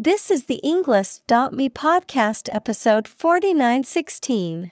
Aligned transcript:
This 0.00 0.30
is 0.30 0.44
the 0.44 0.60
Englist.me 0.62 1.70
podcast 1.70 2.48
episode 2.52 3.08
4916. 3.08 4.70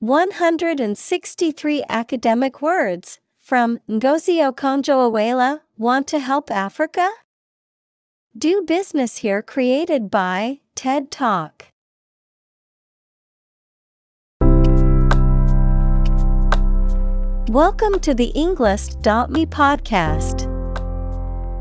163 0.00 1.84
academic 1.88 2.60
words 2.60 3.20
from 3.38 3.78
Ngozi 3.88 4.36
Okonjo-Iweala, 4.52 5.60
Want 5.78 6.06
to 6.08 6.18
Help 6.18 6.50
Africa? 6.50 7.08
Do 8.36 8.60
Business 8.60 9.16
Here 9.16 9.40
created 9.40 10.10
by 10.10 10.60
TED 10.74 11.10
Talk. 11.10 11.68
Welcome 17.48 17.98
to 18.00 18.12
the 18.12 18.30
Englist.me 18.36 19.46
podcast. 19.46 20.51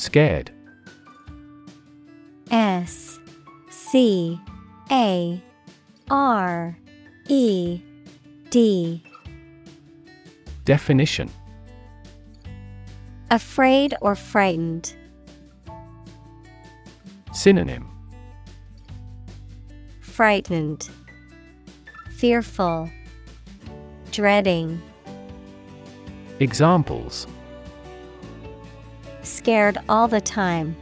Scared. 0.00 0.50
S 2.50 3.20
C 3.68 4.40
A 4.90 5.42
R 6.08 6.78
E 7.28 7.82
D. 8.48 9.02
Definition 10.64 11.28
Afraid 13.30 13.94
or 14.00 14.14
frightened. 14.14 14.94
Synonym 17.34 17.86
Frightened. 20.00 20.88
Fearful. 22.16 22.88
Dreading. 24.12 24.80
Examples 26.40 27.26
Scared 29.22 29.78
all 29.88 30.08
the 30.08 30.20
time. 30.20 30.76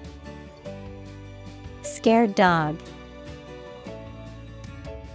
Scared 1.82 2.34
dog. 2.34 2.78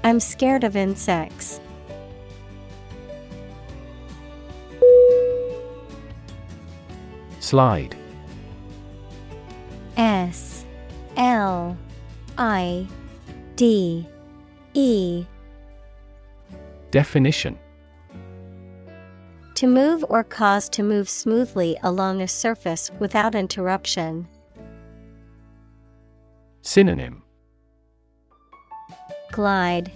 I'm 0.03 0.19
scared 0.19 0.63
of 0.63 0.75
insects. 0.75 1.61
Slide. 7.39 7.95
S 9.95 10.65
L 11.15 11.77
I 12.37 12.87
D 13.55 14.07
E. 14.73 15.25
Definition 16.91 17.57
To 19.63 19.69
move 19.69 20.03
or 20.09 20.25
cause 20.25 20.67
to 20.71 20.83
move 20.83 21.07
smoothly 21.07 21.77
along 21.83 22.21
a 22.21 22.27
surface 22.27 22.91
without 22.99 23.33
interruption. 23.33 24.27
Synonym 26.61 27.23
Glide. 29.31 29.89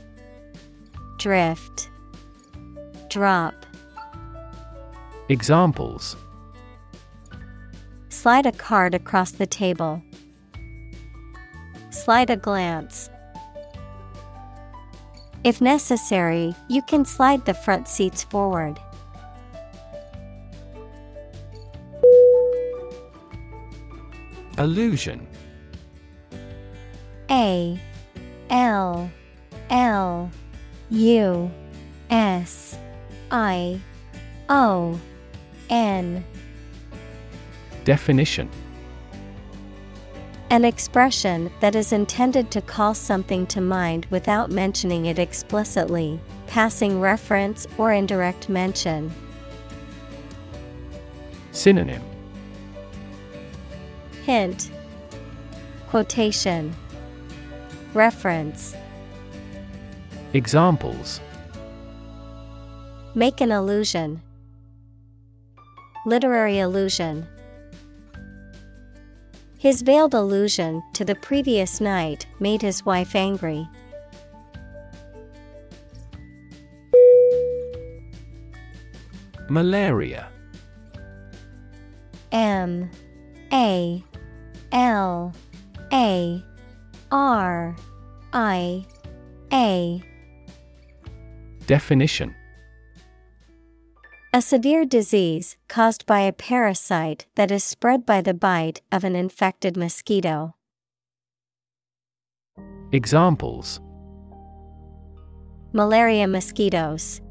Drift. 1.20 1.90
Drop. 3.10 3.66
Examples 5.28 6.16
Slide 8.08 8.46
a 8.46 8.54
card 8.54 8.96
across 8.96 9.32
the 9.32 9.48
table. 9.48 10.02
Slide 11.90 12.30
a 12.30 12.38
glance. 12.38 13.10
If 15.44 15.60
necessary, 15.60 16.56
you 16.70 16.82
can 16.84 17.04
slide 17.04 17.46
the 17.46 17.54
front 17.54 17.90
seats 17.90 18.24
forward. 18.24 18.80
Allusion. 24.58 25.28
A 27.30 27.80
L 28.50 29.12
L 29.70 30.32
U 30.90 31.52
S 32.10 32.78
I 33.30 33.80
O 34.50 35.00
N. 35.70 36.26
Definition. 37.84 38.50
An 40.50 40.66
expression 40.66 41.52
that 41.60 41.76
is 41.76 41.92
intended 41.92 42.50
to 42.52 42.62
call 42.62 42.94
something 42.94 43.46
to 43.48 43.62
mind 43.62 44.08
without 44.10 44.50
mentioning 44.50 45.06
it 45.06 45.20
explicitly, 45.20 46.20
passing 46.48 47.02
reference 47.02 47.68
or 47.78 47.92
indirect 47.92 48.48
mention. 48.48 49.14
Synonym 51.52 52.02
Hint 54.28 54.72
Quotation 55.88 56.76
Reference 57.94 58.76
Examples 60.34 61.22
Make 63.16 63.40
an 63.40 63.54
allusion. 63.54 64.22
Literary 66.06 66.60
allusion. 66.60 67.26
His 69.58 69.82
veiled 69.82 70.14
allusion 70.14 70.84
to 70.92 71.06
the 71.06 71.16
previous 71.16 71.80
night 71.80 72.28
made 72.42 72.62
his 72.62 72.86
wife 72.86 73.16
angry. 73.16 73.66
Malaria 79.48 80.28
M 82.34 82.90
A 83.54 84.04
L 84.72 85.34
A 85.94 86.44
R 87.12 87.76
I 88.34 88.86
A 89.54 90.02
Definition 91.66 92.36
A 94.34 94.42
severe 94.42 94.86
disease 94.86 95.58
caused 95.68 96.06
by 96.06 96.22
a 96.22 96.34
parasite 96.34 97.26
that 97.36 97.52
is 97.52 97.64
spread 97.64 98.06
by 98.06 98.22
the 98.22 98.34
bite 98.34 98.82
of 98.92 99.04
an 99.04 99.16
infected 99.16 99.78
mosquito. 99.78 100.56
Examples 102.92 103.82
Malaria 105.74 106.28
mosquitoes. 106.28 107.22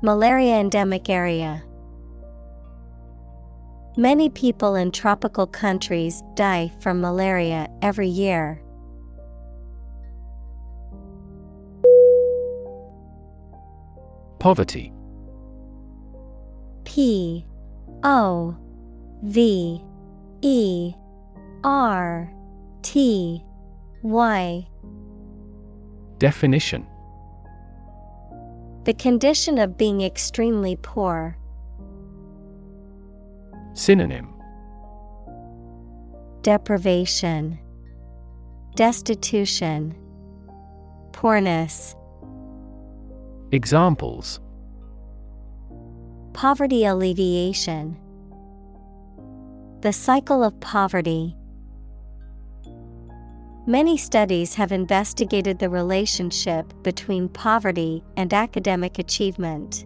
Malaria 0.00 0.58
endemic 0.58 1.10
area. 1.10 1.64
Many 3.96 4.30
people 4.30 4.74
in 4.74 4.90
tropical 4.90 5.46
countries 5.46 6.22
die 6.34 6.72
from 6.80 7.02
malaria 7.02 7.68
every 7.82 8.08
year. 8.08 8.62
Poverty. 14.38 14.94
P. 16.84 17.44
O. 18.02 18.56
V. 19.22 19.84
E. 20.40 20.94
R. 21.62 22.32
T. 22.80 23.44
Y. 24.02 24.68
Definition. 26.16 26.86
The 28.84 28.94
condition 28.94 29.58
of 29.58 29.76
being 29.76 30.00
extremely 30.00 30.76
poor. 30.76 31.36
Synonym. 33.74 34.34
Deprivation, 36.42 37.58
Destitution, 38.74 39.94
Poorness, 41.12 41.94
Examples. 43.52 44.40
Poverty 46.32 46.86
alleviation, 46.86 47.98
The 49.82 49.92
cycle 49.92 50.42
of 50.42 50.58
poverty. 50.60 51.36
Many 53.66 53.96
studies 53.96 54.54
have 54.54 54.72
investigated 54.72 55.58
the 55.58 55.68
relationship 55.68 56.72
between 56.82 57.28
poverty 57.28 58.02
and 58.16 58.32
academic 58.32 58.98
achievement. 58.98 59.84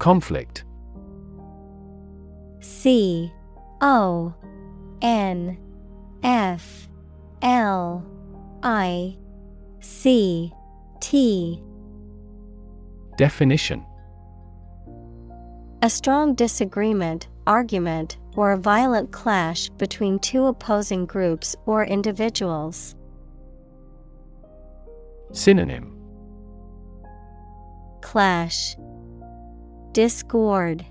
Conflict. 0.00 0.64
C 2.60 3.30
O 3.82 4.34
N 5.02 5.58
F 6.22 6.88
L 7.42 8.04
I 8.62 9.18
C 9.80 10.52
T. 11.00 11.62
Definition. 13.18 13.84
A 15.82 15.90
strong 15.90 16.34
disagreement, 16.34 17.28
argument, 17.46 18.16
or 18.36 18.52
a 18.52 18.56
violent 18.56 19.12
clash 19.12 19.68
between 19.76 20.18
two 20.18 20.46
opposing 20.46 21.04
groups 21.04 21.54
or 21.66 21.84
individuals. 21.84 22.96
Synonym. 25.32 25.94
Clash, 28.00 28.76
Discord, 29.92 30.86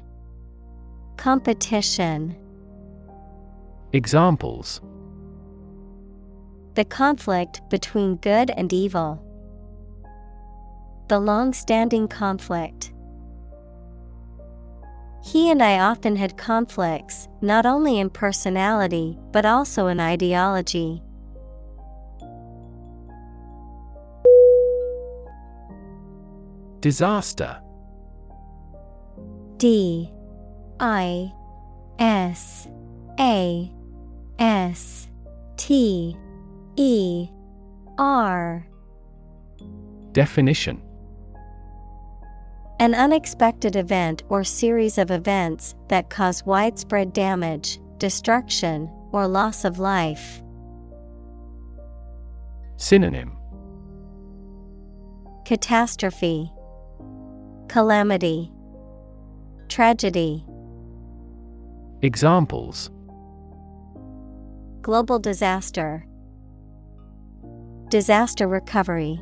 Competition. 1.16 2.36
Examples 3.94 4.82
The 6.74 6.84
conflict 6.84 7.62
between 7.70 8.18
good 8.18 8.52
and 8.52 8.74
evil. 8.74 9.24
The 11.08 11.18
long 11.18 11.54
standing 11.54 12.10
conflict. 12.10 12.92
He 15.24 15.50
and 15.50 15.64
I 15.64 15.80
often 15.80 16.18
had 16.18 16.38
conflicts, 16.38 17.30
not 17.42 17.66
only 17.66 18.00
in 18.00 18.10
personality, 18.10 19.18
but 19.32 19.46
also 19.46 19.88
in 19.88 20.02
ideology. 20.02 21.02
Disaster 26.82 27.62
D 29.60 30.10
I 30.80 31.34
S 32.00 32.70
A 33.20 33.70
S 34.40 35.10
T 35.58 36.16
E 36.78 37.28
R. 37.98 38.66
Definition. 40.14 40.82
An 42.80 42.96
unexpected 42.96 43.76
event 43.76 44.24
or 44.30 44.46
series 44.46 44.98
of 44.98 45.12
events 45.12 45.76
that 45.90 46.10
cause 46.10 46.46
widespread 46.46 47.12
damage, 47.12 47.80
destruction, 47.98 48.90
or 49.12 49.28
loss 49.28 49.66
of 49.66 49.78
life. 49.78 50.42
Synonym. 52.78 53.36
Catastrophe, 55.44 56.50
Calamity, 57.68 58.54
Tragedy, 59.70 60.44
Examples. 62.02 62.90
Global 64.82 65.20
disaster, 65.20 66.08
Disaster 67.90 68.48
recovery. 68.48 69.22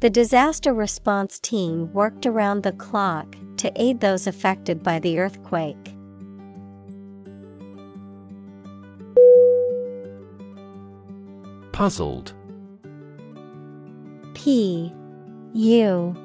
The 0.00 0.10
disaster 0.10 0.74
response 0.74 1.40
team 1.40 1.90
worked 1.94 2.26
around 2.26 2.62
the 2.62 2.72
clock 2.72 3.34
to 3.56 3.72
aid 3.80 4.00
those 4.00 4.26
affected 4.26 4.82
by 4.82 4.98
the 4.98 5.18
earthquake. 5.18 5.94
Puzzled. 11.72 12.34
P 14.34 14.92
U 15.54 16.16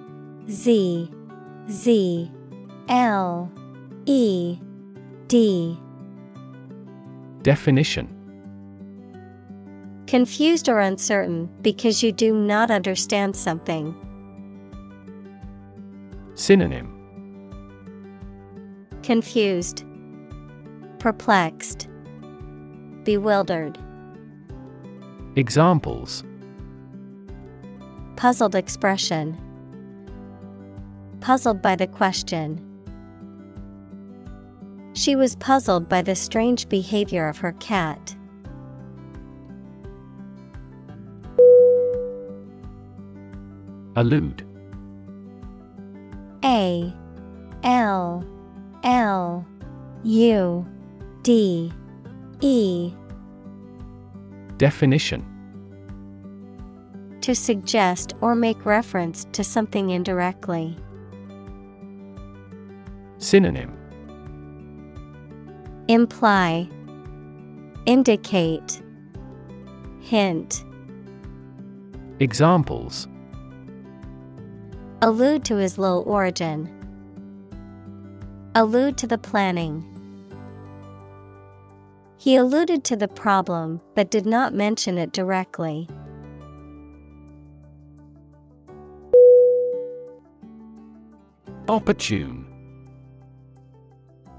Z 0.49 1.11
Z 1.69 2.31
L 2.87 3.51
E 4.05 4.59
D 5.27 5.77
Definition 7.41 8.13
Confused 10.07 10.69
or 10.69 10.79
uncertain 10.79 11.49
because 11.61 12.01
you 12.01 12.13
do 12.13 12.33
not 12.33 12.71
understand 12.71 13.35
something. 13.35 13.93
Synonym 16.35 16.93
Confused, 19.03 19.83
Perplexed, 20.99 21.89
Bewildered. 23.03 23.77
Examples 25.35 26.23
Puzzled 28.15 28.55
expression. 28.55 29.37
Puzzled 31.19 31.61
by 31.61 31.75
the 31.75 31.87
question. 31.87 32.63
She 34.93 35.15
was 35.15 35.35
puzzled 35.35 35.87
by 35.87 36.01
the 36.01 36.15
strange 36.15 36.67
behavior 36.69 37.27
of 37.27 37.37
her 37.37 37.51
cat. 37.53 38.15
Allude 43.95 44.43
A 46.43 46.93
L 47.63 48.25
L 48.83 49.45
U 50.03 50.67
D 51.23 51.71
E 52.41 52.93
Definition 54.57 55.25
To 57.21 57.35
suggest 57.35 58.13
or 58.21 58.35
make 58.35 58.65
reference 58.65 59.25
to 59.31 59.43
something 59.43 59.89
indirectly. 59.89 60.77
Synonym. 63.19 63.73
Imply, 65.87 66.69
Indicate, 67.85 68.81
Hint, 70.01 70.63
Examples. 72.19 73.07
Allude 75.03 75.45
to 75.45 75.55
his 75.57 75.77
low 75.77 76.01
origin, 76.01 76.67
allude 78.55 78.97
to 78.97 79.05
the 79.05 79.19
planning. 79.19 79.85
He 82.17 82.35
alluded 82.35 82.83
to 82.85 82.95
the 82.95 83.07
problem 83.07 83.81
but 83.93 84.09
did 84.09 84.25
not 84.25 84.55
mention 84.55 84.97
it 84.97 85.11
directly. 85.11 85.87
Opportune 91.69 92.46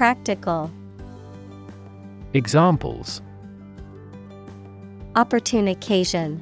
Practical, 0.00 0.70
Examples. 2.32 3.20
Opportune 5.14 5.68
occasion, 5.68 6.40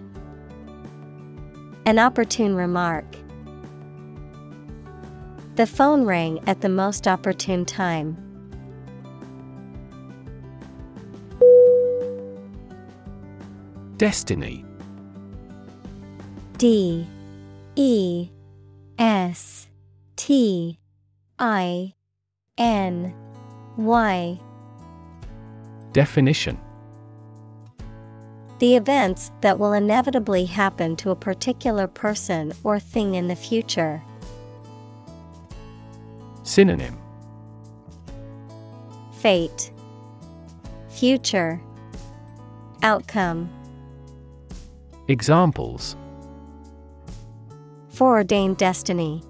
An 1.84 1.98
opportune 1.98 2.54
remark. 2.54 3.04
The 5.56 5.66
phone 5.66 6.04
rang 6.04 6.38
at 6.48 6.60
the 6.60 6.68
most 6.68 7.08
opportune 7.08 7.64
time. 7.64 8.16
Destiny. 13.96 14.64
D. 16.58 17.08
E. 17.74 18.30
S. 19.00 19.66
T. 20.14 20.78
I. 21.40 21.94
N 22.56 23.27
Why? 23.78 24.40
Definition 25.92 26.58
The 28.58 28.74
events 28.74 29.30
that 29.40 29.60
will 29.60 29.72
inevitably 29.72 30.46
happen 30.46 30.96
to 30.96 31.10
a 31.10 31.14
particular 31.14 31.86
person 31.86 32.52
or 32.64 32.80
thing 32.80 33.14
in 33.14 33.28
the 33.28 33.36
future. 33.36 34.02
Synonym 36.42 36.98
Fate, 39.12 39.70
Future, 40.88 41.60
Outcome. 42.82 43.48
Examples 45.06 45.94
Foreordained 47.90 48.56
destiny. 48.56 49.22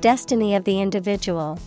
Destiny 0.00 0.54
of 0.54 0.62
the 0.62 0.80
individual. 0.80 1.58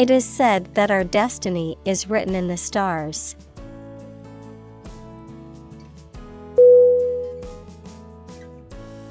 It 0.00 0.10
is 0.10 0.24
said 0.24 0.74
that 0.76 0.90
our 0.90 1.04
destiny 1.04 1.76
is 1.84 2.08
written 2.08 2.34
in 2.34 2.48
the 2.48 2.56
stars. 2.56 3.36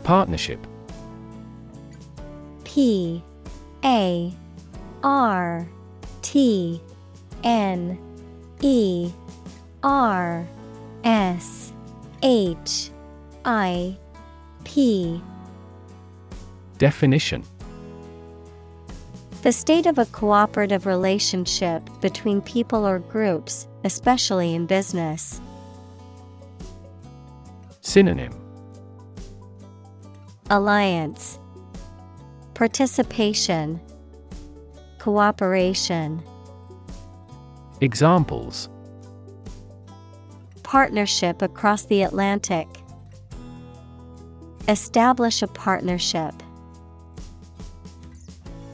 Partnership. 0.03 0.65
P 2.63 3.23
A 3.85 4.33
R 5.03 5.69
T 6.23 6.81
N 7.43 7.99
E 8.61 9.11
R 9.83 10.47
S 11.03 11.71
H 12.23 12.89
I 13.45 13.95
P. 14.63 15.21
Definition 16.79 17.43
The 19.41 19.53
state 19.53 19.85
of 19.85 19.97
a 19.97 20.05
cooperative 20.07 20.85
relationship 20.85 21.81
between 22.01 22.41
people 22.41 22.85
or 22.85 22.99
groups, 22.99 23.69
especially 23.85 24.53
in 24.53 24.65
business. 24.65 25.39
Synonym 27.79 28.33
Alliance 30.49 31.39
Participation 32.53 33.79
Cooperation 34.97 36.21
Examples 37.79 38.67
Partnership 40.63 41.41
across 41.41 41.85
the 41.85 42.01
Atlantic. 42.01 42.67
Establish 44.67 45.41
a 45.41 45.47
partnership. 45.47 46.33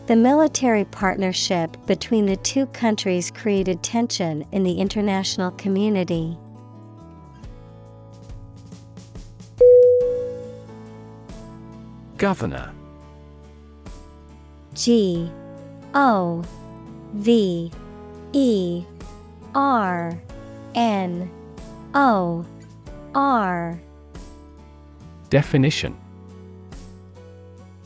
The 0.08 0.16
military 0.16 0.86
partnership 0.86 1.78
between 1.88 2.28
the 2.28 2.36
two 2.38 2.68
countries 2.68 3.32
created 3.32 3.82
tension 3.82 4.46
in 4.52 4.64
the 4.64 4.74
international 4.74 5.50
community. 5.52 6.38
Governor. 12.18 12.72
G 14.76 15.32
O 15.96 16.44
V 17.14 17.72
E 18.34 18.86
R 19.56 20.22
N 20.76 21.32
O 21.96 22.46
R. 23.16 23.82
Definition 25.32 25.98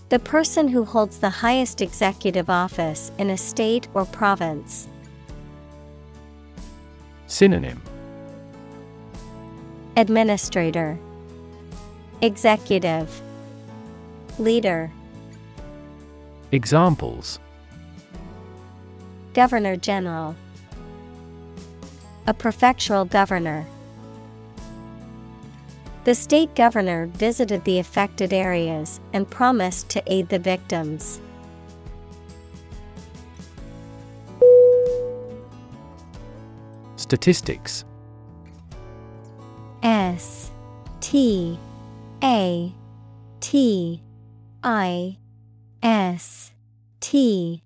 The 0.10 0.18
person 0.18 0.70
who 0.70 0.86
holds 0.86 1.20
the 1.20 1.30
highest 1.30 1.82
executive 1.82 2.50
office 2.50 3.12
in 3.20 3.30
a 3.30 3.38
state 3.38 3.88
or 3.94 4.06
province. 4.06 4.88
Synonym. 7.28 7.80
Administrator. 9.96 10.98
Executive. 12.24 13.22
Leader. 14.40 14.92
Examples. 16.52 17.38
Governor 19.36 19.76
General. 19.76 20.36
A 22.26 22.34
prefectural 22.34 23.08
governor. 23.08 23.68
The 26.10 26.16
state 26.16 26.56
governor 26.56 27.06
visited 27.06 27.64
the 27.66 27.78
affected 27.78 28.34
areas 28.34 29.00
and 29.14 29.30
promised 29.30 29.90
to 29.90 30.02
aid 30.12 30.28
the 30.28 30.40
victims. 30.40 31.22
Statistics. 36.96 37.86
S 39.84 40.50
T 41.00 41.60
A 42.24 42.74
T 43.40 44.02
I 44.64 45.16
S 45.84 46.54
T 47.02 47.62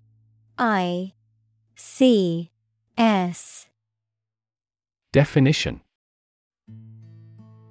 I 0.58 1.14
C 1.76 2.50
S. 2.98 3.68
Definition 5.12 5.80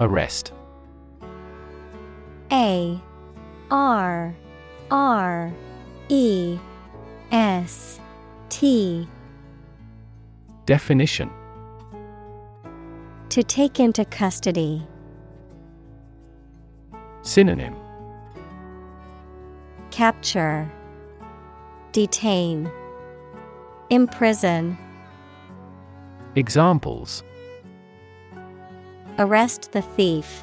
Arrest. 0.00 0.54
A 2.50 2.98
R 3.70 4.34
R 4.90 5.52
E 6.08 6.58
S 7.30 8.00
T. 8.48 9.06
Definition. 10.64 11.30
To 13.28 13.42
take 13.42 13.78
into 13.78 14.06
custody. 14.06 14.86
Synonym. 17.20 17.76
Capture. 19.90 20.70
Detain. 21.92 22.70
Imprison. 23.90 24.78
Examples 26.36 27.22
Arrest 29.18 29.72
the 29.72 29.82
thief. 29.82 30.42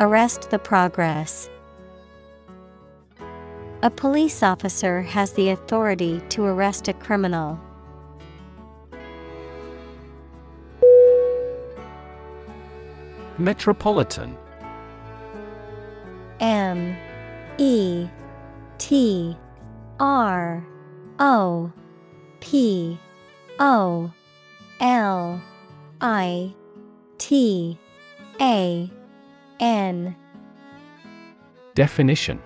Arrest 0.00 0.50
the 0.50 0.58
progress. 0.58 1.48
A 3.82 3.90
police 3.90 4.42
officer 4.42 5.02
has 5.02 5.32
the 5.32 5.50
authority 5.50 6.20
to 6.30 6.44
arrest 6.44 6.88
a 6.88 6.92
criminal. 6.92 7.60
Metropolitan. 13.38 14.36
M. 16.40 16.96
E. 17.58 18.08
T. 18.78 19.36
R. 19.98 20.66
O. 21.18 21.72
P. 22.40 22.98
O. 23.58 24.12
L. 24.80 25.40
I 26.00 26.54
T 27.20 27.78
A 28.40 28.90
N. 29.60 30.16
Definition. 31.74 32.40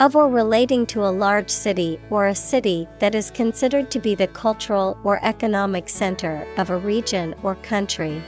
Of 0.00 0.16
or 0.16 0.30
relating 0.30 0.86
to 0.86 1.04
a 1.04 1.12
large 1.12 1.50
city 1.50 2.00
or 2.08 2.28
a 2.28 2.34
city 2.34 2.88
that 2.98 3.14
is 3.14 3.30
considered 3.32 3.90
to 3.90 4.00
be 4.00 4.14
the 4.14 4.28
cultural 4.28 4.98
or 5.04 5.22
economic 5.22 5.90
center 5.90 6.46
of 6.56 6.70
a 6.70 6.78
region 6.78 7.34
or 7.42 7.54
country. 7.56 8.22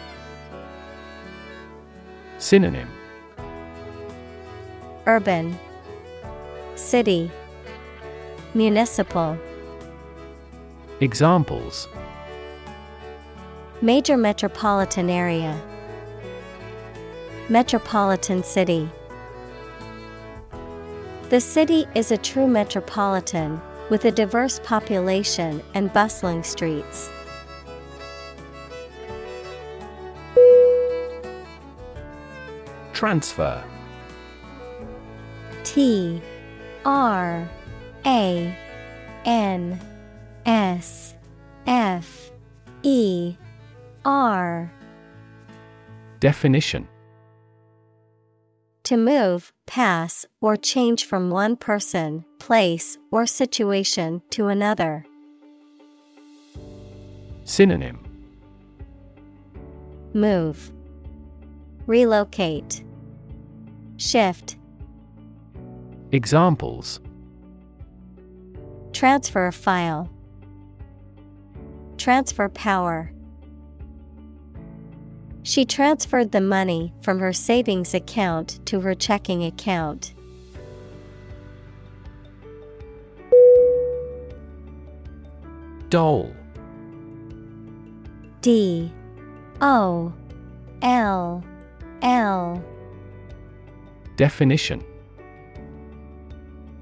Synonym. 2.37 2.91
Urban. 5.07 5.59
City. 6.75 7.31
Municipal. 8.53 9.39
Examples 11.01 11.89
Major 13.83 14.17
metropolitan 14.17 15.11
area. 15.11 15.61
Metropolitan 17.49 18.45
city. 18.45 18.89
The 21.31 21.41
city 21.41 21.87
is 21.97 22.13
a 22.13 22.17
true 22.17 22.47
metropolitan 22.47 23.61
with 23.91 24.05
a 24.05 24.13
diverse 24.13 24.61
population 24.61 25.61
and 25.75 25.93
bustling 25.93 26.45
streets. 26.45 27.11
Transfer. 32.93 33.65
T 35.65 36.23
R 36.85 37.51
A 38.07 38.57
N 39.25 39.81
S 40.47 41.17
F 41.67 42.31
E 42.85 43.37
R 44.05 44.73
Definition. 46.19 46.89
To 48.85 48.97
move, 48.97 49.53
pass, 49.67 50.27
or 50.41 50.57
change 50.57 51.05
from 51.05 51.31
one 51.31 51.57
person, 51.57 52.25
place, 52.39 52.99
or 53.11 53.27
situation 53.27 54.23
to 54.31 54.49
another. 54.49 55.05
Synonym. 57.45 57.99
Move, 60.15 60.73
Relocate, 61.87 62.85
Shift, 63.97 64.57
Examples. 66.11 67.01
Transfer 68.93 69.47
a 69.47 69.53
file, 69.53 70.11
Transfer 71.97 72.49
power. 72.49 73.13
She 75.45 75.65
transferred 75.65 76.31
the 76.31 76.41
money 76.41 76.93
from 77.03 77.19
her 77.19 77.33
savings 77.33 77.95
account 77.95 78.65
to 78.67 78.81
her 78.81 78.95
checking 78.95 79.45
account. 79.45 80.15
Dole. 85.89 86.35
D. 88.41 88.91
O. 89.61 90.13
L. 90.81 91.45
L. 92.03 92.65
Definition. 94.17 94.85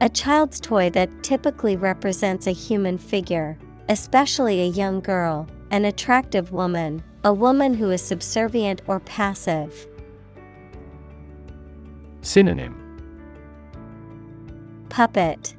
A 0.02 0.08
child's 0.08 0.60
toy 0.60 0.90
that 0.90 1.22
typically 1.22 1.76
represents 1.76 2.46
a 2.46 2.52
human 2.52 2.98
figure, 2.98 3.58
especially 3.88 4.62
a 4.62 4.66
young 4.66 5.00
girl, 5.00 5.46
an 5.70 5.84
attractive 5.84 6.52
woman, 6.52 7.02
a 7.22 7.32
woman 7.32 7.74
who 7.74 7.90
is 7.90 8.00
subservient 8.00 8.80
or 8.86 9.00
passive. 9.00 9.86
Synonym. 12.22 12.76
Puppet. 14.88 15.54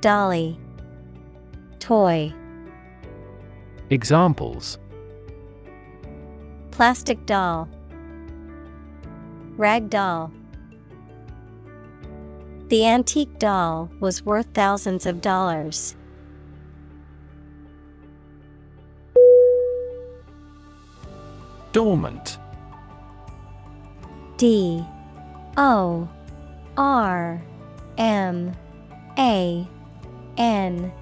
Dolly. 0.00 0.58
Toy. 1.78 2.32
Examples. 3.90 4.78
Plastic 6.70 7.24
doll. 7.26 7.68
Rag 9.56 9.88
doll. 9.88 10.32
The 12.68 12.86
antique 12.86 13.38
doll 13.38 13.90
was 14.00 14.24
worth 14.24 14.46
thousands 14.54 15.06
of 15.06 15.20
dollars. 15.20 15.96
Dormant. 21.72 22.38
D. 24.36 24.84
O. 25.56 26.08
R. 26.76 27.42
M. 27.96 28.56
A. 29.18 29.68
N. 30.36 30.92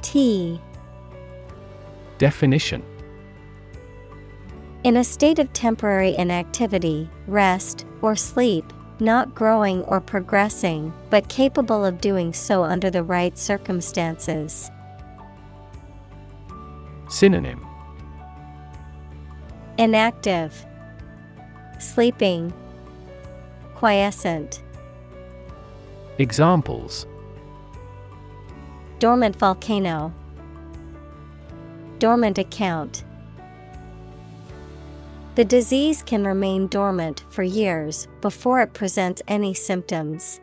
T. 0.00 0.60
Definition. 2.18 2.82
In 4.84 4.96
a 4.96 5.04
state 5.04 5.38
of 5.38 5.52
temporary 5.52 6.16
inactivity, 6.16 7.10
rest, 7.26 7.84
or 8.00 8.14
sleep, 8.14 8.72
not 9.00 9.34
growing 9.34 9.82
or 9.82 10.00
progressing, 10.00 10.92
but 11.10 11.28
capable 11.28 11.84
of 11.84 12.00
doing 12.00 12.32
so 12.32 12.62
under 12.62 12.88
the 12.88 13.02
right 13.02 13.36
circumstances. 13.36 14.70
Synonym 17.10 17.65
Inactive, 19.78 20.64
Sleeping, 21.78 22.52
Quiescent, 23.74 24.62
Examples 26.18 27.06
Dormant 28.98 29.36
volcano, 29.36 30.14
Dormant 31.98 32.38
account. 32.38 33.04
The 35.34 35.44
disease 35.44 36.02
can 36.02 36.26
remain 36.26 36.68
dormant 36.68 37.24
for 37.28 37.42
years 37.42 38.08
before 38.22 38.62
it 38.62 38.72
presents 38.72 39.20
any 39.28 39.52
symptoms. 39.52 40.40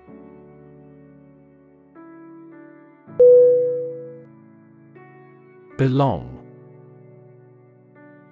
Belong 5.75 6.39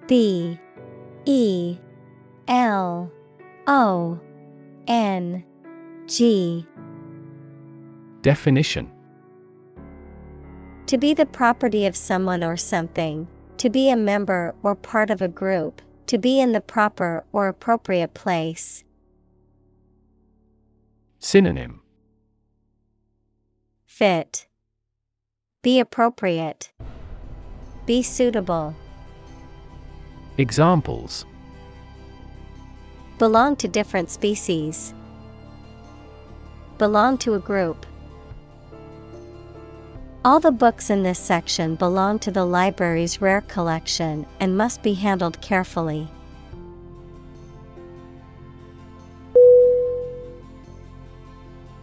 B 0.06 0.60
E 1.24 1.78
L 2.48 3.10
O 3.66 4.20
N 4.86 5.44
G 6.06 6.66
Definition 8.22 8.90
To 10.86 10.98
be 10.98 11.14
the 11.14 11.26
property 11.26 11.86
of 11.86 11.96
someone 11.96 12.42
or 12.42 12.56
something, 12.56 13.28
to 13.58 13.70
be 13.70 13.90
a 13.90 13.96
member 13.96 14.54
or 14.62 14.74
part 14.74 15.10
of 15.10 15.22
a 15.22 15.28
group, 15.28 15.80
to 16.06 16.18
be 16.18 16.40
in 16.40 16.52
the 16.52 16.60
proper 16.60 17.24
or 17.32 17.48
appropriate 17.48 18.14
place. 18.14 18.84
Synonym 21.18 21.82
Fit. 23.86 24.48
Be 25.62 25.78
appropriate. 25.78 26.72
Be 27.86 28.02
suitable. 28.02 28.74
Examples 30.38 31.26
Belong 33.18 33.54
to 33.56 33.68
different 33.68 34.10
species. 34.10 34.94
Belong 36.78 37.18
to 37.18 37.34
a 37.34 37.38
group. 37.38 37.84
All 40.24 40.40
the 40.40 40.50
books 40.50 40.88
in 40.88 41.02
this 41.02 41.18
section 41.18 41.74
belong 41.74 42.18
to 42.20 42.30
the 42.30 42.46
library's 42.46 43.20
rare 43.20 43.42
collection 43.42 44.24
and 44.40 44.56
must 44.56 44.82
be 44.82 44.94
handled 44.94 45.38
carefully. 45.42 46.08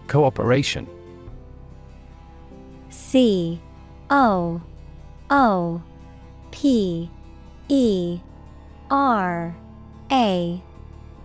Cooperation 0.07 0.87
C 2.89 3.61
O 4.09 4.59
O 5.29 5.83
P 6.49 7.11
E 7.67 8.19
R 8.91 9.55
A 10.11 10.61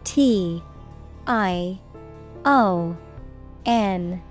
T 0.04 0.62
I 1.26 1.78
O 2.44 2.96
N. 3.64 4.22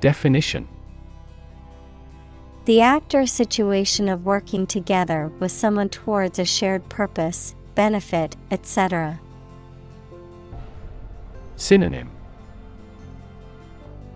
Definition. 0.00 0.68
The 2.64 2.80
act 2.80 3.14
or 3.14 3.26
situation 3.26 4.08
of 4.08 4.24
working 4.24 4.66
together 4.66 5.30
with 5.38 5.52
someone 5.52 5.90
towards 5.90 6.38
a 6.38 6.44
shared 6.46 6.88
purpose, 6.88 7.54
benefit, 7.74 8.36
etc. 8.50 9.20
Synonym. 11.56 12.10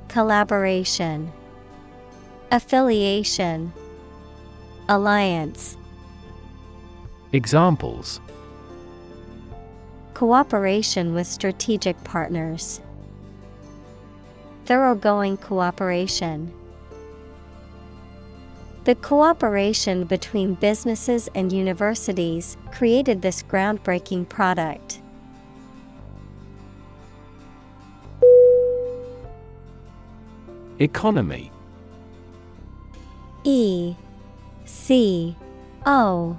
Collaboration, 0.08 1.30
Affiliation, 2.50 3.72
Alliance, 4.88 5.77
Examples 7.32 8.20
Cooperation 10.14 11.12
with 11.12 11.26
strategic 11.26 12.02
partners, 12.02 12.80
Thoroughgoing 14.64 15.38
cooperation. 15.38 16.50
The 18.84 18.94
cooperation 18.94 20.04
between 20.04 20.54
businesses 20.54 21.28
and 21.34 21.52
universities 21.52 22.56
created 22.72 23.20
this 23.20 23.42
groundbreaking 23.42 24.30
product. 24.30 25.02
Economy 30.78 31.52
E 33.44 33.94
C 34.64 35.36
O 35.84 36.38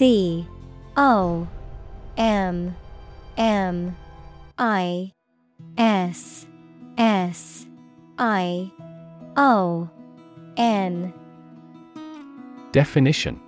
C 0.00 0.46
O 0.96 1.46
M 2.16 2.74
M 3.36 3.96
I 4.56 5.12
S 5.76 6.46
S 6.96 7.66
I 8.16 8.72
O 9.36 9.90
N 10.56 11.12
Definition 12.72 13.38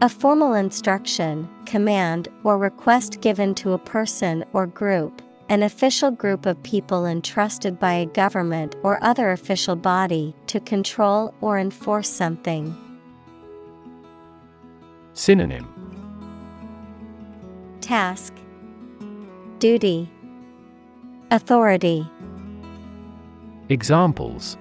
A 0.00 0.08
formal 0.08 0.54
instruction, 0.54 1.48
command, 1.66 2.28
or 2.44 2.56
request 2.56 3.20
given 3.20 3.56
to 3.56 3.72
a 3.72 3.78
person 3.78 4.44
or 4.52 4.68
group, 4.68 5.22
an 5.48 5.64
official 5.64 6.12
group 6.12 6.46
of 6.46 6.62
people 6.62 7.04
entrusted 7.04 7.80
by 7.80 7.94
a 7.94 8.06
government 8.06 8.76
or 8.84 9.02
other 9.02 9.32
official 9.32 9.74
body 9.74 10.36
to 10.46 10.60
control 10.60 11.34
or 11.40 11.58
enforce 11.58 12.08
something. 12.08 12.76
Synonym 15.14 15.68
Task 17.82 18.32
Duty 19.58 20.10
Authority 21.30 22.06
Examples 23.68 24.56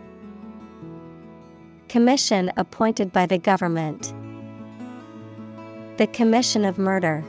Commission 1.88 2.52
appointed 2.58 3.14
by 3.14 3.26
the 3.26 3.38
government. 3.38 4.14
The 5.98 6.08
Commission 6.08 6.66
of 6.66 6.78
Murder. 6.78 7.24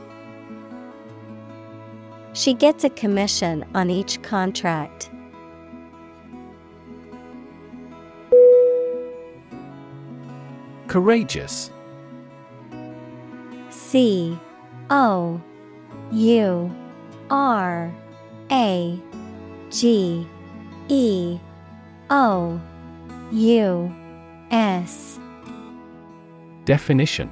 She 2.33 2.55
gets 2.55 2.83
a 2.83 2.91
commission 2.91 3.65
on 3.75 3.89
each 3.89 4.21
contract. 4.23 5.11
Courageous 10.89 11.71
C 13.93 14.39
O 14.89 15.39
U 16.13 16.77
R 17.29 17.95
A 18.51 18.99
G 19.71 20.27
E 20.89 21.39
O 22.09 22.61
U 23.33 23.95
S. 24.51 25.21
Definition. 26.65 27.31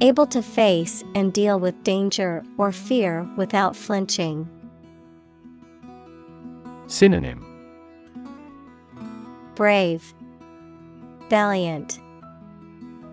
Able 0.00 0.28
to 0.28 0.40
face 0.40 1.02
and 1.16 1.32
deal 1.32 1.58
with 1.58 1.82
danger 1.82 2.44
or 2.56 2.70
fear 2.70 3.28
without 3.36 3.74
flinching. 3.74 4.48
Synonym. 6.86 7.44
Brave, 9.56 10.14
Valiant, 11.28 11.98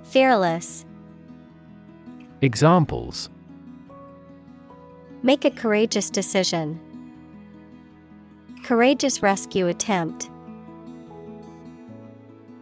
Fearless. 0.03 0.85
Examples. 2.41 3.30
Make 5.23 5.43
a 5.43 5.52
courageous 5.52 6.10
decision. 6.10 6.80
Courageous 8.63 9.21
rescue 9.21 9.67
attempt. 9.67 10.30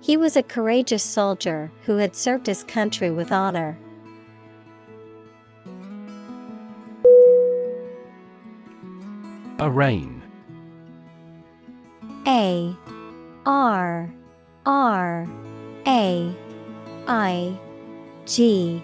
He 0.02 0.18
was 0.18 0.36
a 0.36 0.42
courageous 0.42 1.04
soldier 1.04 1.72
who 1.86 1.98
had 1.98 2.16
served 2.16 2.48
his 2.48 2.64
country 2.64 3.12
with 3.12 3.32
honor. 3.32 3.78
Arraign 9.60 10.24
A. 12.26 12.76
R. 13.46 14.12
R. 14.66 15.28
A. 15.86 16.36
I. 17.08 17.60
G 18.26 18.82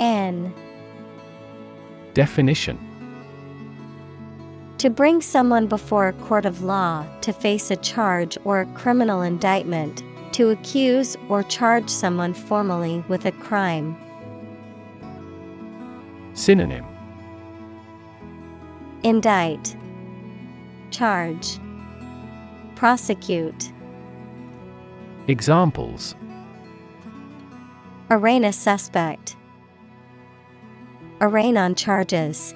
N 0.00 0.52
Definition 2.14 2.78
To 4.78 4.90
bring 4.90 5.20
someone 5.20 5.66
before 5.66 6.08
a 6.08 6.14
court 6.14 6.46
of 6.46 6.62
law 6.62 7.06
to 7.20 7.32
face 7.32 7.70
a 7.70 7.76
charge 7.76 8.36
or 8.44 8.60
a 8.60 8.66
criminal 8.72 9.20
indictment, 9.22 10.02
to 10.32 10.50
accuse 10.50 11.16
or 11.28 11.42
charge 11.42 11.90
someone 11.90 12.32
formally 12.32 13.04
with 13.08 13.26
a 13.26 13.32
crime. 13.32 13.96
Synonym 16.32 16.86
Indict, 19.02 19.76
Charge, 20.90 21.58
Prosecute. 22.74 23.70
Examples 25.28 26.14
Arraign 28.10 28.44
a 28.44 28.52
suspect. 28.52 29.36
Arraign 31.20 31.56
on 31.56 31.74
charges. 31.74 32.54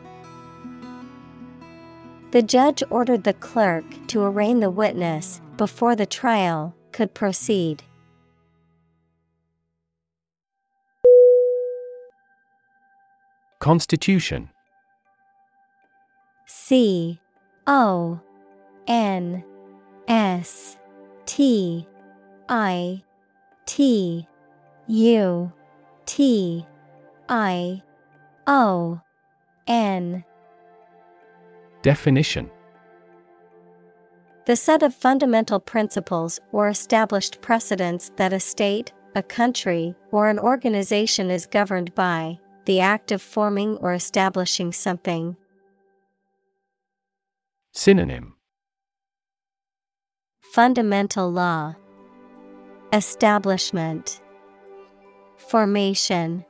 The 2.31 2.43
judge 2.43 2.83
ordered 2.91 3.25
the 3.25 3.35
clerk 3.35 3.85
to 4.09 4.23
arraign 4.23 4.61
the 4.61 4.71
witness 4.71 5.41
before 5.57 5.95
the 5.95 6.07
trial 6.07 6.75
could 6.91 7.15
proceed. 7.15 7.83
Constitution 13.61 14.51
C 16.47 17.21
O 17.67 18.21
N 18.87 19.45
S 20.09 20.77
T 21.27 21.87
I 22.49 23.03
T 23.67 24.27
U 24.87 25.53
T 26.05 26.67
I 27.29 27.83
O 28.47 29.01
N. 29.67 30.25
Definition. 31.83 32.51
The 34.47 34.57
set 34.57 34.83
of 34.83 34.95
fundamental 34.95 35.59
principles 35.59 36.39
or 36.53 36.69
established 36.69 37.41
precedents 37.41 38.11
that 38.17 38.33
a 38.33 38.41
state, 38.41 38.93
a 39.15 39.23
country, 39.23 39.95
or 40.11 40.29
an 40.29 40.39
organization 40.39 41.31
is 41.31 41.47
governed 41.47 41.95
by, 41.95 42.39
the 42.67 42.81
act 42.81 43.11
of 43.13 43.23
forming 43.23 43.77
or 43.79 43.95
establishing 43.95 44.73
something. 44.73 45.37
Synonym. 47.73 48.35
Fundamental 50.53 51.31
law, 51.31 51.75
Establishment, 52.93 54.21
Formation. 55.37 56.45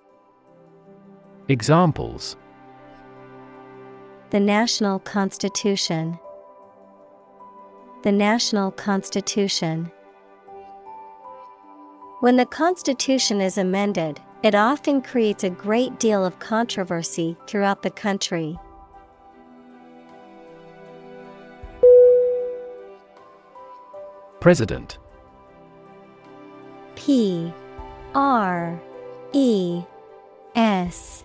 Examples 1.48 2.38
The 4.30 4.40
National 4.40 4.98
Constitution. 5.00 6.18
The 8.02 8.12
National 8.12 8.70
Constitution. 8.70 9.92
When 12.20 12.38
the 12.38 12.46
Constitution 12.46 13.42
is 13.42 13.58
amended, 13.58 14.22
it 14.42 14.54
often 14.54 15.02
creates 15.02 15.44
a 15.44 15.50
great 15.50 16.00
deal 16.00 16.24
of 16.24 16.38
controversy 16.38 17.36
throughout 17.46 17.82
the 17.82 17.90
country. 17.90 18.58
President 24.40 24.96
P 26.96 27.52
R 28.14 28.80
E 29.34 29.82
S 30.54 31.24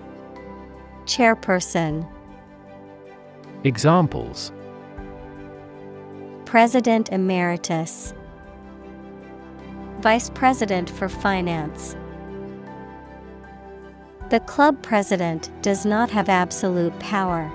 Chairperson. 1.05 2.07
Examples. 3.63 4.51
President 6.45 7.09
Emeritus. 7.09 8.13
Vice 9.99 10.29
President 10.29 10.89
for 10.89 11.07
Finance. 11.09 11.95
The 14.29 14.39
club 14.41 14.81
president 14.81 15.49
does 15.61 15.85
not 15.85 16.09
have 16.09 16.29
absolute 16.29 16.97
power. 16.99 17.51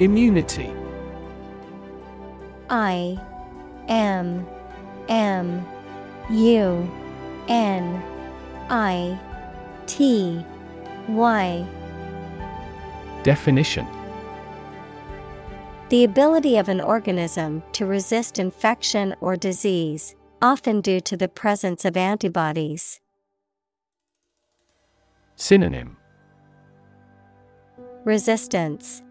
Immunity. 0.00 0.72
I 2.68 3.18
M 3.88 4.46
M 5.08 5.66
U 6.30 6.90
N 7.48 8.02
I 8.68 9.18
T 9.86 10.44
Y. 11.08 11.66
Definition. 13.22 13.86
The 15.88 16.02
ability 16.02 16.56
of 16.56 16.68
an 16.68 16.80
organism 16.80 17.62
to 17.72 17.86
resist 17.86 18.40
infection 18.40 19.14
or 19.20 19.36
disease, 19.36 20.16
often 20.42 20.80
due 20.80 21.00
to 21.02 21.16
the 21.16 21.28
presence 21.28 21.84
of 21.84 21.96
antibodies. 21.96 23.00
Synonym. 25.36 25.96
Resistance, 28.04 29.02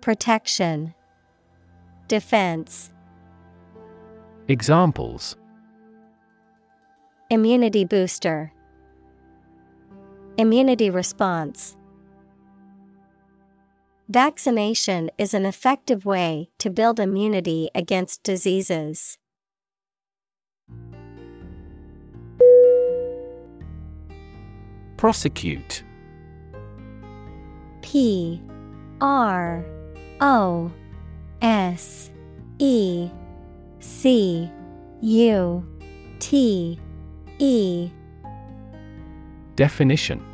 Protection, 0.00 0.94
Defense. 2.06 2.92
Examples 4.48 5.36
Immunity 7.30 7.84
booster, 7.84 8.54
Immunity 10.38 10.88
response. 10.88 11.76
Vaccination 14.08 15.10
is 15.18 15.34
an 15.34 15.44
effective 15.44 16.06
way 16.06 16.48
to 16.56 16.70
build 16.70 16.98
immunity 16.98 17.68
against 17.74 18.22
diseases. 18.22 19.18
Prosecute 24.96 25.82
P 27.82 28.40
R 29.02 29.66
O 30.22 30.72
S 31.42 32.10
E 32.58 33.10
C 33.80 34.50
U 35.02 35.78
T 36.20 36.80
E. 37.38 37.90
Definition. 39.56 40.24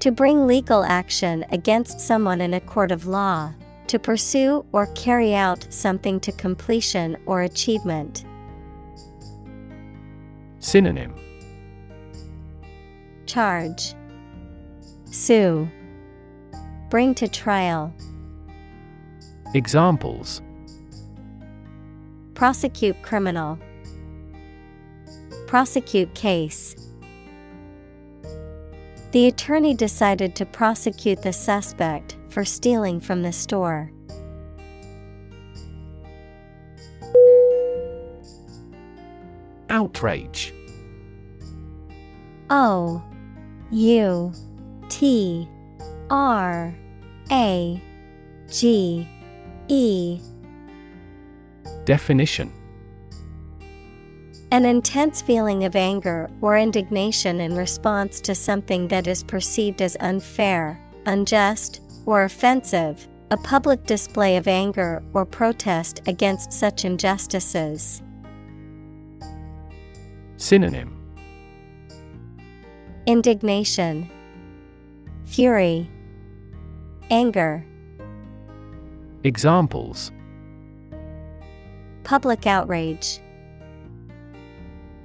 To 0.00 0.12
bring 0.12 0.46
legal 0.46 0.84
action 0.84 1.44
against 1.50 2.00
someone 2.00 2.40
in 2.40 2.54
a 2.54 2.60
court 2.60 2.92
of 2.92 3.06
law, 3.06 3.52
to 3.88 3.98
pursue 3.98 4.64
or 4.72 4.86
carry 4.94 5.34
out 5.34 5.66
something 5.70 6.20
to 6.20 6.32
completion 6.32 7.16
or 7.26 7.42
achievement. 7.42 8.24
Synonym. 10.60 11.14
Charge, 13.26 13.94
Sue, 15.10 15.68
Bring 16.90 17.14
to 17.16 17.28
trial, 17.28 17.92
Examples. 19.54 20.42
Prosecute 22.34 23.00
criminal, 23.02 23.58
Prosecute 25.48 26.14
case. 26.14 26.76
The 29.12 29.28
attorney 29.28 29.72
decided 29.72 30.36
to 30.36 30.44
prosecute 30.44 31.22
the 31.22 31.32
suspect 31.32 32.18
for 32.28 32.44
stealing 32.44 33.00
from 33.00 33.22
the 33.22 33.32
store. 33.32 33.90
Outrage 39.70 40.52
O 42.50 43.02
U 43.70 44.32
T 44.90 45.48
R 46.10 46.74
A 47.30 47.82
G 48.50 49.08
E 49.68 50.20
Definition 51.86 52.52
An 54.50 54.64
intense 54.64 55.20
feeling 55.20 55.64
of 55.64 55.76
anger 55.76 56.30
or 56.40 56.56
indignation 56.56 57.38
in 57.38 57.54
response 57.54 58.18
to 58.22 58.34
something 58.34 58.88
that 58.88 59.06
is 59.06 59.22
perceived 59.22 59.82
as 59.82 59.94
unfair, 60.00 60.80
unjust, 61.04 61.82
or 62.06 62.24
offensive, 62.24 63.06
a 63.30 63.36
public 63.36 63.84
display 63.84 64.38
of 64.38 64.48
anger 64.48 65.02
or 65.12 65.26
protest 65.26 66.00
against 66.06 66.50
such 66.50 66.86
injustices. 66.86 68.02
Synonym. 70.38 70.96
Indignation, 73.04 74.10
Fury, 75.26 75.90
Anger, 77.10 77.66
Examples. 79.24 80.10
Public 82.04 82.46
outrage, 82.46 83.20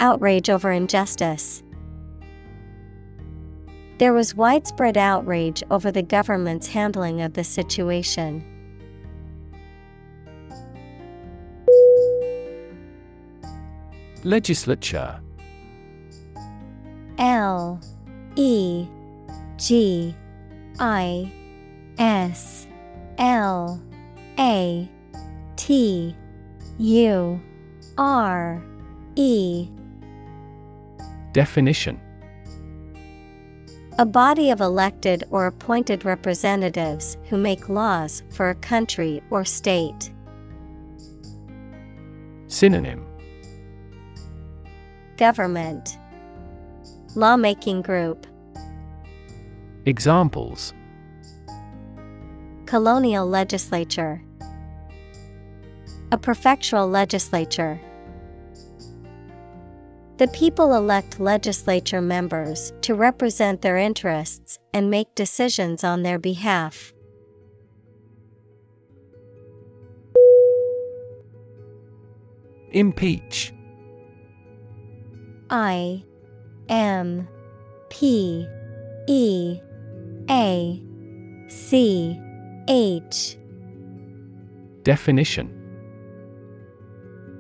Outrage 0.04 0.50
over 0.50 0.70
injustice. 0.70 1.64
There 4.00 4.12
was 4.12 4.36
widespread 4.36 4.98
outrage 4.98 5.64
over 5.72 5.94
the 5.94 6.02
government's 6.02 6.68
handling 6.68 7.22
of 7.22 7.36
the 7.36 7.44
situation. 7.46 8.44
Legislature 14.26 15.22
L 17.18 17.80
E 18.36 18.86
G 19.56 20.14
I 20.82 21.32
S 21.98 22.68
L 23.20 23.82
A 24.38 24.90
T 25.56 26.14
U 26.78 27.42
R 27.98 28.62
E 29.16 29.70
Definition. 31.34 32.00
A 33.98 34.06
body 34.06 34.52
of 34.52 34.62
elected 34.62 35.24
or 35.32 35.48
appointed 35.48 36.06
representatives 36.06 37.18
who 37.30 37.38
make 37.38 37.70
laws 37.70 38.22
for 38.30 38.50
a 38.50 38.56
country 38.56 39.22
or 39.32 39.44
state. 39.44 40.12
Synonym. 42.48 43.04
Government. 45.18 45.98
Lawmaking 47.16 47.82
group. 47.82 48.28
Examples. 49.86 50.74
Colonial 52.68 53.28
legislature. 53.28 54.24
A 56.12 56.18
prefectural 56.18 56.92
legislature 56.92 57.80
The 60.18 60.28
people 60.28 60.76
elect 60.76 61.20
legislature 61.20 62.02
members 62.02 62.72
to 62.82 62.94
represent 62.94 63.62
their 63.62 63.78
interests 63.78 64.60
and 64.74 64.90
make 64.92 65.14
decisions 65.16 65.84
on 65.84 66.04
their 66.04 66.20
behalf. 66.20 66.94
Impeach. 72.72 73.54
I 75.50 76.04
M 76.70 77.28
P 77.90 78.48
E 79.08 79.60
A 80.30 80.84
C 81.50 82.20
H. 82.68 83.38
Definition 84.84 85.53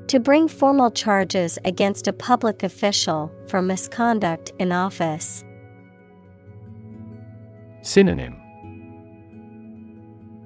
To 0.08 0.20
bring 0.20 0.48
formal 0.48 0.92
charges 0.92 1.58
against 1.66 2.08
a 2.08 2.14
public 2.14 2.62
official 2.62 3.32
for 3.48 3.62
misconduct 3.62 4.52
in 4.60 4.72
office. 4.72 5.44
Synonym 7.82 8.40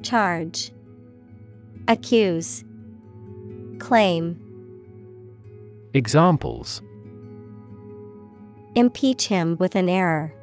Charge, 0.04 0.72
Accuse, 1.88 2.64
Claim. 3.80 4.40
Examples 5.94 6.82
Impeach 8.76 9.28
him 9.28 9.58
with 9.60 9.76
an 9.76 9.90
error. 9.90 10.34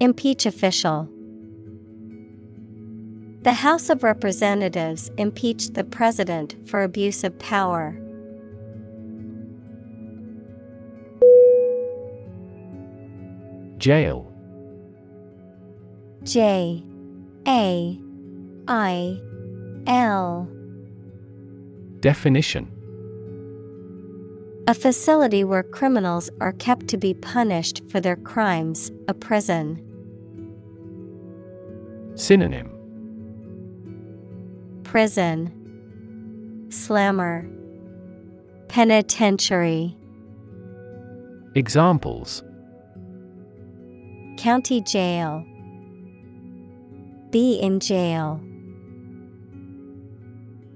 Impeach 0.00 0.46
official. 0.46 1.08
The 3.46 3.52
House 3.52 3.90
of 3.90 4.02
Representatives 4.02 5.08
impeached 5.18 5.74
the 5.74 5.84
president 5.84 6.56
for 6.68 6.82
abuse 6.82 7.22
of 7.22 7.38
power. 7.38 7.96
Jail 13.78 14.32
J 16.24 16.82
A 17.46 18.00
I 18.66 19.20
L 19.86 20.48
Definition 22.00 22.68
A 24.66 24.74
facility 24.74 25.44
where 25.44 25.62
criminals 25.62 26.30
are 26.40 26.52
kept 26.52 26.88
to 26.88 26.96
be 26.96 27.14
punished 27.14 27.80
for 27.88 28.00
their 28.00 28.16
crimes, 28.16 28.90
a 29.06 29.14
prison. 29.14 29.80
Synonym 32.16 32.75
Prison 34.86 36.68
Slammer 36.70 37.44
Penitentiary 38.68 39.96
Examples 41.56 42.44
County 44.38 44.80
Jail 44.80 45.44
Be 47.30 47.54
in 47.56 47.80
jail. 47.80 48.40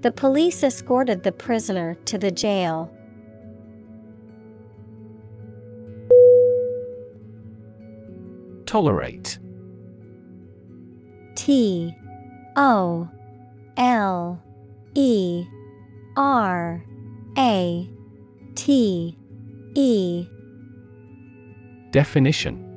The 0.01 0.11
police 0.11 0.61
escorted 0.61 1.23
the 1.23 1.31
prisoner 1.31 1.95
to 2.05 2.17
the 2.17 2.31
jail. 2.31 2.91
Tolerate 8.65 9.39
T 11.35 11.95
O 12.57 13.09
L 13.77 14.41
E 14.95 15.45
R 16.17 16.83
A 17.37 17.89
T 18.55 19.17
E 19.75 20.27
Definition 21.91 22.67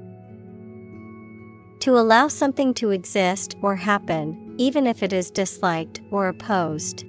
To 1.81 1.99
allow 1.99 2.29
something 2.29 2.75
to 2.75 2.91
exist 2.91 3.57
or 3.63 3.77
happen, 3.77 4.55
even 4.59 4.87
if 4.87 5.03
it 5.03 5.13
is 5.13 5.31
disliked 5.31 6.01
or 6.11 6.29
opposed. 6.29 7.05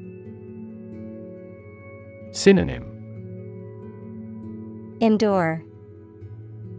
Synonym 2.32 2.96
Endure. 5.02 5.64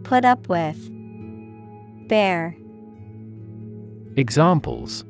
Put 0.03 0.25
up 0.25 0.49
with. 0.49 0.89
Bear. 2.07 2.55
Examples 4.15 5.05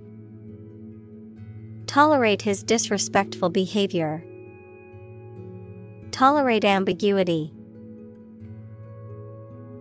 Tolerate 1.87 2.41
his 2.41 2.63
disrespectful 2.63 3.49
behavior. 3.49 4.23
Tolerate 6.11 6.65
ambiguity. 6.65 7.53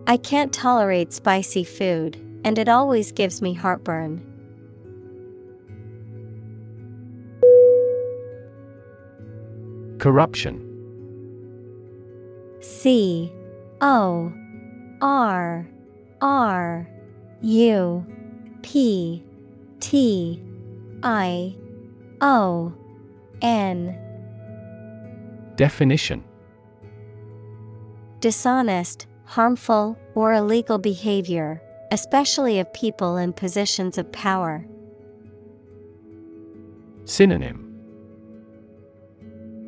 I 0.07 0.15
can't 0.15 0.53
tolerate 0.53 1.11
spicy 1.11 1.65
food, 1.65 2.15
and 2.45 2.57
it 2.57 2.69
always 2.69 3.11
gives 3.11 3.41
me 3.41 3.53
heartburn. 3.53 4.23
Corruption 9.99 10.63
C 12.61 13.33
O 13.81 14.31
R 15.01 15.67
R 16.21 16.87
U 17.41 18.05
P 18.61 19.23
T 19.81 20.41
I 21.03 21.55
O 22.21 22.73
N. 23.41 23.97
Definition. 25.55 26.23
Dishonest, 28.19 29.07
harmful, 29.25 29.97
or 30.15 30.33
illegal 30.33 30.77
behavior, 30.77 31.61
especially 31.91 32.59
of 32.59 32.71
people 32.73 33.17
in 33.17 33.33
positions 33.33 33.97
of 33.97 34.11
power. 34.11 34.65
Synonym. 37.05 37.63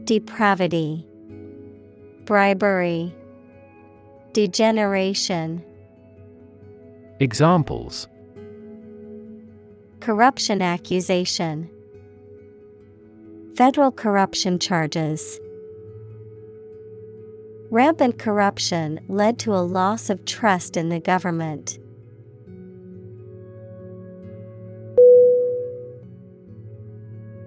Depravity, 0.03 1.05
Bribery, 2.25 3.13
Degeneration, 4.33 5.63
Examples. 7.21 8.07
Corruption 9.99 10.61
accusation, 10.61 11.69
Federal 13.59 13.91
corruption 13.91 14.57
charges. 14.57 15.37
Rampant 17.69 18.17
corruption 18.17 19.01
led 19.09 19.37
to 19.39 19.53
a 19.53 19.59
loss 19.59 20.09
of 20.09 20.23
trust 20.23 20.77
in 20.77 20.87
the 20.87 21.01
government. 21.01 21.77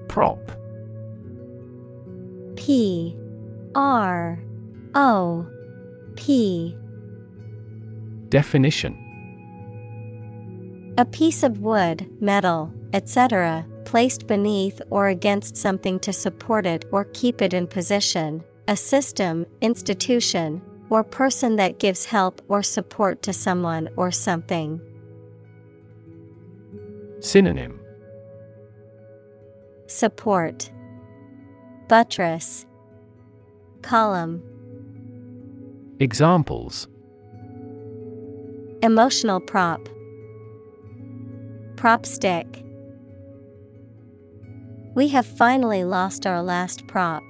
Prop 0.08 0.52
P 2.56 3.16
R 3.74 4.38
O 4.94 5.46
P 6.16 6.76
Definition 8.28 8.92
A 10.98 11.06
piece 11.06 11.42
of 11.42 11.60
wood, 11.60 12.06
metal, 12.20 12.70
etc., 12.92 13.66
placed 13.92 14.26
beneath 14.26 14.80
or 14.88 15.08
against 15.08 15.54
something 15.54 16.00
to 16.00 16.14
support 16.14 16.64
it 16.64 16.86
or 16.92 17.04
keep 17.12 17.42
it 17.42 17.52
in 17.52 17.66
position, 17.66 18.42
a 18.66 18.74
system, 18.74 19.44
institution, 19.60 20.62
or 20.88 21.04
person 21.04 21.56
that 21.56 21.78
gives 21.78 22.06
help 22.06 22.40
or 22.48 22.62
support 22.62 23.20
to 23.20 23.34
someone 23.34 23.90
or 23.98 24.10
something. 24.10 24.80
Synonym. 27.20 27.78
Support. 29.88 30.70
Buttress. 31.88 32.64
Column. 33.82 34.42
Examples. 36.00 36.88
Emotional 38.82 39.38
prop. 39.38 39.86
Prop 41.76 42.06
stick 42.06 42.62
We 44.94 45.08
have 45.08 45.26
finally 45.26 45.84
lost 45.84 46.26
our 46.26 46.42
last 46.42 46.86
prop. 46.86 47.22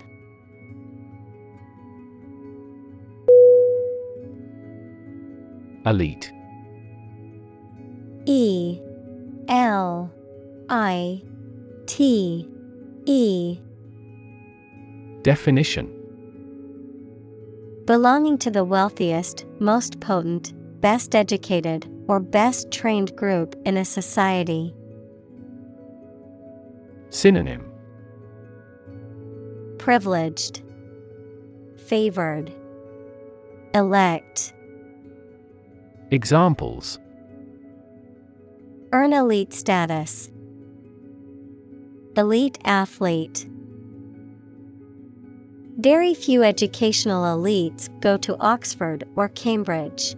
Elite 5.87 6.33
E 8.27 8.81
L 9.49 10.13
I 10.69 11.23
T 11.87 12.49
E 13.07 13.59
Definition 15.23 15.99
Belonging 17.87 18.39
to 18.39 18.51
the 18.51 18.65
wealthiest, 18.65 19.45
most 19.59 20.01
potent, 20.01 20.53
best 20.81 21.15
educated, 21.15 21.89
or 22.09 22.21
best 22.21 22.71
trained 22.71 23.15
group 23.17 23.55
in 23.65 23.77
a 23.77 23.85
society. 23.85 24.75
Synonym 27.13 27.71
Privileged, 29.77 30.63
Favored, 31.77 32.51
Elect. 33.75 34.55
Examples 36.11 36.99
Earn 38.93 39.13
elite 39.13 39.53
status. 39.53 40.31
Elite 42.17 42.59
athlete. 42.65 43.47
Very 45.77 46.15
few 46.15 46.43
educational 46.43 47.25
elites 47.25 47.91
go 48.01 48.17
to 48.17 48.39
Oxford 48.39 49.05
or 49.17 49.29
Cambridge. 49.29 50.15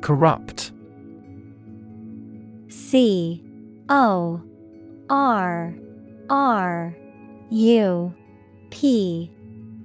Corrupt 0.00 0.72
C 2.72 3.44
O 3.90 4.40
R 5.10 5.74
R 6.30 6.96
U 7.50 8.14
P 8.70 9.30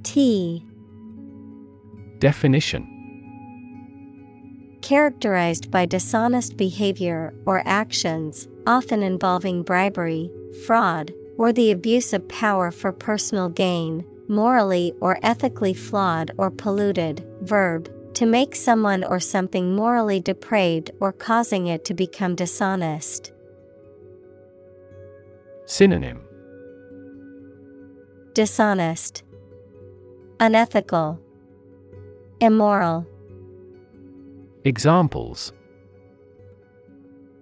T 0.04 0.66
Definition. 2.20 2.94
Characterized 4.82 5.70
by 5.70 5.86
dishonest 5.86 6.56
behavior 6.56 7.34
or 7.46 7.62
actions, 7.66 8.48
often 8.66 9.04
involving 9.04 9.64
bribery, 9.64 10.32
fraud, 10.66 11.12
or 11.38 11.52
the 11.52 11.72
abuse 11.72 12.14
of 12.14 12.26
power 12.30 12.72
for 12.72 12.94
personal 12.94 13.50
gain, 13.50 14.06
morally 14.30 14.94
or 15.02 15.20
ethically 15.24 15.74
flawed 15.74 16.32
or 16.38 16.50
polluted, 16.50 17.28
verb, 17.42 17.92
to 18.18 18.26
make 18.26 18.55
someone 18.55 19.03
or 19.03 19.20
something 19.20 19.76
morally 19.76 20.20
depraved 20.20 20.89
or 20.99 21.13
causing 21.13 21.68
it 21.68 21.86
to 21.86 21.93
become 21.93 22.34
dishonest. 22.34 23.32
Synonym 25.68 26.22
Dishonest, 28.34 29.22
Unethical, 30.39 31.20
Immoral. 32.41 33.05
Examples 34.63 35.53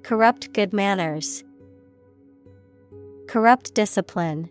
Corrupt 0.04 0.52
good 0.52 0.74
manners, 0.74 1.46
Corrupt 3.30 3.74
discipline. 3.74 4.50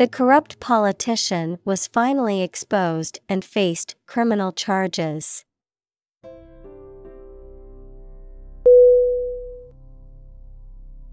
The 0.00 0.08
corrupt 0.08 0.60
politician 0.60 1.58
was 1.66 1.86
finally 1.86 2.40
exposed 2.40 3.18
and 3.28 3.44
faced 3.44 3.96
criminal 4.06 4.50
charges. 4.50 5.44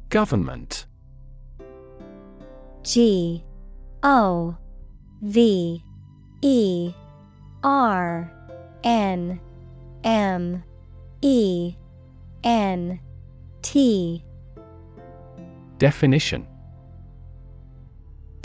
Government. 0.08 0.86
G 2.82 3.44
O 4.04 4.56
V 5.22 5.84
E 6.42 6.94
R 7.66 8.32
N 8.86 9.42
M 10.06 10.64
E 11.22 11.76
N 12.42 13.02
T. 13.62 14.24
Definition 15.78 16.48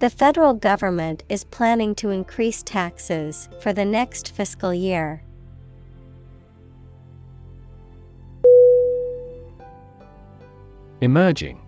The 0.00 0.10
federal 0.10 0.54
government 0.54 1.24
is 1.28 1.42
planning 1.42 1.96
to 1.96 2.10
increase 2.10 2.62
taxes 2.62 3.48
for 3.60 3.72
the 3.72 3.84
next 3.84 4.30
fiscal 4.30 4.72
year. 4.72 5.24
Emerging. 11.00 11.60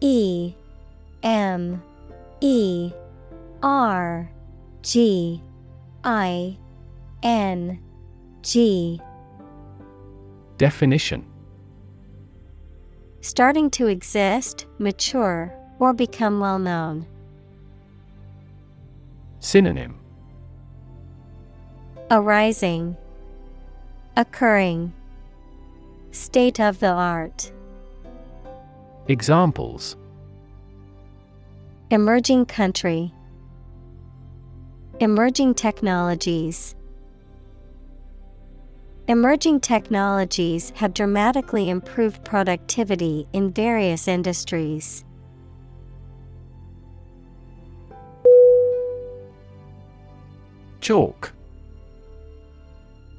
E 0.00 0.54
M 1.22 1.82
E 2.40 2.90
R 3.62 4.30
G 4.82 5.42
I 6.04 6.56
N 7.22 7.78
G. 8.40 8.98
Definition. 10.56 11.26
Starting 13.20 13.68
to 13.70 13.88
exist, 13.88 14.64
mature, 14.78 15.59
or 15.80 15.92
become 15.92 16.38
well 16.38 16.58
known. 16.58 17.06
Synonym 19.40 19.98
Arising, 22.10 22.96
Occurring, 24.16 24.92
State 26.12 26.60
of 26.60 26.78
the 26.80 26.90
art. 26.90 27.50
Examples 29.08 29.96
Emerging 31.90 32.46
country, 32.46 33.12
Emerging 35.00 35.54
technologies. 35.54 36.74
Emerging 39.08 39.60
technologies 39.60 40.70
have 40.76 40.92
dramatically 40.92 41.70
improved 41.70 42.22
productivity 42.22 43.26
in 43.32 43.50
various 43.50 44.06
industries. 44.06 45.04
Chalk. 50.80 51.32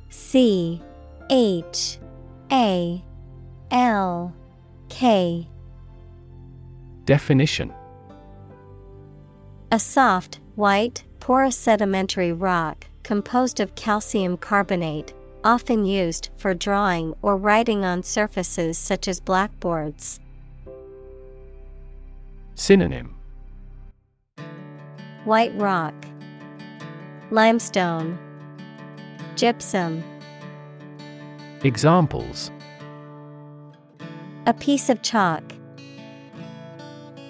C 0.10 0.82
H 1.30 2.00
A 2.52 3.04
L 3.72 4.34
K. 4.90 5.48
Definition. 7.06 7.74
A 9.72 9.80
soft, 9.80 10.40
white, 10.56 11.04
porous 11.20 11.56
sedimentary 11.56 12.34
rock 12.34 12.88
composed 13.04 13.60
of 13.60 13.76
calcium 13.76 14.38
carbonate, 14.38 15.14
often 15.44 15.86
used 15.86 16.30
for 16.38 16.54
drawing 16.54 17.14
or 17.22 17.38
writing 17.38 17.84
on 17.86 18.04
surfaces 18.04 18.78
such 18.78 19.08
as 19.08 19.20
blackboards. 19.20 20.20
Synonym. 22.56 23.16
White 25.24 25.54
rock, 25.56 25.94
Limestone, 27.34 28.20
Gypsum. 29.38 30.04
Examples 31.64 32.52
A 34.46 34.54
piece 34.54 34.90
of 34.90 35.02
chalk. 35.02 35.42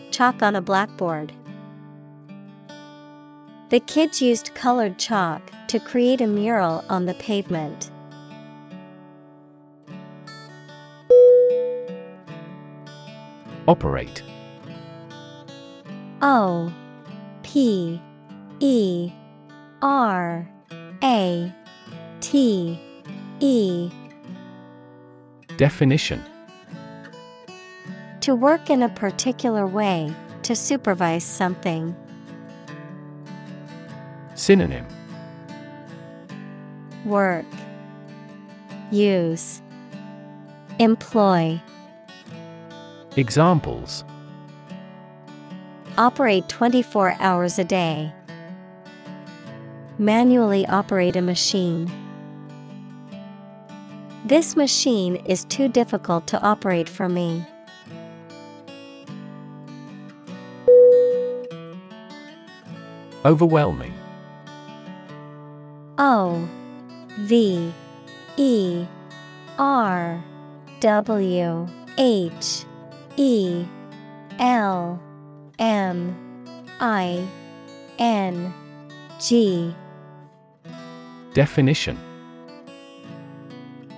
Chalk 0.10 0.41
on 0.41 0.56
a 0.56 0.62
blackboard. 0.62 1.32
The 3.70 3.80
kids 3.82 4.24
used 4.24 4.56
colored 4.56 4.97
chalk 4.97 5.52
to 5.68 5.80
create 5.80 6.20
a 6.20 6.26
mural 6.26 6.84
on 6.89 7.06
the 7.06 7.14
pavement. 7.14 7.91
Operate 13.68 14.24
O 16.24 16.74
P 17.43 18.02
E 18.60 19.12
R 19.82 20.47
A 21.03 21.53
T 22.19 22.79
E 23.39 23.91
Definition 25.57 26.23
To 28.21 28.36
work 28.36 28.69
in 28.69 28.84
a 28.84 28.89
particular 28.89 29.65
way, 29.65 30.13
to 30.43 30.55
supervise 30.55 31.23
something. 31.23 31.95
Synonym 34.36 34.86
Work, 37.05 37.45
Use, 38.91 39.61
Employ. 40.79 41.59
Examples 43.17 44.03
Operate 45.97 46.47
24 46.47 47.15
hours 47.19 47.59
a 47.59 47.63
day. 47.63 48.13
Manually 50.02 50.66
operate 50.66 51.16
a 51.16 51.22
machine. 51.22 51.88
This 54.26 54.56
machine 54.56 55.18
is 55.28 55.43
too 55.43 55.68
difficult 55.68 56.26
to 56.26 56.41
operate 56.41 56.89
for 56.89 57.08
me. 57.08 57.45
Overwhelming 63.24 63.93
O 65.99 66.49
V 67.20 67.72
E 68.38 68.88
R 69.60 70.24
W 70.80 71.68
H 71.99 72.66
E 73.18 73.66
L 74.39 74.99
M 75.60 76.43
I 76.80 77.24
N 77.99 78.52
G 79.20 79.76
Definition 81.34 81.97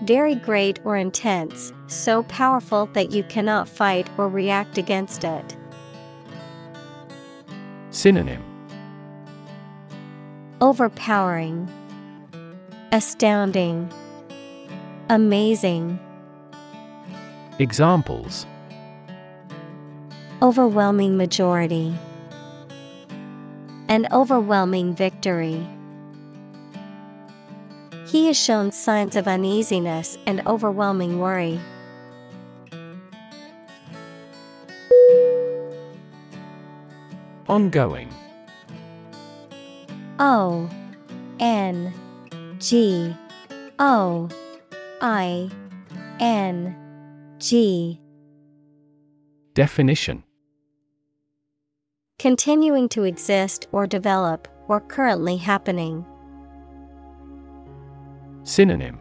Very 0.03 0.35
great 0.35 0.79
or 0.83 0.97
intense, 0.97 1.73
so 1.87 2.23
powerful 2.23 2.85
that 2.93 3.11
you 3.11 3.23
cannot 3.23 3.67
fight 3.67 4.07
or 4.17 4.29
react 4.29 4.77
against 4.77 5.23
it. 5.23 5.57
Synonym 7.89 8.43
Overpowering, 10.61 11.67
Astounding, 12.91 13.91
Amazing. 15.09 15.99
Examples 17.59 18.45
Overwhelming 20.41 21.17
majority. 21.17 21.95
An 23.87 24.07
overwhelming 24.11 24.93
victory. 24.93 25.67
He 28.13 28.27
has 28.27 28.37
shown 28.37 28.71
signs 28.71 29.15
of 29.15 29.27
uneasiness 29.27 30.19
and 30.27 30.45
overwhelming 30.45 31.17
worry. 31.17 31.59
Ongoing 37.49 38.07
O 40.19 40.69
N 41.39 41.91
G 42.59 43.15
O 43.79 44.29
I 45.01 45.49
N 46.19 46.75
G 47.39 47.99
Definition 49.55 50.23
Continuing 52.19 52.87
to 52.89 53.05
exist 53.05 53.67
or 53.71 53.87
develop, 53.87 54.47
or 54.67 54.81
currently 54.81 55.37
happening. 55.37 56.05
Synonym. 58.43 58.99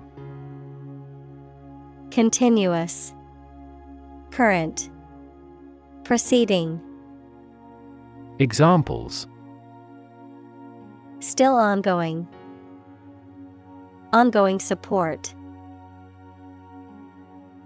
Continuous, 2.11 3.13
Current, 4.31 4.91
Proceeding, 6.05 6.81
Examples. 8.39 9.27
Still 11.21 11.55
ongoing, 11.55 12.27
Ongoing 14.13 14.59
support. 14.59 15.35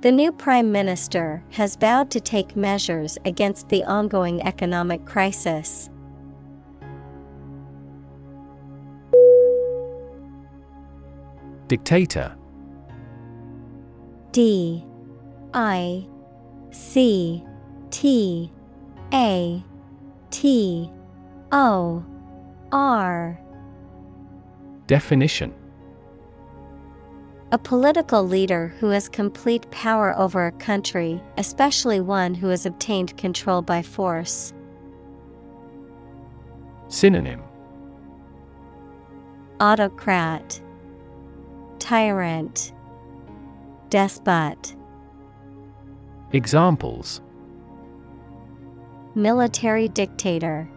The 0.03 0.13
new 0.13 0.31
Prime 0.31 0.71
Minister 0.71 1.43
has 1.51 1.77
vowed 1.77 2.11
to 2.13 2.21
take 2.21 2.55
measures 2.55 3.19
against 3.25 3.69
the 3.69 3.83
ongoing 3.85 4.41
economic 4.43 5.05
crisis. 5.05 5.91
Dictator. 11.69 12.37
D 14.33 14.85
I 15.53 16.07
C 16.71 17.43
T 17.91 18.53
A 19.13 19.65
T 20.31 20.91
O 21.51 22.05
R. 22.71 23.41
Definition. 24.87 25.53
A 27.53 27.59
political 27.59 28.23
leader 28.23 28.75
who 28.79 28.91
has 28.91 29.09
complete 29.09 29.69
power 29.71 30.17
over 30.19 30.47
a 30.47 30.53
country, 30.53 31.21
especially 31.39 32.01
one 32.01 32.35
who 32.35 32.49
has 32.49 32.67
obtained 32.67 33.17
control 33.17 33.63
by 33.63 33.83
force. 33.83 34.53
Synonym. 36.89 37.43
Autocrat, 39.59 40.61
Tyrant, 41.87 42.73
Despot. 43.91 44.75
Examples 46.33 47.21
Military 49.15 49.87
dictator. 49.87 50.69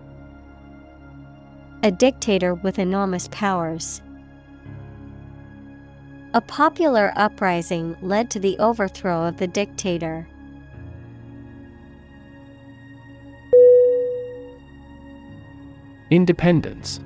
A 1.81 1.89
dictator 1.89 2.53
with 2.53 2.77
enormous 2.77 3.27
powers. 3.31 4.03
A 6.35 6.41
popular 6.41 7.11
uprising 7.15 7.97
led 8.03 8.29
to 8.29 8.39
the 8.39 8.55
overthrow 8.59 9.23
of 9.23 9.37
the 9.37 9.47
dictator. 9.47 10.27
Independence 16.11 16.99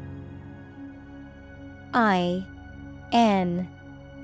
I 1.93 2.45
N 3.13 3.69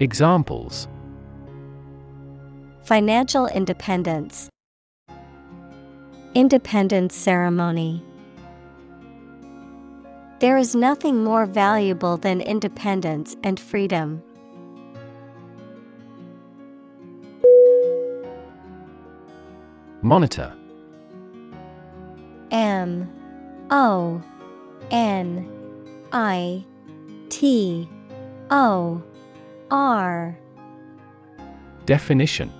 Examples 0.00 0.88
Financial 2.82 3.46
independence. 3.46 4.48
Independence 6.34 7.14
ceremony. 7.14 8.04
There 10.40 10.56
is 10.56 10.74
nothing 10.74 11.22
more 11.22 11.46
valuable 11.46 12.16
than 12.16 12.40
independence 12.40 13.36
and 13.44 13.60
freedom. 13.60 14.20
Monitor 20.02 20.52
M 22.50 23.08
O 23.70 24.20
N 24.90 25.48
I 26.12 26.64
T 27.28 27.88
O 28.50 29.00
R 29.74 30.38
Definition 31.84 32.52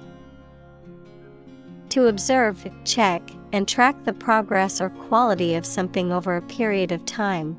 To 1.90 2.08
observe, 2.08 2.68
check, 2.84 3.22
and 3.52 3.68
track 3.68 4.02
the 4.02 4.12
progress 4.12 4.80
or 4.80 4.90
quality 4.90 5.54
of 5.54 5.64
something 5.64 6.10
over 6.10 6.36
a 6.36 6.42
period 6.42 6.90
of 6.90 7.06
time. 7.06 7.56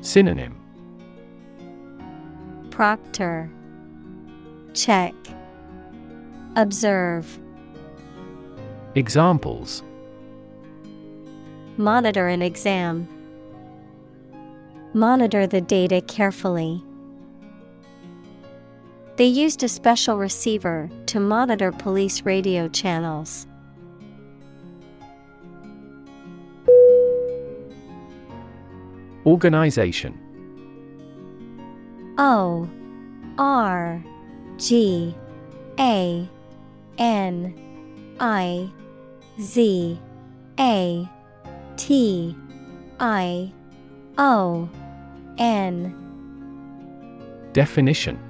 Synonym 0.00 0.58
Proctor 2.70 3.50
Check 4.72 5.14
Observe 6.56 7.38
Examples 8.94 9.82
Monitor 11.76 12.28
an 12.28 12.40
exam. 12.40 13.06
Monitor 14.94 15.46
the 15.46 15.60
data 15.60 16.00
carefully. 16.00 16.82
They 19.20 19.26
used 19.26 19.62
a 19.62 19.68
special 19.68 20.16
receiver 20.16 20.88
to 21.04 21.20
monitor 21.20 21.72
police 21.72 22.22
radio 22.22 22.68
channels. 22.68 23.46
Organization. 29.26 30.18
O 32.16 32.66
R 33.36 34.02
G 34.56 35.14
A 35.78 36.26
N 36.96 38.16
I 38.20 38.70
Z 39.38 40.00
A 40.58 41.06
T 41.76 42.34
I 42.98 43.52
O 44.16 44.66
N. 45.36 45.94
Definition 47.52 48.29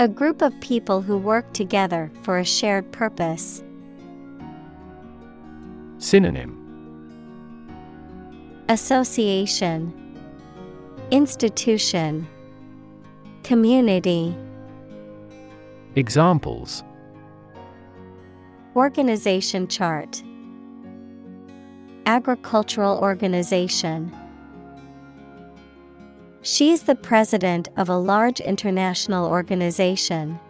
A 0.00 0.08
group 0.08 0.40
of 0.40 0.58
people 0.62 1.02
who 1.02 1.18
work 1.18 1.52
together 1.52 2.10
for 2.22 2.38
a 2.38 2.44
shared 2.44 2.90
purpose. 2.90 3.62
Synonym. 5.98 6.56
Association. 8.70 9.92
Institution. 11.10 12.26
Community. 13.42 14.34
Examples. 15.96 16.82
Organization 18.74 19.68
chart. 19.68 20.22
Agricultural 22.06 22.98
organization 23.00 24.10
She 26.42 26.72
is 26.72 26.84
the 26.84 26.94
president 26.94 27.68
of 27.76 27.90
a 27.90 27.96
large 27.96 28.40
international 28.40 29.26
organization. 29.26 30.40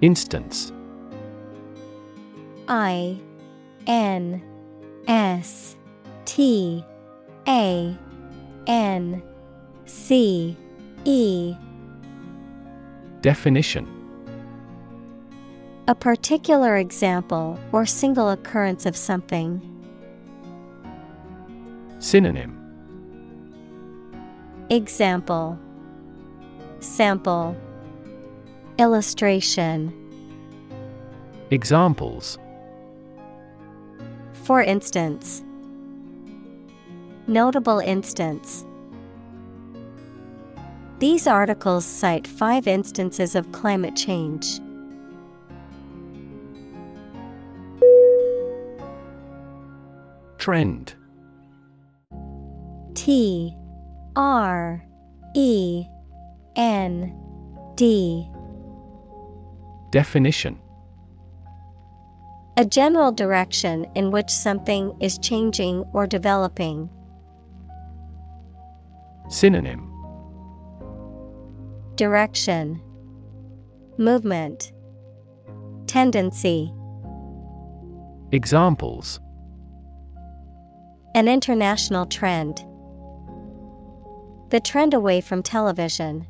Instance 0.00 0.72
I 2.68 3.18
N 3.86 4.42
S 5.06 5.76
T 6.24 6.84
A 7.46 7.96
N 8.66 9.22
C 9.84 10.56
E 11.04 11.54
Definition 13.20 13.86
A 15.86 15.94
particular 15.94 16.76
example 16.78 17.58
or 17.72 17.84
single 17.84 18.30
occurrence 18.30 18.86
of 18.86 18.96
something. 18.96 19.73
Synonym. 22.04 22.54
Example. 24.68 25.58
Sample. 26.80 27.56
Illustration. 28.78 29.90
Examples. 31.50 32.36
For 34.34 34.62
instance, 34.62 35.42
Notable 37.26 37.78
instance. 37.78 38.66
These 40.98 41.26
articles 41.26 41.86
cite 41.86 42.26
five 42.26 42.66
instances 42.66 43.34
of 43.34 43.50
climate 43.52 43.96
change. 43.96 44.60
Trend 50.36 50.96
T 52.94 53.56
R 54.16 54.84
E 55.34 55.86
N 56.56 57.14
D. 57.74 58.28
Definition. 59.90 60.60
A 62.56 62.64
general 62.64 63.10
direction 63.10 63.86
in 63.96 64.12
which 64.12 64.30
something 64.30 64.96
is 65.00 65.18
changing 65.18 65.84
or 65.92 66.06
developing. 66.06 66.88
Synonym. 69.28 69.90
Direction. 71.96 72.80
Movement. 73.98 74.72
Tendency. 75.86 76.72
Examples. 78.30 79.20
An 81.16 81.28
international 81.28 82.06
trend. 82.06 82.64
The 84.54 84.60
trend 84.60 84.94
away 84.94 85.20
from 85.20 85.42
television. 85.42 86.28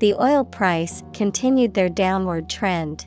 The 0.00 0.14
oil 0.14 0.44
price 0.44 1.04
continued 1.12 1.74
their 1.74 1.88
downward 1.88 2.50
trend. 2.50 3.06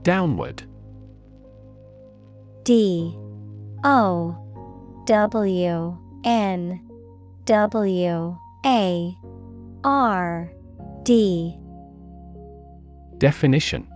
Downward. 0.00 0.62
D. 2.62 3.14
O. 3.84 4.34
W. 5.04 5.98
N. 6.24 6.90
W. 7.44 8.38
A. 8.64 9.18
R. 9.84 10.50
D. 11.02 11.58
Definition 13.18 13.91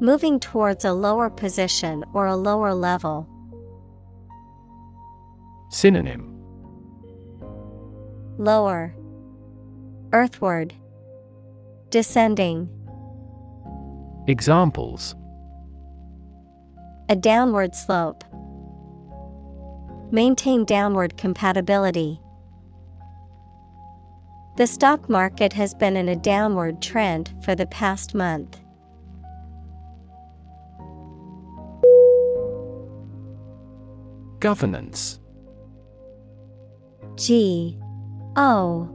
Moving 0.00 0.38
towards 0.38 0.84
a 0.84 0.92
lower 0.92 1.28
position 1.28 2.04
or 2.12 2.26
a 2.26 2.36
lower 2.36 2.72
level. 2.72 3.28
Synonym 5.70 6.40
Lower 8.38 8.94
Earthward 10.12 10.72
Descending 11.90 12.68
Examples 14.28 15.16
A 17.08 17.16
downward 17.16 17.74
slope. 17.74 18.22
Maintain 20.12 20.64
downward 20.64 21.16
compatibility. 21.16 22.20
The 24.56 24.68
stock 24.68 25.08
market 25.08 25.54
has 25.54 25.74
been 25.74 25.96
in 25.96 26.08
a 26.08 26.14
downward 26.14 26.80
trend 26.80 27.34
for 27.42 27.56
the 27.56 27.66
past 27.66 28.14
month. 28.14 28.60
Governance. 34.40 35.18
G 37.16 37.76
O 38.36 38.88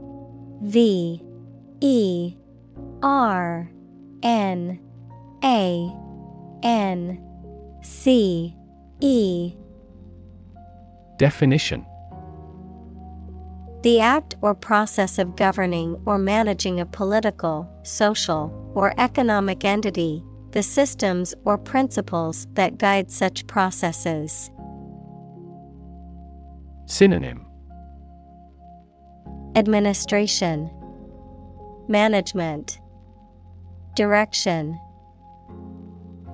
V 0.62 1.22
E 1.80 2.34
R 3.02 3.70
N 4.22 4.80
A 5.44 5.92
N 6.62 7.22
C 7.82 8.56
E. 9.00 9.54
Definition. 11.18 11.84
The 13.82 14.00
act 14.00 14.36
or 14.40 14.54
process 14.54 15.18
of 15.18 15.36
governing 15.36 16.00
or 16.06 16.16
managing 16.16 16.80
a 16.80 16.86
political, 16.86 17.68
social, 17.82 18.72
or 18.74 18.94
economic 18.98 19.62
entity, 19.62 20.24
the 20.52 20.62
systems 20.62 21.34
or 21.44 21.58
principles 21.58 22.46
that 22.54 22.78
guide 22.78 23.10
such 23.10 23.46
processes. 23.46 24.50
Synonym. 26.86 27.46
Administration, 29.56 30.70
Management, 31.88 32.80
Direction, 33.94 34.78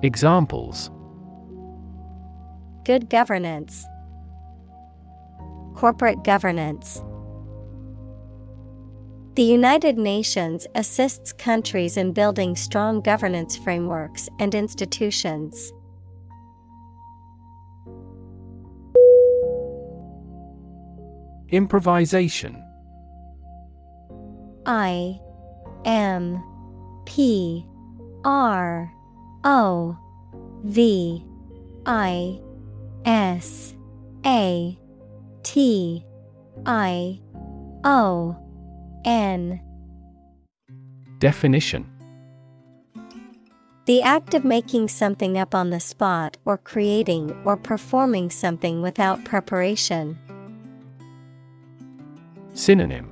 Examples. 0.03 0.89
Good 2.83 3.09
governance, 3.09 3.85
Corporate 5.75 6.23
governance. 6.23 7.03
The 9.35 9.43
United 9.43 9.97
Nations 9.97 10.67
assists 10.75 11.31
countries 11.31 11.95
in 11.95 12.11
building 12.11 12.55
strong 12.55 12.99
governance 12.99 13.55
frameworks 13.55 14.27
and 14.39 14.53
institutions. 14.53 15.71
Improvisation. 21.51 22.63
I 24.65 25.19
M 25.85 26.41
P 27.05 27.65
R 28.23 28.91
O 29.43 29.97
V 30.63 31.25
I 31.85 32.39
S 33.05 33.75
A 34.25 34.77
T 35.43 36.05
I 36.65 37.19
O 37.83 38.37
N. 39.03 39.61
Definition. 41.19 41.87
The 43.87 44.01
act 44.03 44.35
of 44.35 44.45
making 44.45 44.87
something 44.87 45.37
up 45.37 45.53
on 45.55 45.71
the 45.71 45.79
spot 45.79 46.37
or 46.45 46.57
creating 46.57 47.35
or 47.43 47.57
performing 47.57 48.29
something 48.29 48.81
without 48.81 49.25
preparation. 49.25 50.17
Synonym. 52.53 53.09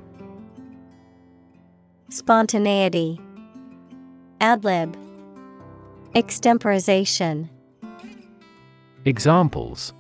Spontaneity, 2.10 3.20
Adlib, 4.42 4.96
Extemporization, 6.14 7.50
Examples. 9.06 9.94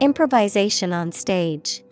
Improvisation 0.00 0.92
on 0.92 1.12
stage, 1.12 1.82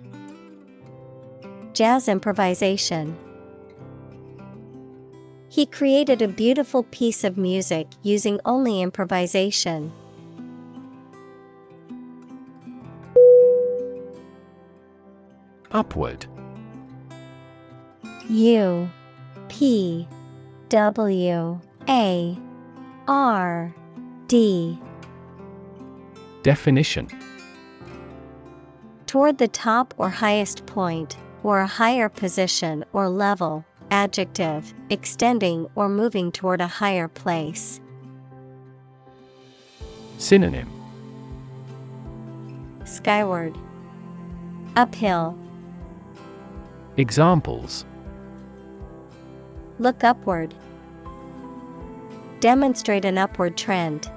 Jazz 1.75 2.09
improvisation. 2.09 3.17
He 5.51 5.67
created 5.67 6.23
a 6.23 6.29
beautiful 6.29 6.85
piece 6.85 7.23
of 7.23 7.37
music 7.37 7.87
using 8.03 8.41
only 8.45 8.81
improvisation. 8.81 9.93
Upward. 15.73 16.27
U 18.29 18.91
P 19.49 20.07
W 20.68 21.61
A 21.89 22.39
R 23.07 23.75
D. 24.27 24.79
Definition. 26.43 27.09
Toward 29.07 29.39
the 29.39 29.49
top 29.49 29.95
or 29.99 30.09
highest 30.09 30.66
point, 30.66 31.16
or 31.43 31.61
a 31.61 31.66
higher 31.66 32.09
position 32.09 32.85
or 32.93 33.09
level, 33.09 33.64
adjective, 33.91 34.73
extending 34.89 35.66
or 35.75 35.89
moving 35.89 36.31
toward 36.33 36.61
a 36.61 36.66
higher 36.66 37.09
place. 37.09 37.81
Synonym. 40.18 40.68
Skyward, 42.85 43.57
Uphill, 44.77 45.39
Examples 47.01 47.86
look 49.78 50.05
upward. 50.05 50.55
demonstrate 52.40 53.07
an 53.07 53.16
upward 53.16 53.57
trend. 53.57 54.11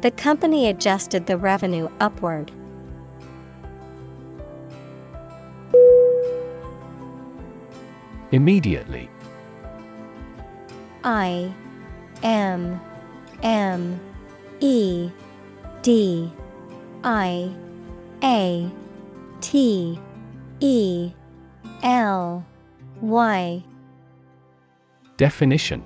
The 0.00 0.10
company 0.10 0.68
adjusted 0.68 1.26
the 1.26 1.36
revenue 1.36 1.88
upward. 2.00 2.50
Immediately. 8.32 9.08
I 11.04 11.54
M 12.24 12.80
M 13.44 14.00
E 14.58 15.10
D 15.82 16.32
I 17.04 17.54
A 18.24 18.68
T 19.40 20.00
E 20.60 21.12
L 21.82 22.44
Y 23.00 23.62
Definition 25.16 25.84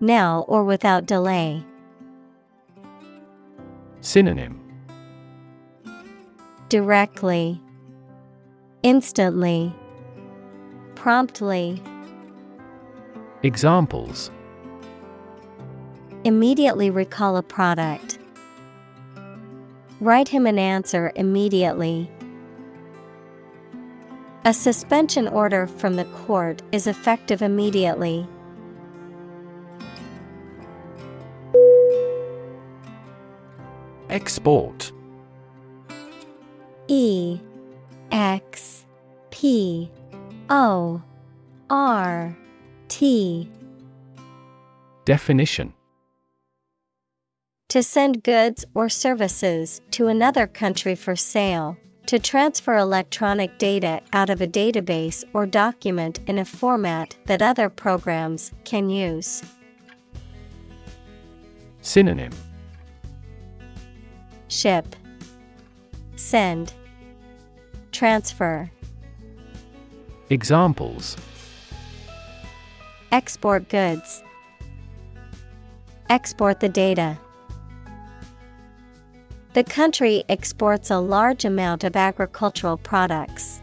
Now 0.00 0.44
or 0.46 0.62
without 0.64 1.06
delay. 1.06 1.64
Synonym 4.00 4.60
Directly, 6.68 7.60
Instantly, 8.82 9.74
Promptly. 10.94 11.82
Examples 13.42 14.30
Immediately 16.24 16.90
recall 16.90 17.36
a 17.36 17.42
product. 17.42 18.18
Write 20.00 20.28
him 20.28 20.46
an 20.46 20.58
answer 20.58 21.12
immediately. 21.16 22.10
A 24.44 24.54
suspension 24.54 25.28
order 25.28 25.66
from 25.66 25.96
the 25.96 26.06
court 26.06 26.62
is 26.72 26.86
effective 26.86 27.42
immediately. 27.42 28.26
Export. 34.08 34.90
E 36.86 37.38
X 38.10 38.86
P 39.30 39.90
O 40.48 41.02
R 41.68 42.36
T. 42.88 43.50
Definition. 45.04 45.74
To 47.68 47.82
send 47.82 48.22
goods 48.22 48.64
or 48.72 48.88
services 48.88 49.82
to 49.90 50.06
another 50.06 50.46
country 50.46 50.94
for 50.94 51.14
sale, 51.14 51.76
to 52.08 52.18
transfer 52.18 52.74
electronic 52.74 53.58
data 53.58 54.00
out 54.14 54.30
of 54.30 54.40
a 54.40 54.46
database 54.46 55.24
or 55.34 55.44
document 55.44 56.20
in 56.26 56.38
a 56.38 56.44
format 56.44 57.14
that 57.26 57.42
other 57.42 57.68
programs 57.68 58.50
can 58.64 58.88
use. 58.88 59.42
Synonym 61.82 62.32
Ship, 64.48 64.96
Send, 66.16 66.72
Transfer. 67.92 68.70
Examples 70.30 71.14
Export 73.12 73.68
goods. 73.68 74.22
Export 76.08 76.60
the 76.60 76.70
data. 76.70 77.18
The 79.58 79.64
country 79.64 80.22
exports 80.28 80.88
a 80.88 80.98
large 80.98 81.44
amount 81.44 81.82
of 81.82 81.96
agricultural 81.96 82.76
products. 82.76 83.60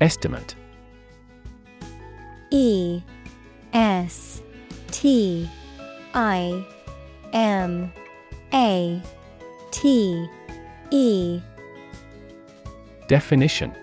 Estimate. 0.00 0.54
E 2.50 3.02
S 3.74 4.40
T 4.90 5.50
I 6.14 6.64
M 7.34 7.92
A 8.54 9.02
T 9.70 10.26
E. 10.92 11.42
Definition 13.06 13.76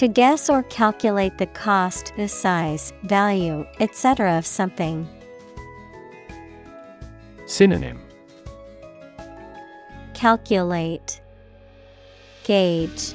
To 0.00 0.08
guess 0.08 0.48
or 0.48 0.62
calculate 0.62 1.36
the 1.36 1.44
cost, 1.44 2.14
the 2.16 2.26
size, 2.26 2.94
value, 3.02 3.66
etc. 3.80 4.38
of 4.38 4.46
something. 4.46 5.06
Synonym 7.44 8.00
Calculate, 10.14 11.20
Gauge, 12.44 13.12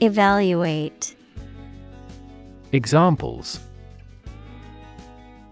Evaluate. 0.00 1.14
Examples 2.72 3.60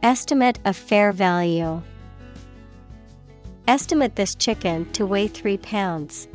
Estimate 0.02 0.58
of 0.64 0.76
fair 0.76 1.12
value. 1.12 1.82
Estimate 3.68 4.16
this 4.16 4.34
chicken 4.34 4.90
to 4.92 5.04
weigh 5.04 5.28
3 5.28 5.58
pounds. 5.58 6.26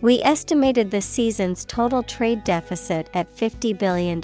We 0.00 0.22
estimated 0.22 0.90
the 0.90 1.00
season's 1.00 1.64
total 1.64 2.04
trade 2.04 2.44
deficit 2.44 3.10
at 3.14 3.34
$50 3.34 3.76
billion. 3.76 4.20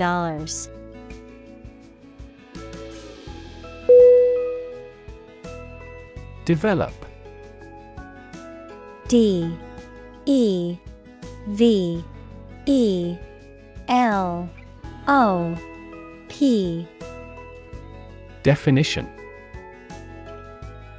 Develop. 6.44 6.92
D. 9.08 9.52
E. 10.26 10.78
V. 11.48 12.04
E. 12.66 13.16
L. 13.88 14.48
O. 15.08 15.58
P. 16.28 16.86
Definition 18.42 19.08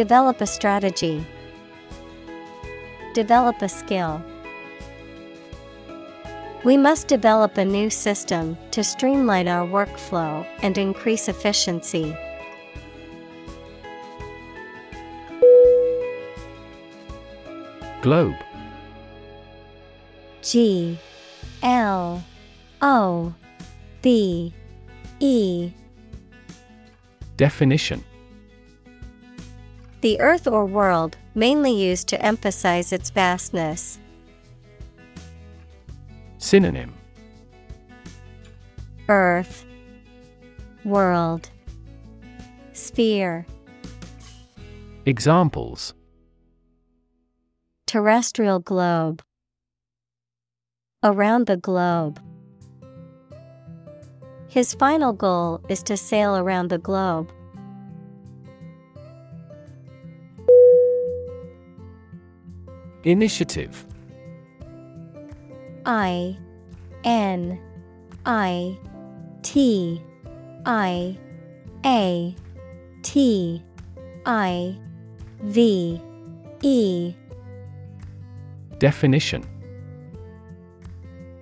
Develop 0.00 0.40
a 0.40 0.46
strategy. 0.46 1.22
Develop 3.12 3.60
a 3.60 3.68
skill. 3.68 4.22
We 6.64 6.78
must 6.78 7.06
develop 7.06 7.58
a 7.58 7.66
new 7.66 7.90
system 7.90 8.56
to 8.70 8.82
streamline 8.82 9.46
our 9.46 9.66
workflow 9.66 10.46
and 10.62 10.78
increase 10.78 11.28
efficiency. 11.28 12.16
Globe 18.00 18.36
G 20.40 20.98
L 21.62 22.24
O 22.80 23.34
B 24.00 24.54
E 25.18 25.70
Definition 27.36 28.02
The 30.00 30.18
earth 30.20 30.46
or 30.46 30.64
world, 30.64 31.18
mainly 31.34 31.72
used 31.72 32.08
to 32.08 32.24
emphasize 32.24 32.90
its 32.92 33.10
vastness. 33.10 33.98
Synonym 36.38 36.94
Earth, 39.08 39.66
World, 40.84 41.50
Sphere. 42.72 43.44
Examples 45.04 45.92
Terrestrial 47.86 48.60
globe. 48.60 49.22
Around 51.02 51.46
the 51.46 51.56
globe. 51.58 52.20
His 54.48 54.72
final 54.74 55.12
goal 55.12 55.60
is 55.68 55.82
to 55.82 55.96
sail 55.96 56.36
around 56.36 56.68
the 56.68 56.78
globe. 56.78 57.30
Initiative. 63.04 63.86
I 65.86 66.36
N 67.04 67.58
I 68.26 68.78
T 69.42 70.02
I 70.66 71.18
A 71.84 72.36
T 73.02 73.62
I 74.26 74.76
V 75.42 76.00
E. 76.62 77.14
Definition. 78.78 79.46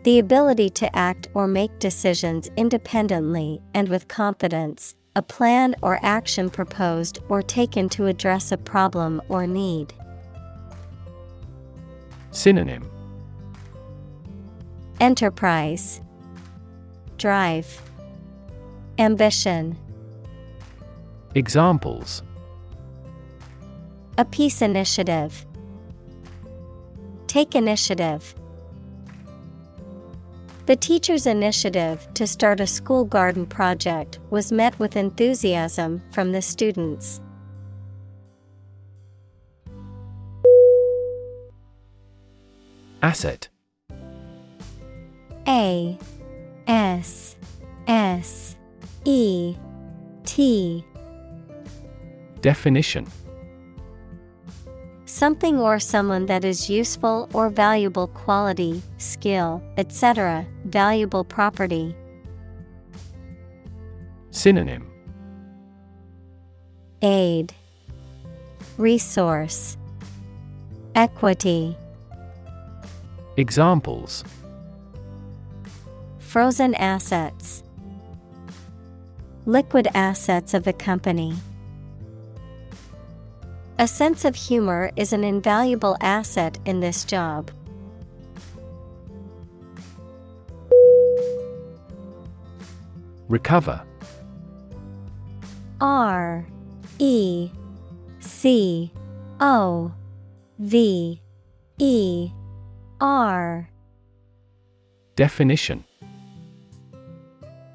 The 0.04 0.20
ability 0.20 0.70
to 0.70 0.96
act 0.96 1.28
or 1.34 1.48
make 1.48 1.76
decisions 1.80 2.48
independently 2.56 3.60
and 3.74 3.88
with 3.88 4.06
confidence, 4.08 4.94
a 5.16 5.22
plan 5.22 5.74
or 5.82 5.98
action 6.02 6.48
proposed 6.48 7.18
or 7.28 7.42
taken 7.42 7.88
to 7.90 8.06
address 8.06 8.52
a 8.52 8.56
problem 8.56 9.20
or 9.28 9.46
need. 9.46 9.92
Synonym 12.30 12.88
Enterprise, 15.00 16.00
Drive, 17.16 17.80
Ambition. 18.98 19.78
Examples 21.34 22.22
A 24.18 24.24
peace 24.24 24.60
initiative. 24.60 25.46
Take 27.28 27.54
initiative. 27.54 28.34
The 30.66 30.76
teacher's 30.76 31.26
initiative 31.26 32.06
to 32.14 32.26
start 32.26 32.60
a 32.60 32.66
school 32.66 33.04
garden 33.04 33.46
project 33.46 34.18
was 34.30 34.52
met 34.52 34.78
with 34.78 34.96
enthusiasm 34.96 36.02
from 36.10 36.32
the 36.32 36.42
students. 36.42 37.20
Asset 43.02 43.48
A 45.46 45.98
S 46.66 47.36
S 47.86 48.56
E 49.04 49.54
T 50.24 50.84
Definition 52.40 53.06
Something 55.04 55.58
or 55.58 55.78
someone 55.78 56.26
that 56.26 56.44
is 56.44 56.68
useful 56.68 57.28
or 57.32 57.48
valuable 57.48 58.08
quality, 58.08 58.82
skill, 58.98 59.62
etc., 59.76 60.46
valuable 60.64 61.24
property. 61.24 61.96
Synonym 64.30 64.86
Aid, 67.02 67.54
Resource, 68.76 69.76
Equity. 70.94 71.76
Examples 73.38 74.24
Frozen 76.18 76.74
assets, 76.74 77.62
Liquid 79.46 79.86
assets 79.94 80.54
of 80.54 80.66
a 80.66 80.72
company. 80.72 81.36
A 83.78 83.86
sense 83.86 84.24
of 84.24 84.34
humor 84.34 84.90
is 84.96 85.12
an 85.12 85.22
invaluable 85.22 85.96
asset 86.00 86.58
in 86.64 86.80
this 86.80 87.04
job. 87.04 87.52
Recover 93.28 93.80
R 95.80 96.44
E 96.98 97.50
C 98.18 98.92
O 99.38 99.92
V 100.58 101.22
E 101.78 102.32
R 103.00 103.68
Definition 105.14 105.84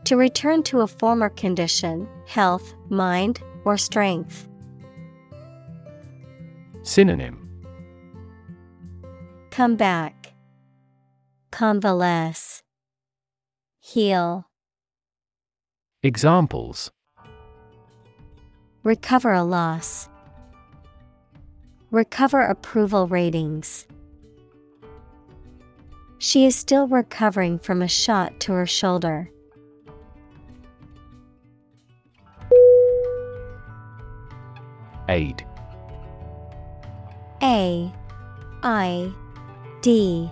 To 0.05 0.17
return 0.17 0.63
to 0.63 0.82
a 0.82 0.88
former 0.88 1.30
condition, 1.30 2.07
health, 2.28 2.74
mind, 2.89 3.41
or 3.63 3.78
strength. 3.78 4.47
Synonym 6.84 7.39
Come 9.51 9.76
back. 9.76 10.34
Convalesce. 11.51 12.63
Heal. 13.80 14.45
Examples 16.01 16.91
Recover 18.84 19.32
a 19.32 19.43
loss. 19.43 20.09
Recover 21.91 22.41
approval 22.41 23.07
ratings. 23.07 23.88
She 26.24 26.45
is 26.45 26.55
still 26.55 26.88
recovering 26.88 27.59
from 27.59 27.82
a 27.82 27.88
shot 27.89 28.39
to 28.39 28.53
her 28.53 28.65
shoulder. 28.65 29.30
Aid. 35.09 35.45
A 37.41 37.91
I 38.63 39.13
D. 39.82 40.32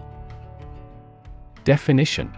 Definition. 1.65 2.31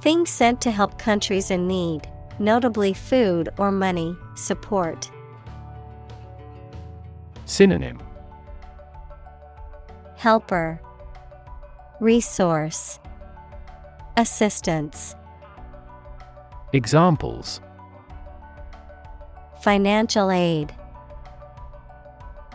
Things 0.00 0.30
sent 0.30 0.62
to 0.62 0.70
help 0.70 0.98
countries 0.98 1.50
in 1.50 1.68
need, 1.68 2.08
notably 2.38 2.94
food 2.94 3.50
or 3.58 3.70
money, 3.70 4.16
support. 4.34 5.10
Synonym. 7.44 7.98
Helper 10.16 10.80
Resource. 12.00 12.98
Assistance. 14.16 15.14
Examples. 16.72 17.60
Financial 19.60 20.30
aid. 20.30 20.74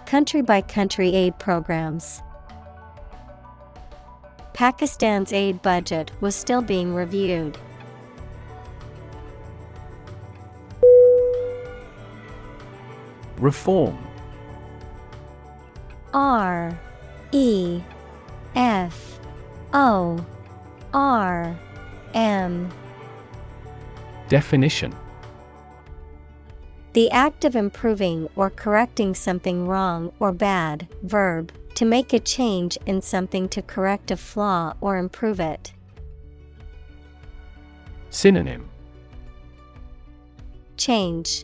Country 0.07 0.41
by 0.41 0.61
country 0.61 1.13
aid 1.13 1.37
programs. 1.37 2.23
Pakistan's 4.53 5.31
aid 5.31 5.61
budget 5.61 6.09
was 6.21 6.35
still 6.35 6.63
being 6.63 6.95
reviewed. 6.95 7.55
Reform. 13.37 13.99
R 16.15 16.79
E 17.31 17.81
F 18.55 19.14
O 19.77 20.25
R 20.93 21.53
M. 22.13 22.71
Definition. 24.29 24.95
The 26.93 27.11
act 27.11 27.43
of 27.43 27.57
improving 27.57 28.29
or 28.37 28.49
correcting 28.49 29.13
something 29.13 29.67
wrong 29.67 30.13
or 30.17 30.31
bad, 30.31 30.87
verb, 31.03 31.51
to 31.73 31.83
make 31.83 32.13
a 32.13 32.21
change 32.21 32.77
in 32.85 33.01
something 33.01 33.49
to 33.49 33.61
correct 33.61 34.11
a 34.11 34.15
flaw 34.15 34.75
or 34.79 34.97
improve 34.97 35.41
it. 35.41 35.73
Synonym. 38.11 38.69
Change, 40.77 41.43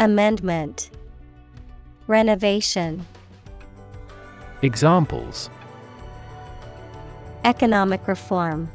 Amendment, 0.00 0.90
Renovation. 2.08 3.06
Examples 4.62 5.48
Economic 7.44 8.08
reform, 8.08 8.70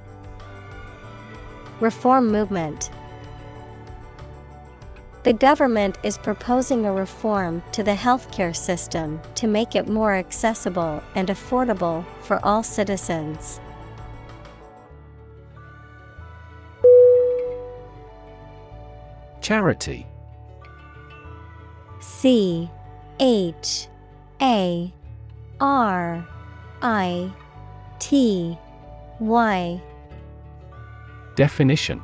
Reform 1.80 2.32
movement. 2.32 2.92
The 5.24 5.34
government 5.34 5.98
is 6.04 6.18
proposing 6.18 6.86
a 6.86 6.94
reform 6.94 7.64
to 7.72 7.84
the 7.84 7.96
healthcare 7.96 8.56
system 8.56 9.22
to 9.36 9.48
make 9.48 9.76
it 9.76 9.88
more 9.88 10.14
accessible 10.14 11.02
and 11.16 11.30
affordable 11.30 12.06
for 12.22 12.40
all 12.46 12.62
citizens. 12.62 13.60
Charity 19.42 20.06
C 22.00 22.70
H 23.20 23.88
A 24.42 24.94
R 25.60 26.28
I 26.82 27.34
T 28.00 28.58
Y. 29.20 29.82
Definition. 31.36 32.04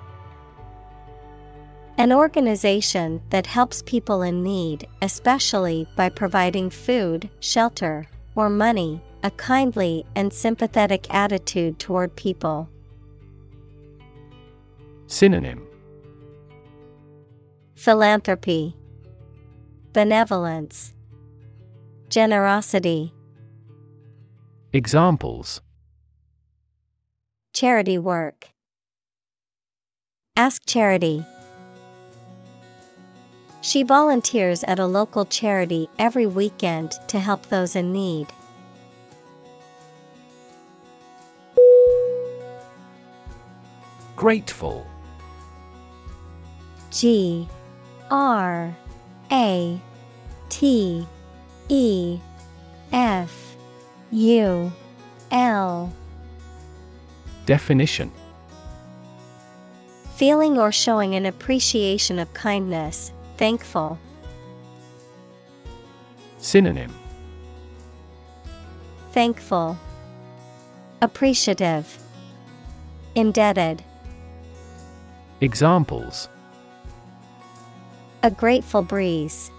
An 1.98 2.12
organization 2.12 3.22
that 3.30 3.48
helps 3.48 3.82
people 3.84 4.22
in 4.22 4.44
need, 4.44 4.88
especially 5.02 5.88
by 5.96 6.10
providing 6.10 6.70
food, 6.70 7.30
shelter, 7.40 8.06
or 8.36 8.50
money, 8.50 9.02
a 9.24 9.32
kindly 9.32 10.06
and 10.16 10.32
sympathetic 10.32 11.12
attitude 11.14 11.80
toward 11.80 12.14
people. 12.18 12.70
Synonym. 15.08 15.66
Philanthropy, 17.76 18.76
Benevolence, 19.94 20.94
Generosity. 22.10 23.14
Examples 24.74 25.62
Charity 27.56 27.98
work. 27.98 28.50
Ask 30.36 30.66
charity. 30.66 31.26
She 33.62 33.82
volunteers 33.82 34.66
at 34.66 34.78
a 34.78 34.86
local 34.86 35.24
charity 35.24 35.88
every 35.98 36.26
weekend 36.26 36.98
to 37.08 37.18
help 37.18 37.46
those 37.46 37.78
in 37.78 37.94
need. 37.94 38.28
Grateful 44.18 44.86
G 46.92 47.48
R 48.12 48.76
A 49.32 49.80
T 50.50 51.08
E 51.70 52.20
F 52.92 53.56
U 54.12 54.74
L 55.32 55.94
Definition 57.46 58.12
Feeling 60.16 60.58
or 60.58 60.72
showing 60.72 61.14
an 61.16 61.26
appreciation 61.26 62.20
of 62.20 62.34
kindness, 62.34 63.12
thankful. 63.38 64.00
Synonym 66.38 66.94
Thankful, 69.12 69.78
Appreciative, 71.02 72.00
Indebted. 73.14 73.84
Examples 75.42 76.30
A 78.24 78.32
grateful 78.32 78.82
breeze. 78.82 79.52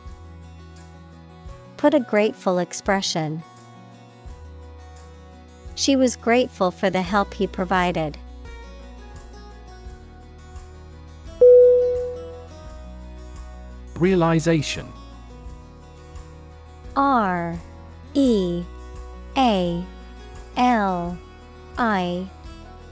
Put 1.76 1.94
a 1.94 2.00
grateful 2.00 2.58
expression. 2.58 3.42
She 5.76 5.94
was 5.94 6.16
grateful 6.16 6.70
for 6.70 6.88
the 6.88 7.02
help 7.02 7.34
he 7.34 7.46
provided. 7.46 8.16
Realization. 13.94 14.88
R 16.96 17.58
E 18.14 18.64
A 19.36 19.84
L 20.56 21.18
I 21.76 22.26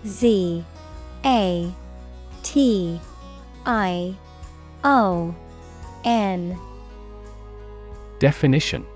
Z 0.07 0.65
A 1.25 1.75
T 2.43 3.01
I 3.65 4.15
O 4.85 5.35
N. 6.05 6.59
Definition 8.19 8.87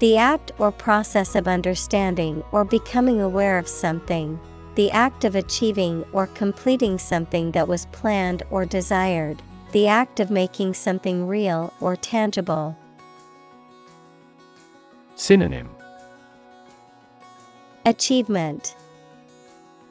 The 0.00 0.16
act 0.16 0.52
or 0.58 0.70
process 0.70 1.34
of 1.34 1.48
understanding 1.48 2.44
or 2.52 2.64
becoming 2.64 3.20
aware 3.20 3.58
of 3.58 3.66
something, 3.66 4.38
the 4.76 4.92
act 4.92 5.24
of 5.24 5.34
achieving 5.34 6.04
or 6.12 6.28
completing 6.28 6.98
something 6.98 7.50
that 7.50 7.66
was 7.66 7.86
planned 7.86 8.44
or 8.52 8.64
desired, 8.64 9.42
the 9.72 9.88
act 9.88 10.20
of 10.20 10.30
making 10.30 10.74
something 10.74 11.26
real 11.26 11.72
or 11.80 11.96
tangible. 11.96 12.76
Synonym 15.16 15.68
Achievement, 17.84 18.76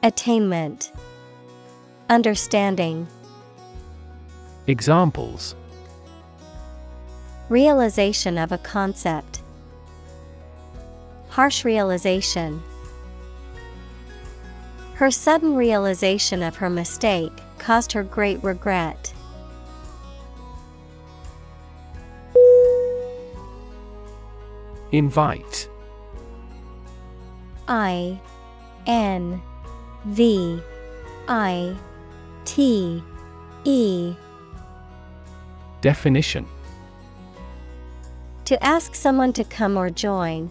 Attainment, 0.02 0.90
Understanding. 2.08 3.06
Examples 4.66 5.54
Realization 7.50 8.38
of 8.38 8.52
a 8.52 8.58
concept. 8.58 9.42
Harsh 11.38 11.64
realization. 11.64 12.60
Her 14.94 15.08
sudden 15.08 15.54
realization 15.54 16.42
of 16.42 16.56
her 16.56 16.68
mistake 16.68 17.30
caused 17.58 17.92
her 17.92 18.02
great 18.02 18.42
regret. 18.42 19.14
Invite 24.90 25.68
I 27.68 28.20
N 28.88 29.40
V 30.06 30.60
I 31.28 31.76
T 32.46 33.00
E 33.62 34.16
Definition 35.82 36.48
To 38.46 38.60
ask 38.60 38.96
someone 38.96 39.32
to 39.34 39.44
come 39.44 39.76
or 39.76 39.88
join, 39.88 40.50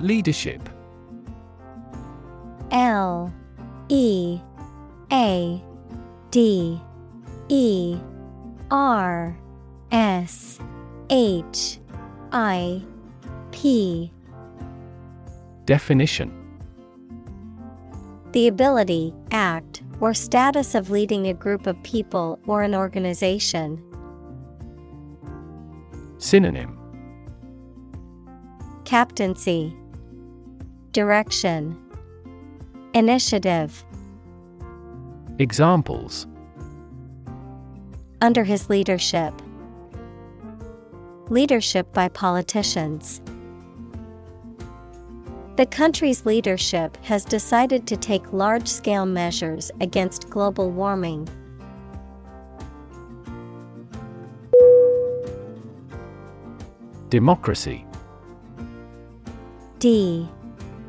Leadership. 0.00 0.68
L 2.70 3.32
E 3.88 4.40
A 5.12 5.62
D 6.30 6.80
E 7.48 7.98
R 8.70 9.38
S 9.90 10.58
H 11.08 11.78
I 12.32 12.82
P. 13.52 14.12
Definition. 15.64 16.32
The 18.32 18.48
ability, 18.48 19.14
act, 19.30 19.82
or 20.00 20.12
status 20.12 20.74
of 20.74 20.90
leading 20.90 21.28
a 21.28 21.34
group 21.34 21.66
of 21.66 21.82
people 21.82 22.38
or 22.46 22.62
an 22.62 22.74
organization. 22.74 23.82
Synonym. 26.18 26.78
Captaincy, 28.84 29.74
Direction, 30.96 31.76
Initiative. 32.94 33.84
Examples 35.38 36.26
Under 38.22 38.44
his 38.44 38.70
leadership, 38.70 39.34
Leadership 41.28 41.92
by 41.92 42.08
politicians. 42.08 43.20
The 45.56 45.66
country's 45.66 46.24
leadership 46.24 46.96
has 47.04 47.26
decided 47.26 47.86
to 47.88 47.98
take 47.98 48.32
large 48.32 48.66
scale 48.66 49.04
measures 49.04 49.70
against 49.82 50.30
global 50.30 50.70
warming. 50.70 51.28
Democracy 57.10 57.84
D 59.78 60.30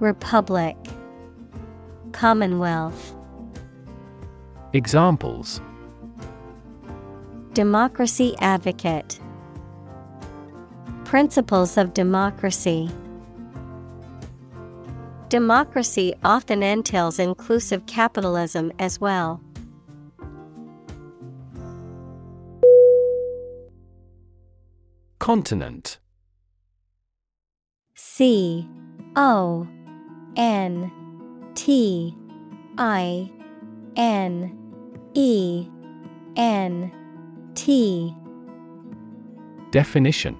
Republic, 0.00 0.76
Commonwealth. 2.12 3.14
Examples 4.72 5.60
Democracy 7.52 8.36
advocate, 8.38 9.18
Principles 11.04 11.76
of 11.76 11.94
democracy. 11.94 12.88
Democracy 15.28 16.14
often 16.22 16.62
entails 16.62 17.18
inclusive 17.18 17.84
capitalism 17.86 18.70
as 18.78 19.00
well. 19.00 19.42
Continent 25.18 25.98
C 27.94 28.68
O 29.16 29.66
N 30.38 30.90
T 31.54 32.16
I 32.78 33.30
N 33.96 34.56
E 35.14 35.68
N 36.36 36.92
T 37.54 38.14
Definition 39.72 40.34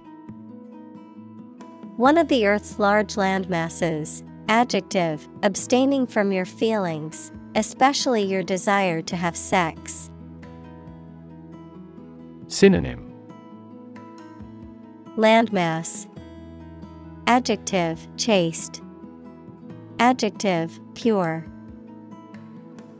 One 1.97 2.17
of 2.17 2.29
the 2.29 2.47
Earth's 2.47 2.79
large 2.79 3.17
land 3.17 3.51
masses, 3.51 4.23
Adjective, 4.49 5.29
abstaining 5.43 6.07
from 6.07 6.33
your 6.33 6.47
feelings, 6.47 7.33
especially 7.55 8.23
your 8.23 8.43
desire 8.43 9.03
to 9.03 9.15
have 9.15 9.37
sex. 9.37 10.11
Synonym 12.47 13.13
Landmass. 15.19 16.07
Adjective, 17.27 18.09
chaste. 18.17 18.81
Adjective, 20.01 20.79
pure. 20.95 21.45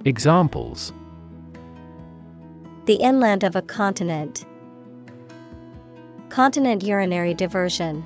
Examples 0.05 0.93
The 2.87 2.95
inland 2.95 3.45
of 3.45 3.55
a 3.55 3.63
continent. 3.63 4.45
Continent 6.29 6.83
urinary 6.83 7.35
diversion. 7.35 8.05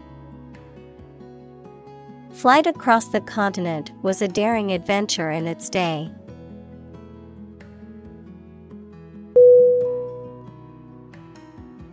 Flight 2.33 2.67
across 2.67 3.09
the 3.09 3.21
continent 3.21 3.93
was 4.03 4.21
a 4.21 4.29
daring 4.29 4.73
adventure 4.73 5.31
in 5.31 5.47
its 5.47 5.71
day. 5.71 6.11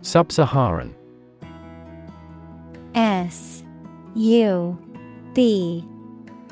Sub 0.02 0.32
Saharan 0.32 0.94
S 2.94 3.62
U 4.16 4.76
B 5.34 5.86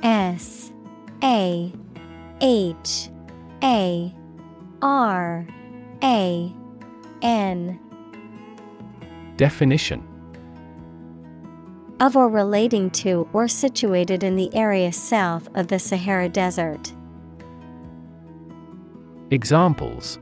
S 0.02 0.72
A 1.22 1.72
H 2.40 3.10
A 3.62 4.14
R 4.82 5.46
A 6.02 6.52
N 7.22 7.80
Definition 9.36 10.08
of 12.00 12.16
or 12.16 12.28
relating 12.28 12.90
to 12.90 13.28
or 13.32 13.48
situated 13.48 14.22
in 14.22 14.36
the 14.36 14.54
area 14.54 14.92
south 14.92 15.48
of 15.56 15.68
the 15.68 15.78
Sahara 15.78 16.28
Desert. 16.28 16.92
Examples 19.30 20.18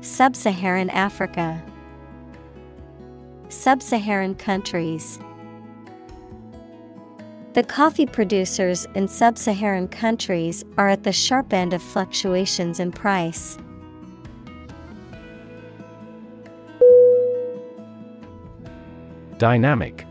Sub 0.00 0.36
Saharan 0.36 0.90
Africa, 0.90 1.62
Sub 3.48 3.82
Saharan 3.82 4.34
countries. 4.34 5.18
The 7.56 7.64
coffee 7.64 8.04
producers 8.04 8.86
in 8.94 9.08
sub 9.08 9.38
Saharan 9.38 9.88
countries 9.88 10.62
are 10.76 10.90
at 10.90 11.04
the 11.04 11.10
sharp 11.10 11.54
end 11.54 11.72
of 11.72 11.82
fluctuations 11.82 12.80
in 12.80 12.92
price. 12.92 13.56
Dynamic. 19.38 20.04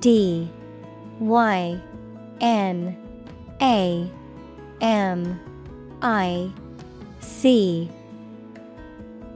D. 0.00 0.50
Y. 1.20 1.80
N. 2.40 2.96
A. 3.62 4.10
M. 4.80 5.40
I. 6.02 6.50
C. 7.20 7.88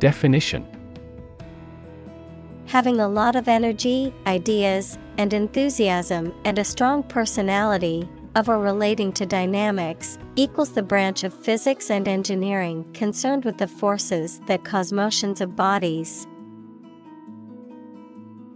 Definition. 0.00 0.66
Having 2.66 2.98
a 2.98 3.06
lot 3.06 3.36
of 3.36 3.46
energy, 3.46 4.12
ideas, 4.26 4.98
and 5.18 5.34
enthusiasm 5.34 6.32
and 6.44 6.58
a 6.58 6.64
strong 6.64 7.02
personality, 7.02 8.08
of 8.36 8.48
or 8.48 8.60
relating 8.60 9.12
to 9.12 9.26
dynamics, 9.26 10.16
equals 10.36 10.70
the 10.70 10.82
branch 10.82 11.24
of 11.24 11.34
physics 11.34 11.90
and 11.90 12.06
engineering 12.06 12.90
concerned 12.94 13.44
with 13.44 13.58
the 13.58 13.66
forces 13.66 14.40
that 14.46 14.64
cause 14.64 14.92
motions 14.92 15.40
of 15.40 15.56
bodies. 15.56 16.26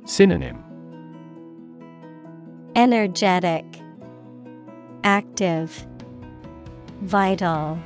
Synonym 0.05 0.63
Energetic, 2.77 3.65
Active, 5.05 5.87
Vital. 7.03 7.79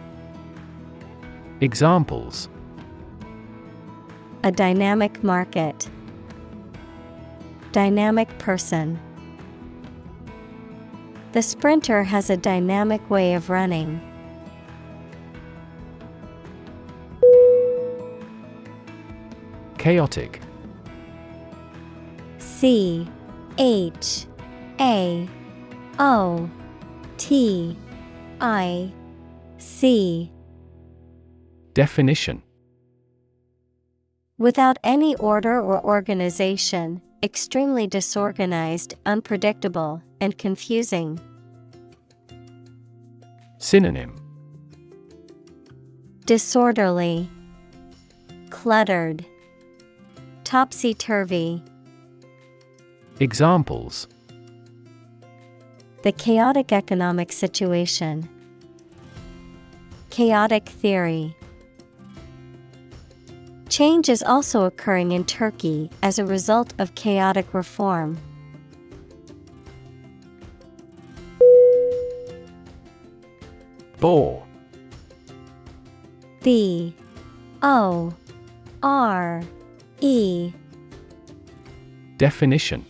Examples 1.60 2.50
A 4.44 4.52
dynamic 4.52 5.24
market. 5.24 5.88
Dynamic 7.76 8.38
person. 8.38 8.98
The 11.32 11.42
sprinter 11.42 12.04
has 12.04 12.30
a 12.30 12.36
dynamic 12.38 13.10
way 13.10 13.34
of 13.34 13.50
running. 13.50 14.00
Chaotic 19.76 20.40
C 22.38 23.06
H 23.58 24.26
A 24.80 25.28
O 25.98 26.48
T 27.18 27.76
I 28.40 28.90
C 29.58 30.32
Definition 31.74 32.42
Without 34.38 34.78
any 34.82 35.14
order 35.16 35.60
or 35.60 35.84
organization, 35.84 37.02
extremely 37.22 37.86
disorganized, 37.86 38.94
unpredictable, 39.06 40.02
and 40.20 40.36
confusing. 40.38 41.20
Synonym 43.58 44.14
Disorderly, 46.26 47.28
Cluttered, 48.50 49.24
Topsy 50.44 50.94
turvy. 50.94 51.62
Examples 53.18 54.08
The 56.02 56.12
chaotic 56.12 56.72
economic 56.72 57.32
situation. 57.32 58.28
Chaotic 60.10 60.68
theory. 60.68 61.36
Change 63.68 64.08
is 64.08 64.22
also 64.22 64.64
occurring 64.64 65.12
in 65.12 65.24
Turkey 65.24 65.90
as 66.02 66.18
a 66.18 66.24
result 66.24 66.72
of 66.78 66.94
chaotic 66.94 67.52
reform. 67.52 68.16
Bore 73.98 74.46
B 76.42 76.94
O 77.62 78.14
R 78.82 79.42
E 80.00 80.52
Definition 82.18 82.84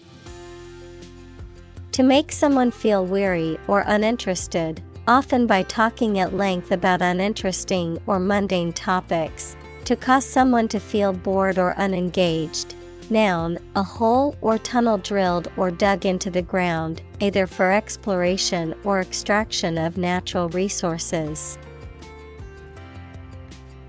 To 1.93 2.03
make 2.03 2.33
someone 2.33 2.71
feel 2.71 3.07
weary 3.07 3.59
or 3.67 3.83
uninterested, 3.87 4.83
often 5.09 5.47
by 5.47 5.63
talking 5.63 6.19
at 6.19 6.35
length 6.35 6.71
about 6.71 7.01
uninteresting 7.01 7.99
or 8.07 8.19
mundane 8.21 8.73
topics. 8.73 9.57
To 9.87 9.95
cause 9.95 10.25
someone 10.27 10.67
to 10.69 10.81
feel 10.81 11.13
bored 11.13 11.61
or 11.61 11.73
unengaged. 11.79 12.75
Noun, 13.09 13.57
a 13.77 13.85
hole 13.85 14.35
or 14.41 14.59
tunnel 14.59 14.99
drilled 14.99 15.47
or 15.57 15.71
dug 15.71 16.05
into 16.05 16.29
the 16.29 16.43
ground, 16.43 17.03
either 17.21 17.47
for 17.47 17.71
exploration 17.71 18.75
or 18.83 19.01
extraction 19.01 19.79
of 19.79 19.97
natural 19.97 20.49
resources. 20.49 21.57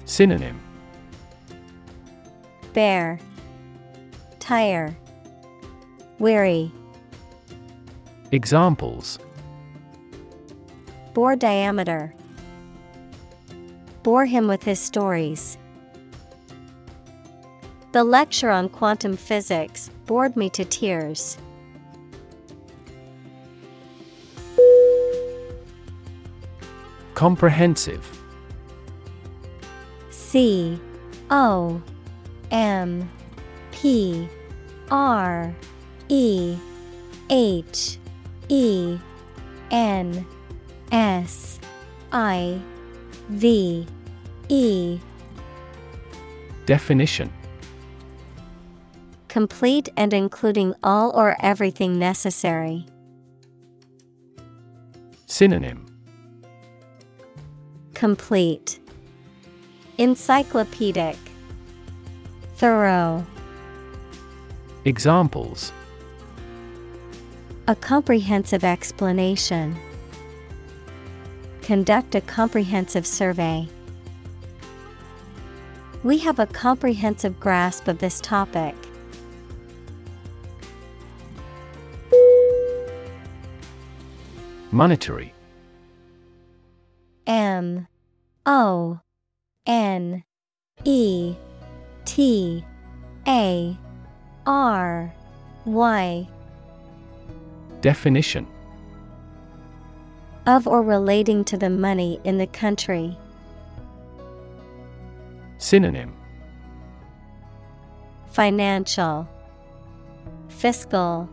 Synonym 0.05 0.61
Bear, 2.73 3.19
Tire, 4.37 4.95
Weary. 6.19 6.71
Examples 8.31 9.17
Bore 11.15 11.35
diameter. 11.35 12.13
Bore 14.03 14.27
him 14.27 14.47
with 14.47 14.61
his 14.61 14.79
stories. 14.79 15.57
The 17.93 18.03
lecture 18.03 18.49
on 18.49 18.67
quantum 18.69 19.15
physics 19.15 19.89
bored 20.05 20.35
me 20.35 20.49
to 20.51 20.65
tears. 20.65 21.37
Comprehensive. 27.13 28.05
C 30.09 30.79
O 31.29 31.81
M 32.51 33.09
P 33.71 34.27
R 34.91 35.55
E 36.09 36.57
H 37.29 37.97
E 38.49 38.99
N 39.71 40.25
S 40.91 41.59
I 42.11 42.61
V 43.29 43.87
E. 44.49 44.99
Definition 46.65 47.31
Complete 49.37 49.87
and 49.95 50.15
including 50.15 50.73
all 50.81 51.11
or 51.13 51.37
everything 51.39 51.99
necessary. 51.99 52.87
Synonym 55.27 55.85
Complete. 57.93 58.79
Encyclopedic. 59.99 61.17
Thorough. 62.55 63.23
Examples 64.85 65.71
A 67.67 67.75
comprehensive 67.75 68.63
explanation. 68.63 69.77
Conduct 71.61 72.15
a 72.15 72.21
comprehensive 72.21 73.05
survey. 73.05 73.69
We 76.03 76.17
have 76.17 76.39
a 76.39 76.47
comprehensive 76.47 77.39
grasp 77.39 77.87
of 77.87 77.99
this 77.99 78.19
topic. 78.19 78.73
Monetary. 84.77 85.33
M 87.25 87.87
O 88.45 88.99
N 89.65 90.23
E 90.85 91.35
T 92.05 92.63
A 93.27 93.75
R 94.45 95.11
Y. 95.65 96.27
Definition 97.81 98.45
of 100.45 100.67
or 100.67 100.83
relating 100.83 101.43
to 101.45 101.57
the 101.57 101.71
money 101.71 102.21
in 102.23 102.37
the 102.37 102.45
country. 102.45 103.17
Synonym 105.57 106.15
Financial 108.27 109.27
Fiscal 110.49 111.27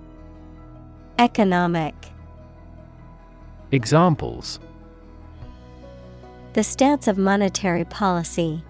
Economic 1.19 2.14
Examples 3.75 4.61
The 6.53 6.63
stance 6.63 7.09
of 7.09 7.19
monetary 7.19 7.85
policy. 7.85 8.63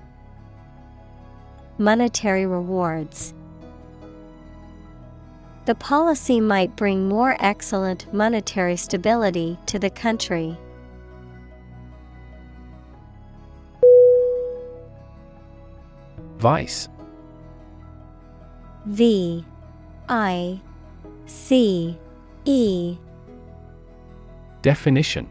Monetary 1.76 2.46
rewards. 2.46 3.34
The 5.66 5.74
policy 5.74 6.40
might 6.40 6.74
bring 6.74 7.06
more 7.06 7.36
excellent 7.38 8.14
monetary 8.14 8.76
stability 8.76 9.58
to 9.66 9.78
the 9.78 9.90
country. 9.90 10.56
Vice 16.38 16.88
V 18.86 19.44
I 20.08 20.60
C 21.26 21.98
E 22.46 22.96
Definition. 24.64 25.28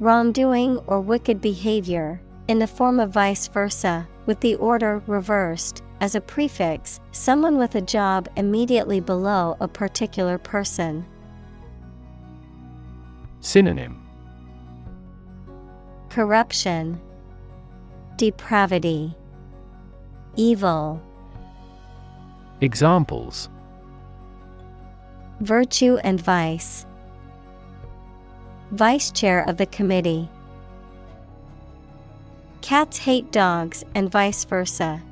Wrongdoing 0.00 0.78
or 0.88 1.00
wicked 1.00 1.40
behavior, 1.40 2.20
in 2.48 2.58
the 2.58 2.66
form 2.66 2.98
of 2.98 3.12
vice 3.12 3.46
versa, 3.46 4.08
with 4.26 4.40
the 4.40 4.56
order 4.56 5.04
reversed, 5.06 5.84
as 6.00 6.16
a 6.16 6.20
prefix, 6.20 6.98
someone 7.12 7.56
with 7.56 7.76
a 7.76 7.80
job 7.80 8.28
immediately 8.36 8.98
below 8.98 9.56
a 9.60 9.68
particular 9.68 10.36
person. 10.36 11.06
Synonym. 13.38 14.04
Corruption, 16.08 17.00
Depravity, 18.16 19.14
Evil, 20.34 21.00
Examples. 22.60 23.48
Virtue 25.38 25.98
and 26.02 26.20
Vice. 26.20 26.84
Vice 28.70 29.10
Chair 29.10 29.42
of 29.48 29.56
the 29.56 29.66
Committee. 29.66 30.28
Cats 32.60 32.98
hate 32.98 33.32
dogs 33.32 33.82
and 33.94 34.10
vice 34.10 34.44
versa. 34.44 35.02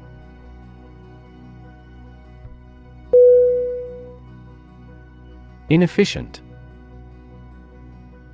Inefficient 5.70 6.43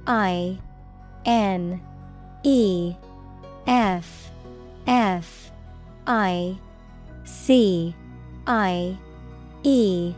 I 0.07 0.59
N 1.24 1.81
E 2.43 2.94
F 3.66 4.31
F 4.89 5.53
I 6.07 6.59
C 7.24 7.94
I 8.47 8.99
E 9.62 10.15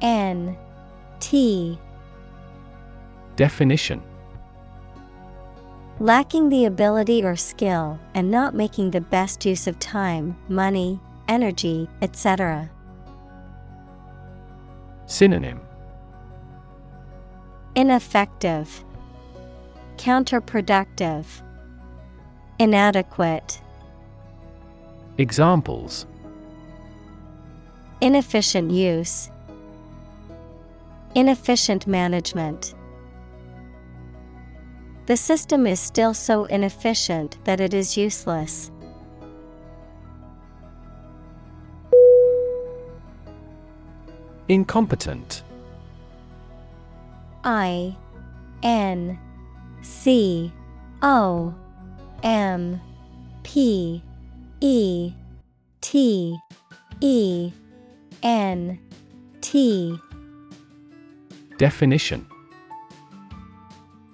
N 0.00 0.56
T 1.18 1.76
Definition 3.34 4.00
Lacking 6.00 6.48
the 6.48 6.66
ability 6.66 7.24
or 7.24 7.34
skill 7.34 7.98
and 8.14 8.30
not 8.30 8.54
making 8.54 8.92
the 8.92 9.00
best 9.00 9.44
use 9.44 9.66
of 9.66 9.80
time, 9.80 10.36
money, 10.48 11.00
energy, 11.26 11.88
etc. 12.02 12.70
Synonym. 15.06 15.60
Ineffective, 17.74 18.84
Counterproductive, 19.96 21.26
Inadequate, 22.60 23.60
Examples. 25.18 26.06
Inefficient 28.00 28.70
use, 28.70 29.30
Inefficient 31.16 31.88
management. 31.88 32.74
The 35.08 35.16
system 35.16 35.66
is 35.66 35.80
still 35.80 36.12
so 36.12 36.44
inefficient 36.44 37.42
that 37.44 37.62
it 37.62 37.72
is 37.72 37.96
useless. 37.96 38.70
Incompetent. 44.48 45.42
I 47.42 47.96
N 48.62 49.18
C 49.80 50.52
O 51.00 51.54
M 52.22 52.78
P 53.44 54.02
E 54.60 55.12
T 55.80 56.38
E 57.00 57.50
N 58.22 58.78
T. 59.40 59.98
Definition 61.56 62.26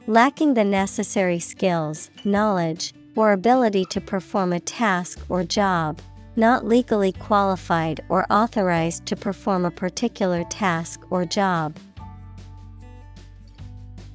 Lacking 0.07 0.53
the 0.53 0.65
necessary 0.65 1.39
skills, 1.39 2.11
knowledge, 2.25 2.93
or 3.17 3.33
ability 3.33 3.87
to 3.87 4.03
perform 4.03 4.53
a 4.53 4.61
task 4.61 5.19
or 5.31 5.45
job, 5.45 5.99
not 6.37 6.67
legally 6.67 7.13
qualified 7.13 8.05
or 8.11 8.27
authorized 8.31 9.07
to 9.07 9.17
perform 9.17 9.65
a 9.65 9.71
particular 9.71 10.45
task 10.45 11.01
or 11.09 11.25
job. 11.25 11.79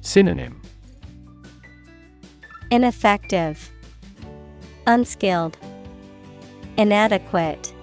Synonym. 0.00 0.62
Ineffective, 2.70 3.68
Unskilled, 4.86 5.56
Inadequate, 6.76 7.74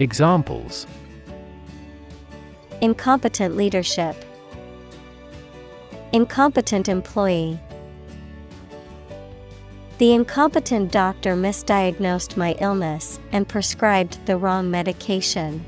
Examples. 0.00 0.88
Incompetent 2.80 3.56
leadership, 3.56 4.16
Incompetent 6.12 6.88
employee. 6.88 7.60
The 9.98 10.14
incompetent 10.14 10.90
doctor 10.90 11.34
misdiagnosed 11.34 12.36
my 12.36 12.56
illness 12.60 13.18
and 13.32 13.46
prescribed 13.46 14.24
the 14.24 14.38
wrong 14.38 14.70
medication. 14.70 15.64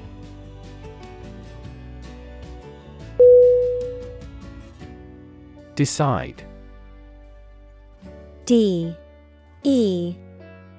Decide. 5.74 6.42
D. 8.46 8.96
E. 9.62 10.14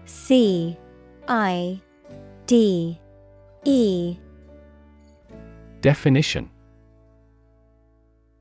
C. 0.05 0.77
I. 1.27 1.81
D. 2.47 2.99
E. 3.65 4.17
Definition 5.81 6.49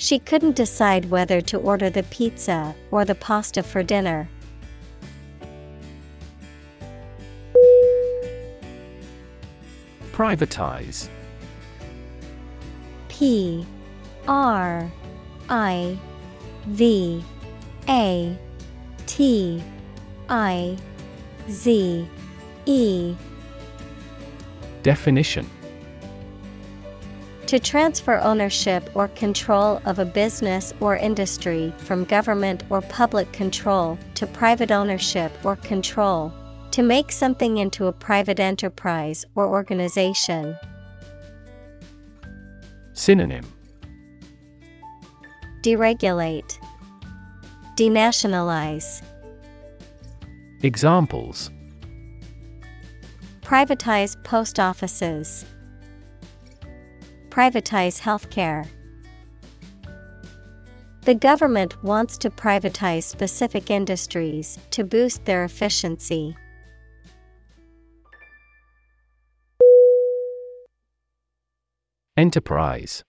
She 0.00 0.18
couldn't 0.18 0.56
decide 0.56 1.10
whether 1.10 1.42
to 1.42 1.58
order 1.58 1.90
the 1.90 2.04
pizza 2.04 2.74
or 2.90 3.04
the 3.04 3.14
pasta 3.14 3.62
for 3.62 3.82
dinner. 3.82 4.30
Privatize. 10.12 11.10
P 13.08 13.66
R 14.26 14.90
I 15.50 15.98
V 16.68 17.22
A 17.86 18.38
T 19.04 19.62
I 20.30 20.78
Z 21.50 22.08
E. 22.64 23.14
Definition 24.82 25.46
To 27.50 27.58
transfer 27.58 28.20
ownership 28.20 28.88
or 28.94 29.08
control 29.08 29.82
of 29.84 29.98
a 29.98 30.04
business 30.04 30.72
or 30.78 30.96
industry 30.96 31.74
from 31.78 32.04
government 32.04 32.62
or 32.70 32.80
public 32.80 33.32
control 33.32 33.98
to 34.14 34.28
private 34.28 34.70
ownership 34.70 35.32
or 35.42 35.56
control. 35.56 36.32
To 36.70 36.84
make 36.84 37.10
something 37.10 37.56
into 37.56 37.88
a 37.88 37.92
private 37.92 38.38
enterprise 38.38 39.24
or 39.34 39.48
organization. 39.48 40.56
Synonym 42.92 43.52
Deregulate, 45.62 46.56
Denationalize, 47.76 49.02
Examples 50.62 51.50
Privatize 53.42 54.22
post 54.22 54.60
offices, 54.60 55.44
Privatize 57.30 58.00
healthcare. 58.00 58.66
The 61.02 61.14
government 61.14 61.82
wants 61.82 62.18
to 62.18 62.28
privatize 62.28 63.04
specific 63.04 63.70
industries 63.70 64.58
to 64.70 64.84
boost 64.84 65.24
their 65.24 65.44
efficiency. 65.44 66.36
Enterprise 72.16 73.02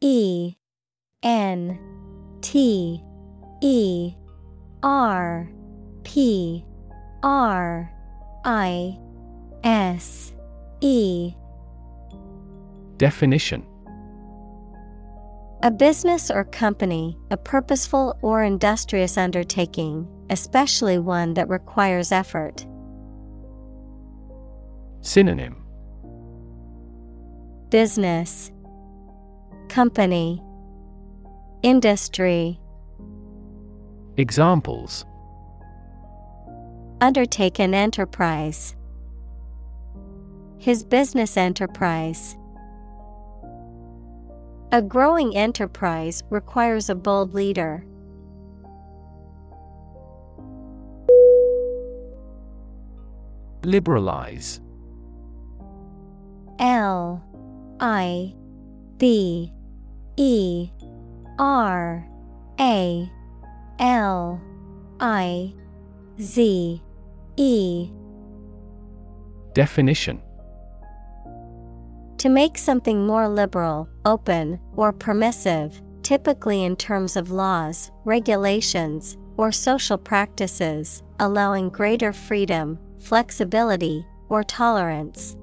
E 0.00 0.56
N 1.22 1.78
T 2.40 3.00
E 3.60 4.14
R 4.82 5.48
P 6.02 6.64
R 7.22 7.92
I 8.44 8.98
S 9.62 10.32
E 10.80 11.34
Definition 13.02 13.66
A 15.64 15.72
business 15.72 16.30
or 16.30 16.44
company, 16.44 17.18
a 17.32 17.36
purposeful 17.36 18.16
or 18.22 18.44
industrious 18.44 19.18
undertaking, 19.18 20.06
especially 20.30 21.00
one 21.00 21.34
that 21.34 21.48
requires 21.48 22.12
effort. 22.12 22.64
Synonym 25.00 25.64
Business 27.70 28.52
Company 29.68 30.40
Industry 31.64 32.60
Examples 34.16 35.04
Undertake 37.00 37.58
an 37.58 37.74
enterprise. 37.74 38.76
His 40.58 40.84
business 40.84 41.36
enterprise. 41.36 42.36
A 44.74 44.80
growing 44.80 45.36
enterprise 45.36 46.22
requires 46.30 46.88
a 46.88 46.94
bold 46.94 47.34
leader. 47.34 47.84
Liberalize. 53.64 54.62
L 56.58 57.22
I 57.80 58.34
B 58.96 59.52
E 60.16 60.70
R 61.38 62.08
A 62.58 63.12
L 63.78 64.40
I 65.00 65.54
Z 66.18 66.82
E. 67.36 67.90
Definition 69.52 70.22
To 72.22 72.28
make 72.28 72.56
something 72.56 73.04
more 73.04 73.28
liberal, 73.28 73.88
open, 74.04 74.60
or 74.76 74.92
permissive, 74.92 75.82
typically 76.04 76.62
in 76.62 76.76
terms 76.76 77.16
of 77.16 77.32
laws, 77.32 77.90
regulations, 78.04 79.16
or 79.36 79.50
social 79.50 79.98
practices, 79.98 81.02
allowing 81.18 81.68
greater 81.68 82.12
freedom, 82.12 82.78
flexibility, 83.00 84.06
or 84.28 84.44
tolerance. 84.44 85.36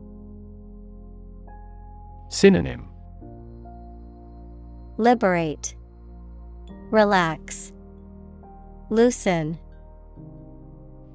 Synonym 2.30 2.88
Liberate, 4.96 5.76
Relax, 6.92 7.74
Loosen. 8.90 9.60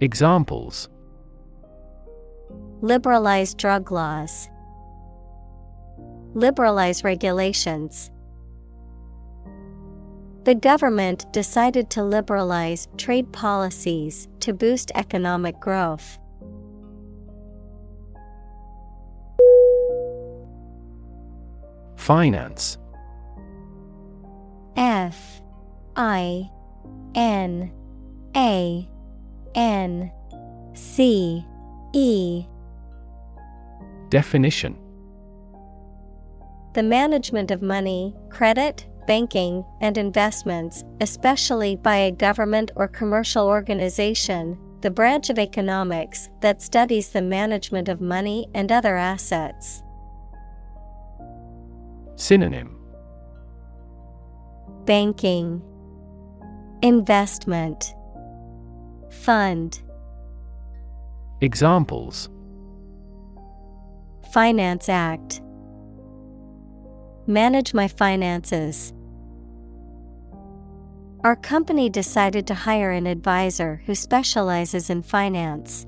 Examples 0.03 0.91
Liberalize 2.82 3.55
drug 3.55 3.91
laws. 3.91 4.51
Liberalize 6.35 7.05
regulations. 7.05 8.11
The 10.43 10.55
government 10.55 11.32
decided 11.32 11.89
to 11.90 12.02
liberalize 12.02 12.89
trade 12.98 13.32
policies 13.32 14.28
to 14.40 14.52
boost 14.52 14.90
economic 14.94 15.59
growth. 15.61 16.19
Finance. 21.97 22.78
F. 24.77 25.40
I. 25.97 26.51
N. 27.15 27.73
A. 28.36 28.89
N. 29.55 30.12
C. 30.74 31.47
E. 31.94 32.44
Definition 34.11 34.84
The 36.74 36.82
management 36.82 37.51
of 37.52 37.62
money, 37.62 38.14
credit, 38.30 38.86
banking, 39.06 39.64
and 39.80 39.96
investments, 39.96 40.84
especially 41.01 41.76
by 41.76 41.96
a 41.96 42.10
government 42.10 42.72
or 42.74 42.88
commercial 42.88 43.46
organization, 43.46 44.59
the 44.80 44.90
branch 44.90 45.30
of 45.30 45.38
economics 45.38 46.28
that 46.40 46.60
studies 46.60 47.10
the 47.10 47.22
management 47.22 47.88
of 47.88 48.01
money 48.01 48.46
and 48.55 48.72
other 48.72 48.96
assets. 48.96 49.82
Synonym. 52.16 52.76
Banking, 54.84 55.62
Investment, 56.82 57.94
Fund, 59.10 59.80
Examples. 61.40 62.30
Finance 64.32 64.88
Act. 64.88 65.40
Manage 67.26 67.72
my 67.72 67.88
finances. 67.88 68.92
Our 71.24 71.36
company 71.36 71.88
decided 71.88 72.46
to 72.48 72.55
hire 72.55 72.90
an 72.90 73.06
advisor 73.06 73.80
who 73.86 73.94
specializes 73.94 74.90
in 74.90 75.01
finance. 75.01 75.86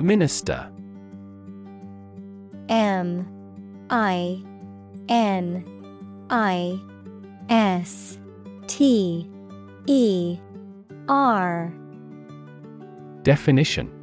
Minister 0.00 0.68
M 2.68 3.24
I 3.88 4.42
N 5.08 5.64
I 6.28 6.80
S 7.48 8.18
T 8.66 9.30
E 9.86 10.38
R 11.08 11.72
Definition 13.22 14.01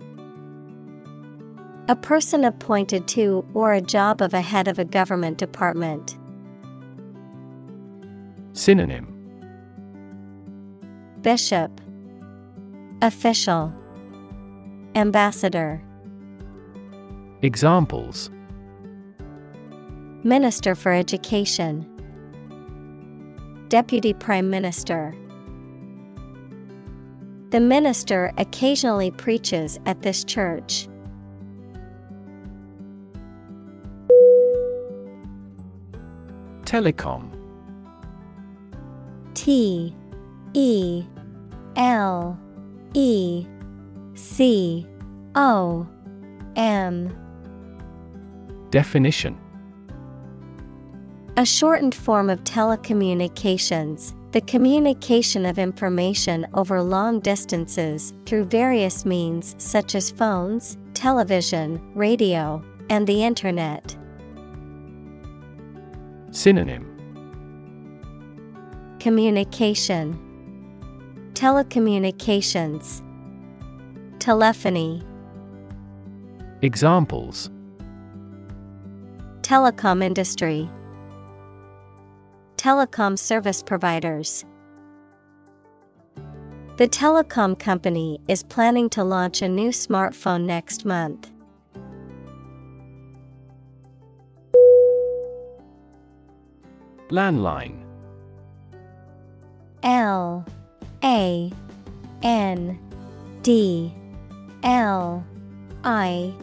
A 1.89 1.95
person 1.95 2.45
appointed 2.45 3.07
to 3.07 3.43
or 3.55 3.73
a 3.73 3.81
job 3.81 4.21
of 4.21 4.35
a 4.35 4.41
head 4.41 4.67
of 4.67 4.77
a 4.77 4.85
government 4.85 5.39
department. 5.39 6.19
Synonym. 8.53 9.07
Bishop. 11.21 11.81
Official. 13.01 13.73
Ambassador. 14.93 15.81
Examples. 17.41 18.29
Minister 20.23 20.75
for 20.75 20.91
Education. 20.91 21.87
Deputy 23.69 24.13
Prime 24.13 24.51
Minister. 24.51 25.15
The 27.49 27.59
minister 27.59 28.31
occasionally 28.37 29.11
preaches 29.11 29.79
at 29.85 30.03
this 30.03 30.23
church. 30.23 30.88
Telecom. 36.69 37.31
T 39.33 39.95
E 40.53 41.03
L 41.75 42.39
E 42.93 43.47
C 44.13 44.85
O 45.33 45.87
M. 46.55 47.17
Definition. 48.69 49.35
A 51.37 51.43
shortened 51.43 51.95
form 51.95 52.29
of 52.29 52.43
telecommunications, 52.43 54.13
the 54.31 54.41
communication 54.41 55.47
of 55.47 55.57
information 55.57 56.45
over 56.53 56.83
long 56.83 57.19
distances 57.19 58.13
through 58.27 58.45
various 58.45 59.05
means 59.05 59.55
such 59.57 59.95
as 59.95 60.11
phones, 60.11 60.77
television, 60.93 61.81
radio, 61.95 62.63
and 62.91 63.07
the 63.07 63.23
Internet. 63.23 63.98
Synonym. 66.31 66.85
Communication. 68.99 70.17
Telecommunications. 71.33 73.01
Telephony. 74.19 75.03
Examples. 76.61 77.49
Telecom 79.41 80.03
industry. 80.03 80.69
Telecom 82.57 83.17
service 83.17 83.63
providers. 83.63 84.45
The 86.77 86.87
telecom 86.87 87.57
company 87.57 88.19
is 88.27 88.43
planning 88.43 88.89
to 88.91 89.03
launch 89.03 89.41
a 89.41 89.49
new 89.49 89.69
smartphone 89.69 90.45
next 90.45 90.85
month. 90.85 91.31
Landline. 97.09 97.83
L 99.83 100.45
A 101.03 101.51
N 102.21 102.79
D 103.41 103.93
L 104.63 105.25
I 105.83 106.33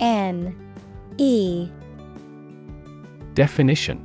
N 0.00 0.54
E. 1.18 1.68
Definition. 3.34 4.02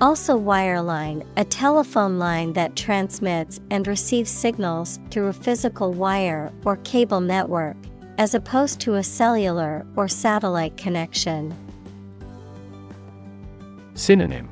Also 0.00 0.38
wireline, 0.38 1.26
a 1.38 1.44
telephone 1.44 2.18
line 2.18 2.52
that 2.52 2.76
transmits 2.76 3.60
and 3.70 3.86
receives 3.86 4.30
signals 4.30 5.00
through 5.10 5.28
a 5.28 5.32
physical 5.32 5.92
wire 5.92 6.52
or 6.66 6.76
cable 6.78 7.20
network, 7.20 7.76
as 8.18 8.34
opposed 8.34 8.78
to 8.80 8.94
a 8.94 9.02
cellular 9.02 9.86
or 9.96 10.06
satellite 10.06 10.76
connection. 10.76 11.54
Synonym. 13.96 14.50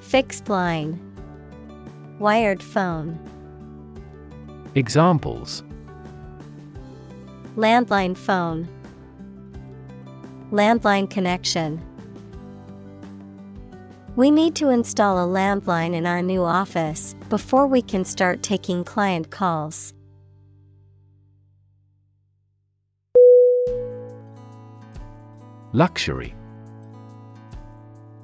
Fixed 0.00 0.48
line. 0.48 1.00
Wired 2.20 2.62
phone. 2.62 3.18
Examples. 4.76 5.64
Landline 7.56 8.16
phone. 8.16 8.68
Landline 10.52 11.10
connection. 11.10 11.82
We 14.14 14.30
need 14.30 14.54
to 14.54 14.68
install 14.68 15.18
a 15.18 15.26
landline 15.26 15.92
in 15.92 16.06
our 16.06 16.22
new 16.22 16.44
office 16.44 17.16
before 17.30 17.66
we 17.66 17.82
can 17.82 18.04
start 18.04 18.44
taking 18.44 18.84
client 18.84 19.30
calls. 19.32 19.92
Luxury 25.72 26.32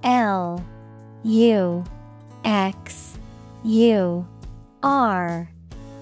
L 0.03 0.65
U 1.25 1.85
X 2.45 3.19
U 3.65 4.27
R 4.83 5.51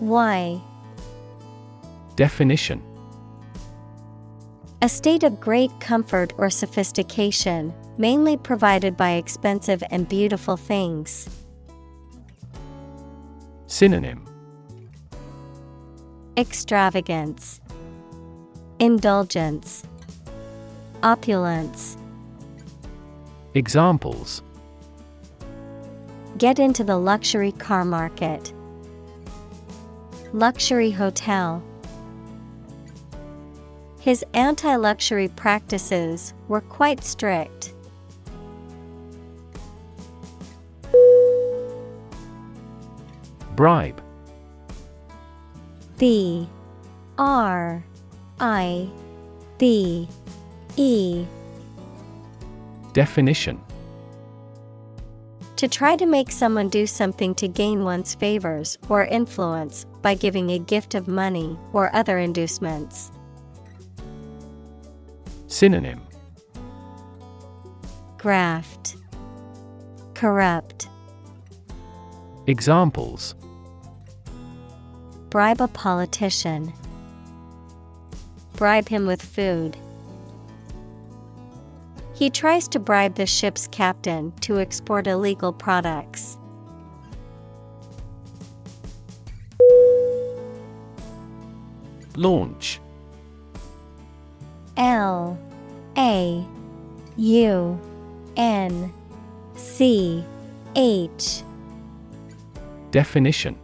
Y. 0.00 0.60
Definition. 2.16 2.82
A 4.80 4.88
state 4.88 5.24
of 5.24 5.40
great 5.40 5.72
comfort 5.80 6.32
or 6.38 6.50
sophistication, 6.50 7.74
mainly 7.96 8.36
provided 8.36 8.96
by 8.96 9.12
expensive 9.12 9.82
and 9.90 10.08
beautiful 10.08 10.56
things. 10.56 11.28
Synonym. 13.66 14.24
Extravagance, 16.36 17.60
Indulgence, 18.78 19.82
Opulence. 21.02 21.96
Examples. 23.58 24.40
Get 26.38 26.60
into 26.60 26.84
the 26.84 26.96
luxury 26.96 27.50
car 27.50 27.84
market. 27.84 28.52
Luxury 30.32 30.92
hotel. 30.92 31.60
His 33.98 34.24
anti 34.32 34.76
luxury 34.76 35.26
practices 35.26 36.34
were 36.46 36.60
quite 36.60 37.02
strict. 37.02 37.74
Bribe. 43.56 44.00
B. 45.98 46.48
R. 47.18 47.84
I. 48.38 48.88
B. 49.58 50.08
E 50.76 51.26
Definition. 52.98 53.60
To 55.54 55.68
try 55.68 55.94
to 55.94 56.04
make 56.04 56.32
someone 56.32 56.68
do 56.68 56.84
something 56.84 57.32
to 57.36 57.46
gain 57.46 57.84
one's 57.84 58.16
favors 58.16 58.76
or 58.88 59.04
influence 59.04 59.86
by 60.02 60.16
giving 60.16 60.50
a 60.50 60.58
gift 60.58 60.96
of 60.96 61.06
money 61.06 61.56
or 61.72 61.94
other 61.94 62.18
inducements. 62.18 63.12
Synonym. 65.46 66.00
Graft, 68.16 68.96
Corrupt, 70.14 70.88
Examples. 72.48 73.36
Bribe 75.30 75.60
a 75.60 75.68
politician, 75.68 76.72
Bribe 78.56 78.88
him 78.88 79.06
with 79.06 79.22
food. 79.22 79.76
He 82.18 82.30
tries 82.30 82.66
to 82.70 82.80
bribe 82.80 83.14
the 83.14 83.26
ship's 83.26 83.68
captain 83.68 84.32
to 84.40 84.58
export 84.58 85.06
illegal 85.06 85.52
products. 85.52 86.36
Launch. 92.16 92.80
L 94.76 95.38
A 95.96 96.44
U 97.16 97.80
N 98.36 98.92
C 99.54 100.24
H. 100.74 101.44
Definition. 102.90 103.56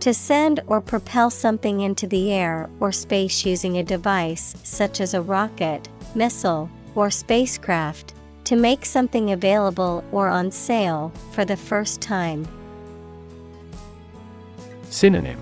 To 0.00 0.14
send 0.14 0.60
or 0.66 0.80
propel 0.80 1.28
something 1.28 1.82
into 1.82 2.06
the 2.06 2.32
air 2.32 2.70
or 2.80 2.90
space 2.90 3.44
using 3.44 3.76
a 3.76 3.82
device 3.82 4.54
such 4.62 5.02
as 5.02 5.12
a 5.12 5.20
rocket, 5.20 5.90
missile, 6.14 6.68
or 6.94 7.10
spacecraft, 7.10 8.14
to 8.44 8.56
make 8.56 8.84
something 8.84 9.32
available 9.32 10.04
or 10.12 10.28
on 10.28 10.50
sale 10.50 11.12
for 11.32 11.44
the 11.44 11.56
first 11.56 12.00
time. 12.00 12.46
Synonym 14.90 15.40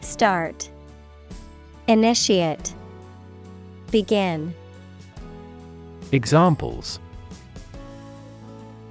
Start 0.00 0.70
Initiate 1.86 2.74
Begin 3.90 4.54
Examples 6.12 6.98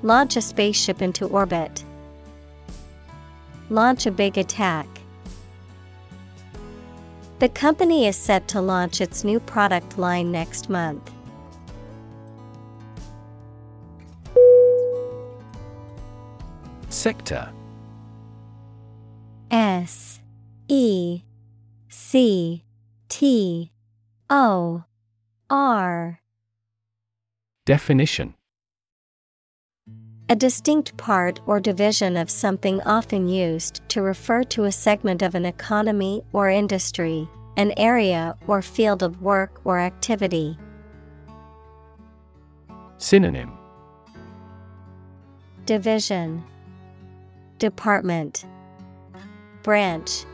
Launch 0.03 0.38
a 0.38 0.41
spaceship 0.41 1.02
into 1.02 1.26
orbit. 1.26 1.84
Launch 3.69 4.06
a 4.06 4.11
big 4.11 4.38
attack. 4.38 4.88
The 7.40 7.50
company 7.50 8.08
is 8.08 8.16
set 8.16 8.48
to 8.50 8.62
launch 8.62 9.00
its 9.00 9.24
new 9.24 9.40
product 9.40 10.00
line 10.00 10.32
next 10.32 10.70
month. 10.70 11.12
Sector. 16.90 17.52
S 19.52 20.20
E 20.68 21.22
C 21.90 22.64
T 23.08 23.72
O 24.32 24.84
R. 25.50 26.20
Definition 27.66 28.34
A 30.30 30.36
distinct 30.36 30.98
part 30.98 31.40
or 31.45 31.62
division 31.62 32.18
of 32.18 32.30
something 32.30 32.82
often 32.82 33.30
used 33.30 33.82
to 33.88 34.02
refer 34.02 34.44
to 34.44 34.66
a 34.66 34.72
segment 34.72 35.22
of 35.22 35.36
an 35.36 35.45
economy 35.45 36.22
or 36.34 36.49
industry, 36.49 37.30
an 37.56 37.74
area 37.78 38.36
or 38.45 38.62
field 38.62 39.04
of 39.04 39.22
work 39.22 39.62
or 39.64 39.80
activity. 39.80 40.58
Synonym. 42.98 43.58
Division. 45.66 46.44
Department. 47.58 48.45
Branch. 49.64 50.26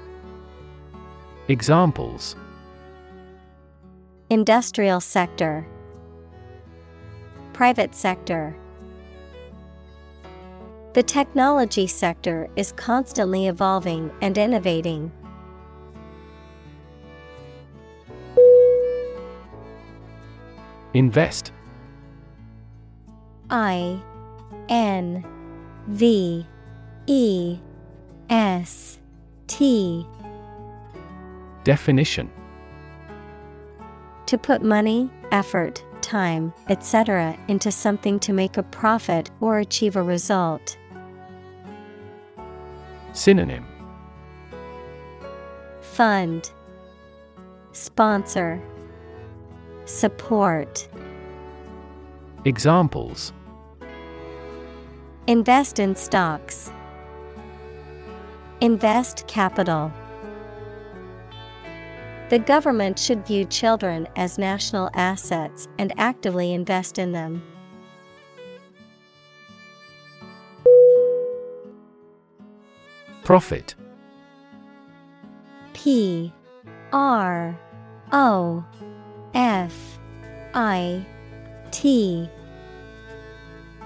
Examples. 1.48 2.36
Industrial 4.32 5.00
sector, 5.00 5.68
Private 7.54 7.94
sector. 7.94 8.56
The 10.94 11.02
technology 11.02 11.88
sector 11.88 12.48
is 12.56 12.72
constantly 12.72 13.48
evolving 13.48 14.12
and 14.22 14.38
innovating. 14.38 15.12
Invest 20.94 21.52
I 23.50 24.00
N 24.70 25.26
V 25.88 26.46
E 27.08 27.58
S 28.30 29.00
T 29.48 30.06
Definition 31.64 32.30
To 34.28 34.38
put 34.38 34.62
money, 34.62 35.10
effort, 35.32 35.84
time, 36.02 36.54
etc., 36.70 37.36
into 37.48 37.72
something 37.72 38.20
to 38.20 38.32
make 38.32 38.58
a 38.58 38.64
profit 38.64 39.32
or 39.42 39.58
achieve 39.58 39.96
a 39.96 40.04
result. 40.04 40.78
Synonym 43.14 43.64
Fund 45.82 46.52
Sponsor 47.72 48.60
Support 49.86 50.90
Examples 52.46 53.32
Invest 55.28 55.78
in 55.80 55.96
stocks. 55.96 56.72
Invest 58.62 59.28
capital. 59.28 59.94
The 62.30 62.40
government 62.40 62.98
should 62.98 63.28
view 63.28 63.46
children 63.46 64.08
as 64.16 64.40
national 64.40 64.90
assets 64.96 65.68
and 65.78 65.94
actively 65.98 66.52
invest 66.52 66.98
in 66.98 67.12
them. 67.12 67.44
Profit 73.24 73.76
P 75.74 76.34
R 76.92 77.58
O 78.12 78.66
F 79.34 80.00
I 80.54 81.06
T. 81.72 82.30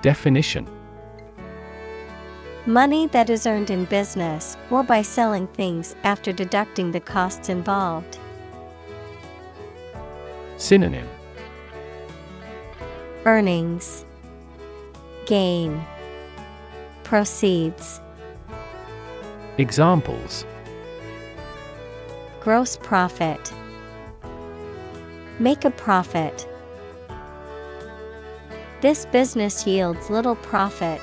Definition. 0.01 0.67
Money 2.65 3.05
that 3.07 3.29
is 3.29 3.45
earned 3.45 3.69
in 3.69 3.85
business 3.85 4.57
or 4.71 4.81
by 4.81 5.03
selling 5.03 5.45
things 5.47 5.95
after 6.03 6.33
deducting 6.33 6.91
the 6.91 6.99
costs 6.99 7.47
involved. 7.47 8.17
Synonym. 10.57 11.07
Earnings. 13.23 14.03
Gain. 15.27 15.85
Proceeds 17.03 18.01
Examples. 19.59 20.45
Gross 22.41 22.77
profit. 22.77 23.51
Make 25.39 25.65
a 25.65 25.71
profit. 25.71 26.47
This 28.81 29.07
business 29.07 29.65
yields 29.65 30.11
little 30.11 30.35
profit. 30.35 31.01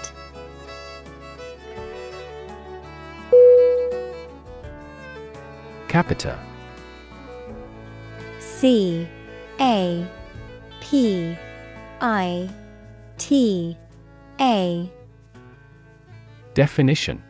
Capita. 5.88 6.38
C 8.38 9.08
A 9.58 10.06
P 10.80 11.36
I 12.00 12.48
T 13.18 13.76
A. 14.40 14.88
Definition 16.54 17.20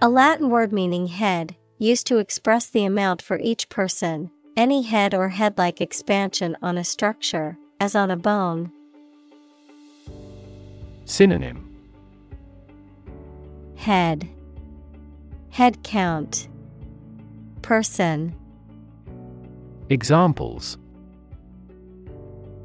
A 0.00 0.08
Latin 0.08 0.48
word 0.48 0.72
meaning 0.72 1.08
head, 1.08 1.56
used 1.76 2.06
to 2.06 2.18
express 2.18 2.66
the 2.66 2.84
amount 2.84 3.20
for 3.20 3.36
each 3.40 3.68
person, 3.68 4.30
any 4.56 4.82
head 4.82 5.12
or 5.12 5.30
head 5.30 5.58
like 5.58 5.80
expansion 5.80 6.56
on 6.62 6.78
a 6.78 6.84
structure, 6.84 7.58
as 7.80 7.96
on 7.96 8.08
a 8.08 8.16
bone. 8.16 8.70
Synonym. 11.04 11.76
Head. 13.74 14.28
Head 15.50 15.82
count. 15.82 16.46
Person. 17.62 18.36
Examples. 19.90 20.78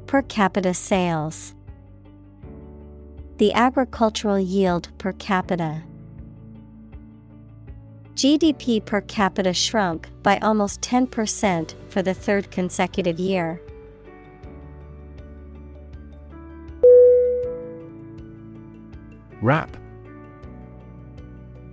Per 0.06 0.22
capita 0.22 0.72
sales. 0.72 1.52
The 3.38 3.52
agricultural 3.54 4.38
yield 4.38 4.96
per 4.98 5.10
capita 5.14 5.82
GDP 8.14 8.84
per 8.84 9.00
capita 9.00 9.52
shrunk 9.52 10.08
by 10.22 10.38
almost 10.38 10.80
10% 10.82 11.74
for 11.88 12.00
the 12.00 12.14
third 12.14 12.50
consecutive 12.50 13.18
year. 13.18 13.60
Wrap 19.42 19.76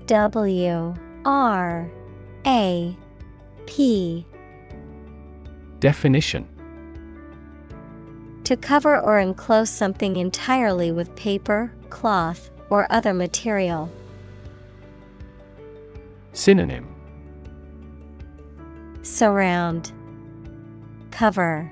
W 0.08 0.94
R 1.24 1.90
A 2.46 2.98
P 3.66 4.26
Definition 5.80 6.48
To 8.44 8.58
cover 8.58 9.00
or 9.00 9.20
enclose 9.20 9.70
something 9.70 10.18
entirely 10.18 10.92
with 10.92 11.16
paper, 11.16 11.72
cloth, 11.90 12.50
or 12.70 12.92
other 12.92 13.14
material. 13.14 13.90
Synonym 16.34 16.88
Surround, 19.02 19.92
Cover, 21.12 21.70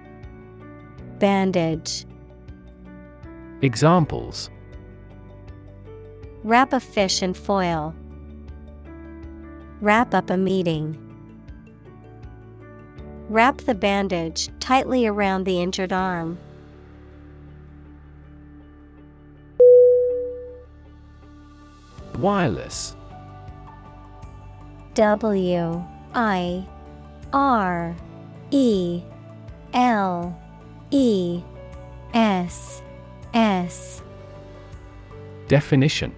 Bandage. 1.18 2.06
Examples 3.62 4.50
Wrap 6.44 6.74
a 6.74 6.80
fish 6.80 7.22
in 7.22 7.34
foil. 7.34 7.96
Wrap 9.82 10.14
up 10.14 10.30
a 10.30 10.38
meeting. 10.38 10.98
Wrap 13.30 13.60
the 13.60 13.76
bandage 13.76 14.50
tightly 14.60 15.06
around 15.06 15.46
the 15.46 15.62
injured 15.62 15.94
arm. 15.94 16.38
Wireless 22.18 22.96
W 25.00 25.82
I 26.14 26.68
R 27.32 27.96
E 28.52 29.02
L 29.74 30.38
E 30.92 31.42
S 32.14 32.82
S. 33.34 34.04
Definition. 35.48 36.14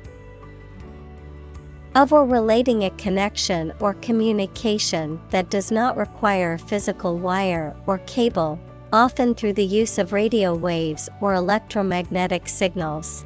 Of 1.93 2.11
or 2.11 2.25
relating 2.25 2.85
a 2.85 2.89
connection 2.97 3.71
or 3.79 3.93
communication 3.93 5.21
that 5.29 5.51
does 5.51 5.71
not 5.71 5.95
require 5.95 6.53
a 6.53 6.57
physical 6.57 7.19
wire 7.19 7.75
or 7.85 7.99
cable, 8.07 8.59
often 8.91 9.35
through 9.35 9.53
the 9.53 9.63
use 9.63 9.99
of 9.99 10.11
radio 10.11 10.55
waves 10.55 11.07
or 11.21 11.35
electromagnetic 11.35 12.49
signals. 12.49 13.25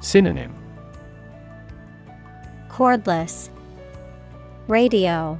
Synonym 0.00 0.59
Cordless. 2.80 3.50
Radio. 4.66 5.38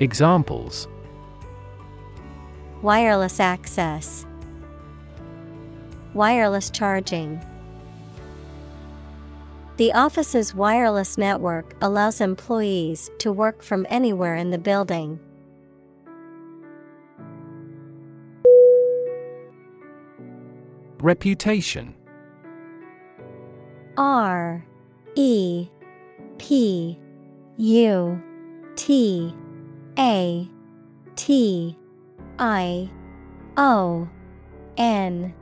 Examples. 0.00 0.88
Wireless 2.82 3.38
access. 3.38 4.26
Wireless 6.14 6.70
charging. 6.70 7.40
The 9.76 9.92
office's 9.92 10.52
wireless 10.52 11.16
network 11.16 11.76
allows 11.80 12.20
employees 12.20 13.08
to 13.20 13.30
work 13.30 13.62
from 13.62 13.86
anywhere 13.88 14.34
in 14.34 14.50
the 14.50 14.58
building. 14.58 15.20
Reputation. 20.98 21.94
R 23.96 24.66
E 25.18 25.68
P 26.38 26.96
U 27.56 28.22
T 28.76 29.34
A 29.98 30.48
T 31.16 31.76
I 32.38 32.88
O 33.56 34.08
N. 34.76 35.34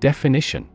Definition. 0.00 0.68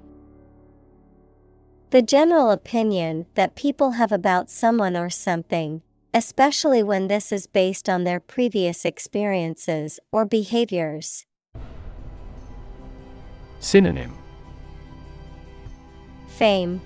The 1.90 2.02
general 2.02 2.52
opinion 2.52 3.26
that 3.36 3.56
people 3.56 3.92
have 3.92 4.14
about 4.14 4.50
someone 4.50 4.96
or 4.96 5.10
something, 5.10 5.82
especially 6.14 6.82
when 6.82 7.10
this 7.10 7.34
is 7.34 7.48
based 7.48 7.90
on 7.90 8.06
their 8.06 8.22
previous 8.22 8.86
experiences 8.86 10.00
or 10.10 10.24
behaviors. 10.24 11.26
Synonym. 13.60 14.18
Fame, 16.30 16.80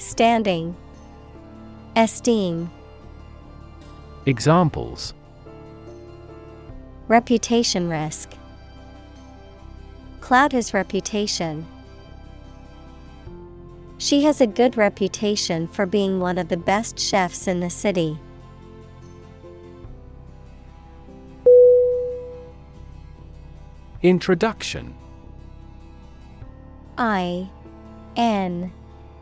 Standing, 0.00 0.74
Esteem. 1.94 2.70
Examples 4.24 5.12
Reputation 7.06 7.86
risk. 7.90 8.32
Cloud 10.22 10.52
his 10.52 10.72
reputation. 10.72 11.66
She 13.98 14.22
has 14.24 14.40
a 14.40 14.46
good 14.46 14.78
reputation 14.78 15.68
for 15.68 15.84
being 15.84 16.18
one 16.18 16.38
of 16.38 16.48
the 16.48 16.56
best 16.56 16.98
chefs 16.98 17.46
in 17.46 17.60
the 17.60 17.68
city. 17.68 18.18
Introduction 24.00 24.94
I 26.96 27.50
N 28.16 28.72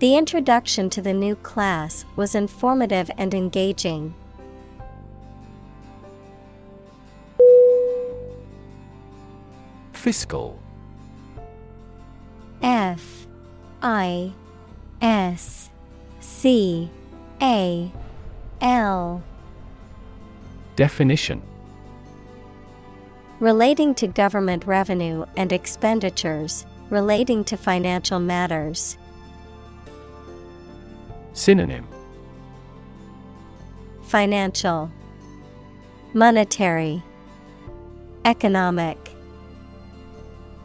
The 0.00 0.16
introduction 0.16 0.88
to 0.90 1.02
the 1.02 1.12
new 1.12 1.36
class 1.36 2.06
was 2.16 2.34
informative 2.34 3.10
and 3.18 3.34
engaging. 3.34 4.14
Fiscal 9.92 10.58
F 12.62 13.26
I 13.82 14.32
S 15.02 15.68
C 16.20 16.88
A 17.42 17.92
L 18.62 19.22
Definition 20.76 21.42
Relating 23.38 23.94
to 23.96 24.06
government 24.06 24.64
revenue 24.64 25.26
and 25.36 25.52
expenditures, 25.52 26.64
relating 26.88 27.44
to 27.44 27.58
financial 27.58 28.18
matters. 28.18 28.96
Synonym 31.40 31.88
Financial, 34.02 34.90
Monetary, 36.12 37.02
Economic. 38.26 38.98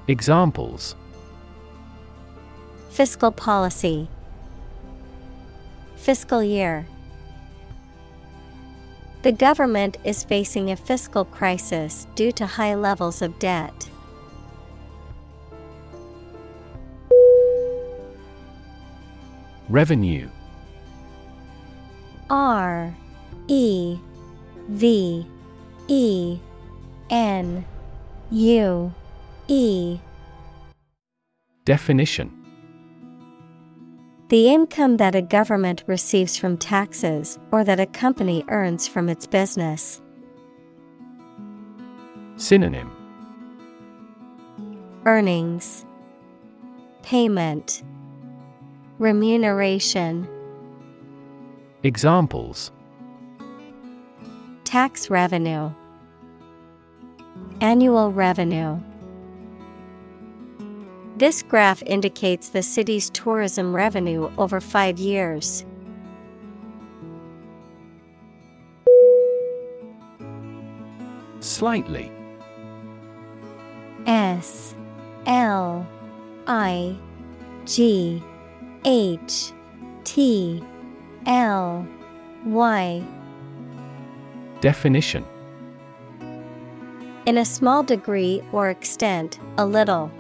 Examples 0.10 0.98
Fiscal 2.90 3.32
policy, 3.32 4.10
Fiscal 5.96 6.44
year. 6.44 6.86
The 9.22 9.32
government 9.32 9.96
is 10.04 10.26
facing 10.26 10.72
a 10.72 10.76
fiscal 10.76 11.24
crisis 11.24 12.06
due 12.16 12.34
to 12.34 12.46
high 12.46 12.76
levels 12.76 13.22
of 13.22 13.40
debt. 13.40 13.90
Revenue 19.70 20.28
R 22.30 22.96
E 23.48 23.98
V 24.70 25.26
E 25.88 26.40
N 27.10 27.66
U 28.32 28.94
E. 29.48 30.00
Definition. 31.66 32.32
The 34.30 34.50
income 34.50 34.98
that 34.98 35.14
a 35.14 35.22
government 35.22 35.84
receives 35.86 36.36
from 36.36 36.58
taxes 36.58 37.38
or 37.52 37.64
that 37.64 37.80
a 37.80 37.86
company 37.86 38.44
earns 38.48 38.88
from 38.88 39.08
its 39.08 39.28
business. 39.28 40.02
Synonym. 42.38 42.92
Earnings, 45.06 45.86
Payment, 47.04 47.84
Remuneration, 48.98 50.28
Examples 51.86 52.72
Tax 54.64 55.12
revenue, 55.12 55.70
Annual 57.62 58.12
revenue. 58.12 58.80
This 61.18 61.44
graph 61.44 61.84
indicates 61.84 62.50
the 62.50 62.64
city's 62.64 63.12
tourism 63.12 63.76
revenue 63.76 64.32
over 64.40 64.60
five 64.60 64.98
years. 64.98 65.64
Slightly 71.40 72.12
S 74.08 74.74
L 75.28 75.86
I 76.48 76.98
G 77.66 78.24
H 78.86 79.52
T 80.04 80.64
L 81.26 81.88
Y 82.46 83.04
Definition 84.62 85.26
In 87.26 87.38
a 87.38 87.46
small 87.46 87.84
degree 87.84 88.44
or 88.52 88.70
extent, 88.70 89.40
a 89.58 89.66
little. 89.66 90.12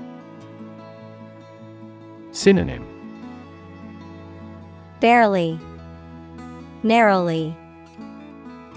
Synonym 2.31 2.85
Barely, 4.99 5.59
Narrowly, 6.83 7.55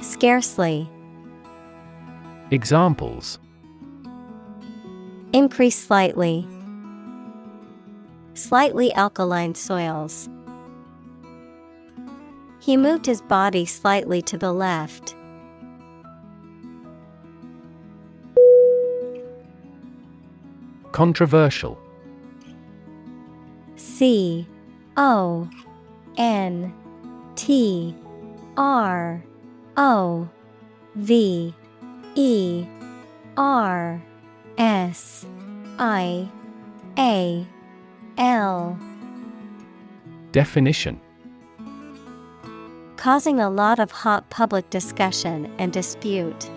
Scarcely. 0.01 0.89
Examples 2.51 3.39
Increase 5.33 5.79
slightly. 5.79 6.47
Slightly 8.35 8.93
alkaline 8.95 9.55
soils. 9.55 10.29
He 12.69 12.77
moved 12.77 13.07
his 13.07 13.23
body 13.23 13.65
slightly 13.65 14.21
to 14.21 14.37
the 14.37 14.53
left. 14.53 15.17
Controversial. 20.93 21.81
C 23.77 24.47
O 24.99 25.49
N 26.19 26.75
T 27.37 27.97
R 28.59 29.25
O 29.79 30.29
V 30.95 31.55
E 32.17 32.67
R 33.39 34.03
S 34.59 35.25
I 35.79 36.29
A 36.99 37.47
L. 38.19 38.79
Definition 40.33 41.01
Causing 42.99 43.39
a 43.39 43.49
lot 43.49 43.79
of 43.79 43.93
hot 43.93 44.29
public 44.29 44.69
discussion 44.71 45.49
and 45.57 45.73
dispute. 45.73 46.51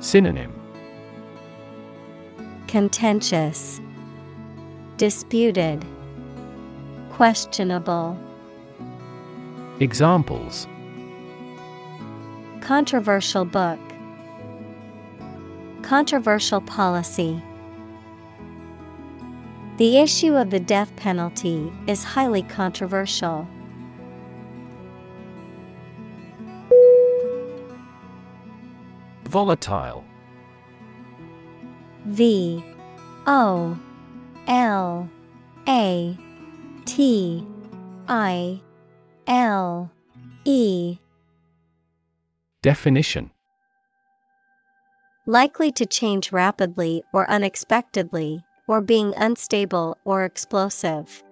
Synonym 0.00 0.52
Contentious, 2.66 3.80
Disputed, 4.98 5.82
Questionable. 7.12 8.18
Examples 9.80 10.66
Controversial 12.60 13.46
book. 13.46 13.80
controversial 15.80 16.60
policy. 16.60 17.42
The 19.78 19.98
issue 19.98 20.36
of 20.36 20.50
the 20.50 20.60
death 20.60 20.94
penalty 20.96 21.72
is 21.86 22.04
highly 22.04 22.42
controversial. 22.42 23.48
Volatile. 29.32 30.04
V 32.04 32.62
O 33.26 33.78
L 34.46 35.08
A 35.66 36.18
T 36.84 37.46
I 38.08 38.60
L 39.26 39.90
E 40.44 40.98
Definition 42.60 43.30
Likely 45.24 45.72
to 45.72 45.86
change 45.86 46.30
rapidly 46.30 47.02
or 47.14 47.30
unexpectedly, 47.30 48.44
or 48.68 48.82
being 48.82 49.14
unstable 49.16 49.96
or 50.04 50.26
explosive. 50.26 51.22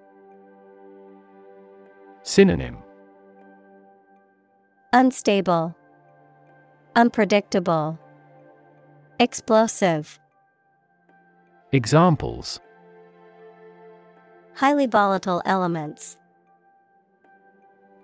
Synonym 2.22 2.78
Unstable, 4.94 5.76
Unpredictable, 7.00 7.98
Explosive. 9.18 10.20
Examples 11.72 12.60
Highly 14.56 14.86
volatile 14.86 15.40
elements. 15.46 16.18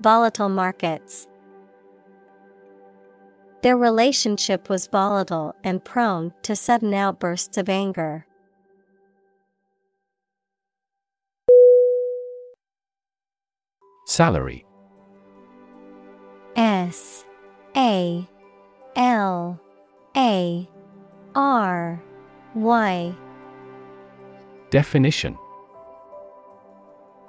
Volatile 0.01 0.49
markets. 0.49 1.29
Their 3.61 3.77
relationship 3.77 4.71
was 4.71 4.87
volatile 4.87 5.55
and 5.63 5.85
prone 5.85 6.33
to 6.45 6.57
sudden 6.57 6.95
outbursts 6.95 7.59
of 7.59 7.69
anger. 7.69 8.25
Salary 14.07 14.65
S 16.57 17.27
A 17.77 18.27
L 18.97 19.61
A 20.17 20.67
R 21.35 22.03
Y. 22.55 23.15
Definition. 24.71 25.37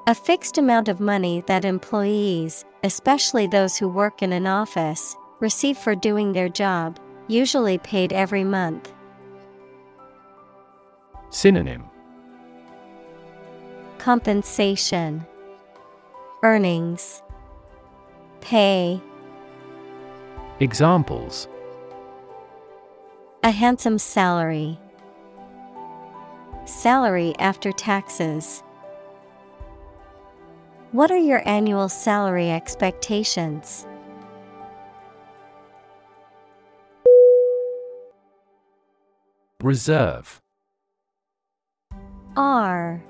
A 0.08 0.16
fixed 0.16 0.58
amount 0.58 0.88
of 0.88 1.02
money 1.02 1.44
that 1.48 1.66
employees, 1.66 2.64
especially 2.86 3.48
those 3.48 3.76
who 3.76 3.90
work 3.90 4.22
in 4.22 4.32
an 4.32 4.48
office, 4.48 5.18
receive 5.42 5.78
for 5.78 5.94
doing 5.94 6.32
their 6.32 6.48
job, 6.48 6.98
usually 7.28 7.78
paid 7.80 8.14
every 8.14 8.46
month. 8.46 8.94
Synonym. 11.30 11.84
Compensation, 13.98 15.26
Earnings, 16.42 17.22
Pay. 18.40 19.02
Examples 20.62 21.50
A 23.44 23.52
handsome 23.52 23.98
salary. 23.98 24.80
Salary 26.66 27.34
after 27.40 27.72
taxes. 27.72 28.64
What 30.92 31.12
are 31.12 31.18
your 31.18 31.48
annual 31.48 31.88
salary 31.88 32.50
expectations? 32.50 33.86
Reserve 39.62 40.40
R 42.36 43.04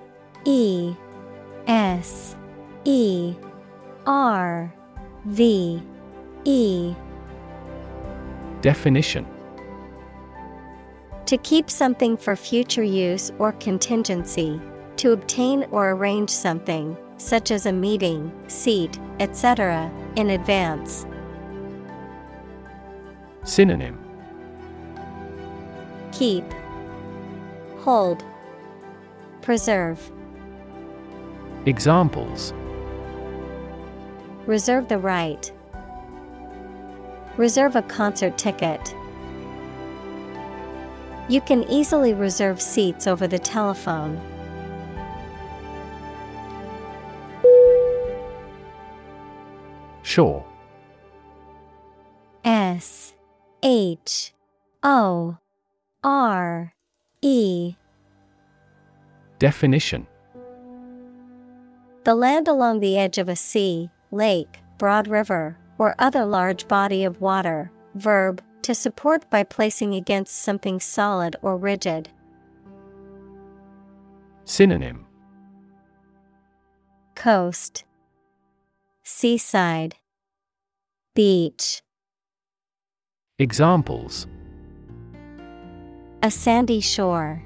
E 0.45 0.93
S 1.67 2.35
E 2.83 3.33
R 4.05 4.73
V 5.25 5.81
E 6.45 6.95
Definition 8.61 9.36
To 11.27 11.37
keep 11.39 11.69
something 11.69 12.15
for 12.15 12.37
future 12.37 12.83
use 12.83 13.33
or 13.37 13.51
contingency, 13.51 14.61
to 14.95 15.11
obtain 15.11 15.65
or 15.71 15.91
arrange 15.91 16.29
something, 16.29 16.95
such 17.17 17.51
as 17.51 17.65
a 17.65 17.73
meeting, 17.73 18.31
seat, 18.47 18.97
etc., 19.19 19.91
in 20.15 20.29
advance. 20.29 21.05
Synonym 23.43 23.99
Keep, 26.13 26.45
Hold, 27.79 28.23
Preserve. 29.41 30.09
Examples 31.65 32.53
Reserve 34.45 34.87
the 34.87 34.97
right. 34.97 35.51
Reserve 37.35 37.75
a 37.75 37.81
concert 37.81 38.37
ticket. 38.37 38.95
You 41.29 41.41
can 41.41 41.69
easily 41.69 42.13
reserve 42.13 42.61
seats 42.61 43.05
over 43.05 43.27
the 43.27 43.39
telephone. 43.39 44.21
Shore 50.03 50.45
S 52.45 53.13
H 53.61 54.33
O 54.81 55.37
R 56.01 56.73
E 57.21 57.75
Definition 59.37 60.07
The 62.05 62.15
land 62.15 62.47
along 62.47 62.79
the 62.79 62.97
edge 62.97 63.17
of 63.17 63.27
a 63.27 63.35
sea, 63.35 63.89
lake, 64.11 64.61
broad 64.77 65.09
river, 65.09 65.57
or 65.77 65.93
other 65.99 66.25
large 66.25 66.69
body 66.69 67.03
of 67.03 67.19
water. 67.19 67.69
Verb, 67.95 68.41
to 68.67 68.75
support 68.75 69.29
by 69.29 69.43
placing 69.43 69.95
against 69.95 70.35
something 70.35 70.77
solid 70.77 71.37
or 71.41 71.55
rigid. 71.55 72.09
Synonym 74.43 75.05
Coast, 77.15 77.85
Seaside, 79.03 79.95
Beach. 81.15 81.81
Examples 83.39 84.27
A 86.21 86.29
sandy 86.29 86.81
shore. 86.81 87.41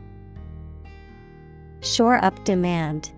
Shore 1.81 2.17
up 2.25 2.43
demand. 2.45 3.11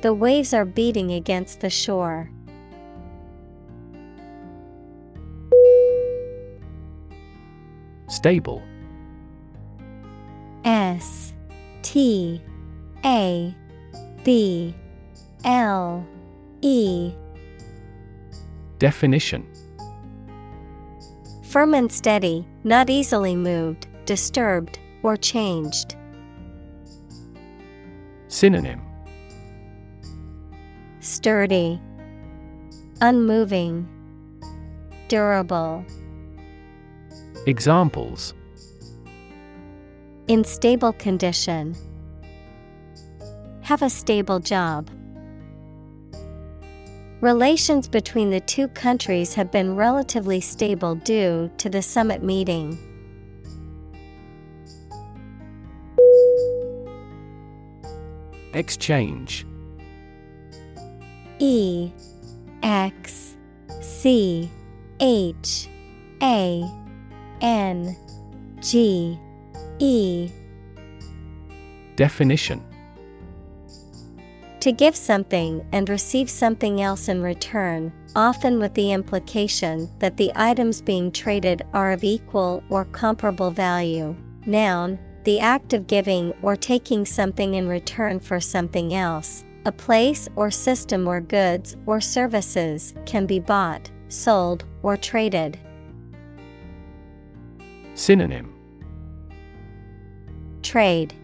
The 0.00 0.14
waves 0.14 0.54
are 0.54 0.64
beating 0.64 1.12
against 1.12 1.60
the 1.60 1.68
shore. 1.68 2.30
Stable. 8.08 8.62
S 10.64 11.32
T 11.82 12.40
A 13.04 13.54
B 14.24 14.74
L 15.44 16.06
E. 16.62 17.12
Definition. 18.78 19.46
Firm 21.44 21.74
and 21.74 21.90
steady, 21.90 22.46
not 22.64 22.90
easily 22.90 23.34
moved, 23.34 23.86
disturbed, 24.04 24.78
or 25.02 25.16
changed. 25.16 25.96
Synonym. 28.28 28.82
Sturdy, 31.00 31.80
Unmoving, 33.00 33.88
Durable. 35.08 35.84
Examples 37.48 38.34
In 40.26 40.42
stable 40.42 40.92
condition. 40.92 41.76
Have 43.62 43.82
a 43.82 43.88
stable 43.88 44.40
job. 44.40 44.90
Relations 47.20 47.86
between 47.86 48.30
the 48.30 48.40
two 48.40 48.66
countries 48.66 49.34
have 49.34 49.52
been 49.52 49.76
relatively 49.76 50.40
stable 50.40 50.96
due 50.96 51.48
to 51.58 51.70
the 51.70 51.82
summit 51.82 52.20
meeting. 52.20 52.76
Exchange 58.54 59.46
E 61.38 61.92
X 62.64 63.36
C 63.80 64.50
H 64.98 65.68
A 66.20 66.85
N 67.40 67.96
G 68.60 69.18
E 69.78 70.30
Definition 71.96 72.62
To 74.60 74.72
give 74.72 74.96
something 74.96 75.66
and 75.72 75.88
receive 75.88 76.28
something 76.28 76.82
else 76.82 77.08
in 77.08 77.22
return, 77.22 77.92
often 78.14 78.58
with 78.58 78.74
the 78.74 78.92
implication 78.92 79.90
that 79.98 80.16
the 80.16 80.32
items 80.34 80.80
being 80.80 81.12
traded 81.12 81.62
are 81.72 81.92
of 81.92 82.04
equal 82.04 82.62
or 82.70 82.84
comparable 82.86 83.50
value. 83.50 84.16
Noun, 84.46 84.98
the 85.24 85.40
act 85.40 85.72
of 85.72 85.86
giving 85.86 86.32
or 86.42 86.54
taking 86.54 87.04
something 87.04 87.54
in 87.54 87.68
return 87.68 88.20
for 88.20 88.40
something 88.40 88.94
else, 88.94 89.44
a 89.64 89.72
place 89.72 90.28
or 90.36 90.50
system 90.50 91.04
where 91.04 91.20
goods 91.20 91.76
or 91.84 92.00
services 92.00 92.94
can 93.06 93.26
be 93.26 93.40
bought, 93.40 93.90
sold, 94.08 94.64
or 94.82 94.96
traded. 94.96 95.58
Synonym 97.96 98.52
Trade, 100.62 101.14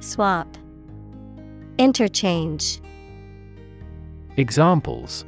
Swap, 0.00 0.58
Interchange. 1.78 2.82
Examples 4.36 5.24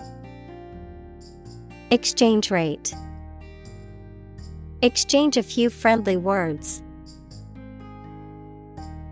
Exchange 1.91 2.51
rate. 2.51 2.93
Exchange 4.83 5.39
a 5.39 5.43
few 5.43 5.71
friendly 5.71 6.19
words. 6.19 6.83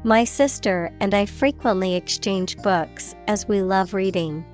My 0.03 0.25
sister 0.25 0.93
and 1.01 1.15
I 1.15 1.25
frequently 1.25 1.95
exchange 1.95 2.59
books 2.59 3.15
as 3.29 3.49
we 3.49 3.63
love 3.63 3.95
reading. 3.95 4.45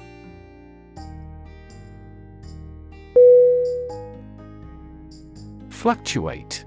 Fluctuate. 5.81 6.67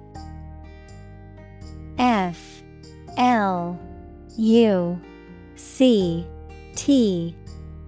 F 1.99 2.64
L 3.15 3.80
U 4.40 4.99
C 5.56 6.26
T 6.73 7.35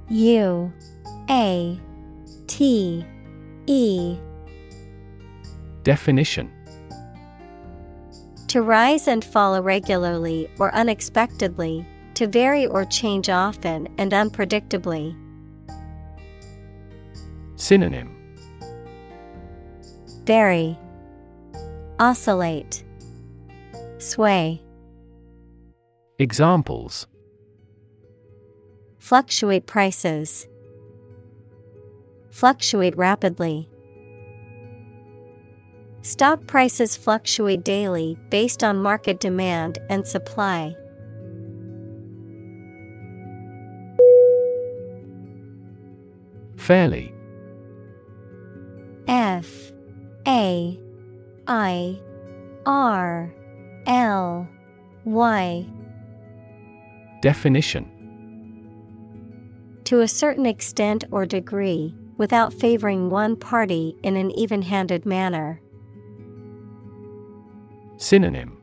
U 0.09 0.71
A 1.27 1.79
T 2.45 3.03
E. 3.65 4.17
Definition. 5.81 6.51
To 8.49 8.61
rise 8.61 9.07
and 9.07 9.25
fall 9.25 9.55
irregularly 9.55 10.47
or 10.59 10.71
unexpectedly, 10.75 11.87
to 12.13 12.27
vary 12.27 12.67
or 12.67 12.85
change 12.85 13.29
often 13.29 13.87
and 13.97 14.11
unpredictably. 14.11 15.17
Synonym. 17.55 18.11
Vary, 20.25 20.77
Oscillate, 21.97 22.83
Sway. 23.99 24.61
Examples 26.19 27.07
Fluctuate 28.99 29.65
prices. 29.65 30.45
Fluctuate 32.31 32.97
rapidly. 32.97 33.69
Stock 36.01 36.45
prices 36.47 36.97
fluctuate 36.97 37.63
daily 37.63 38.17
based 38.29 38.61
on 38.61 38.81
market 38.81 39.21
demand 39.21 39.79
and 39.89 40.05
supply. 40.05 40.75
Fairly 46.57 47.13
F 49.07 49.71
A 50.27 50.77
I 51.47 51.99
R 52.65 53.33
L 53.85 54.47
Y. 55.03 55.65
Definition. 57.21 57.91
To 59.85 60.01
a 60.01 60.07
certain 60.07 60.45
extent 60.45 61.03
or 61.11 61.25
degree, 61.25 61.95
without 62.17 62.53
favoring 62.53 63.09
one 63.09 63.35
party 63.35 63.95
in 64.01 64.15
an 64.15 64.31
even 64.31 64.63
handed 64.63 65.05
manner. 65.05 65.61
Synonym. 67.97 68.57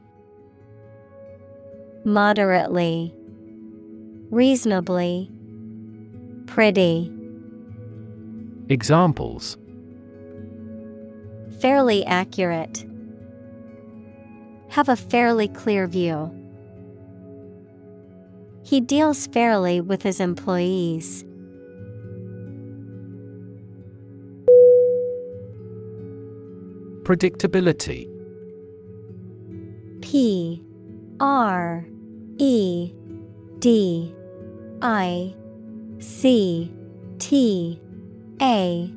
Moderately, 2.04 3.14
Reasonably, 4.30 5.30
Pretty, 6.46 7.12
Examples 8.68 9.58
Fairly 11.62 12.04
accurate. 12.06 12.84
Have 14.70 14.88
a 14.88 14.96
fairly 14.96 15.46
clear 15.46 15.86
view. 15.86 16.34
He 18.64 18.80
deals 18.80 19.28
fairly 19.28 19.80
with 19.80 20.02
his 20.02 20.18
employees. 20.18 21.24
Predictability 27.04 28.10
P 30.00 30.64
R 31.20 31.86
E 32.38 32.92
D 33.60 34.12
I 34.82 35.32
C 36.00 36.74
T 37.20 37.80
A 38.40 38.92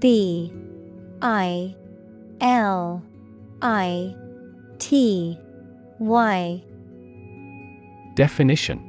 B 0.00 0.52
I 1.22 1.76
L 2.42 3.00
I 3.62 4.16
T 4.80 5.38
Y. 6.00 6.64
Definition. 8.16 8.88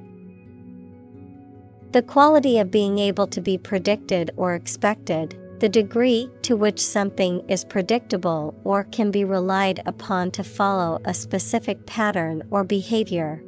The 1.92 2.02
quality 2.02 2.58
of 2.58 2.72
being 2.72 2.98
able 2.98 3.28
to 3.28 3.40
be 3.40 3.60
predicted 3.60 4.32
or 4.38 4.56
expected, 4.56 5.38
the 5.60 5.70
degree 5.70 6.32
to 6.42 6.56
which 6.56 6.80
something 6.80 7.48
is 7.48 7.64
predictable 7.64 8.56
or 8.64 8.86
can 8.86 9.12
be 9.12 9.24
relied 9.24 9.84
upon 9.86 10.32
to 10.32 10.44
follow 10.44 11.00
a 11.06 11.14
specific 11.14 11.86
pattern 11.86 12.42
or 12.50 12.64
behavior. 12.64 13.44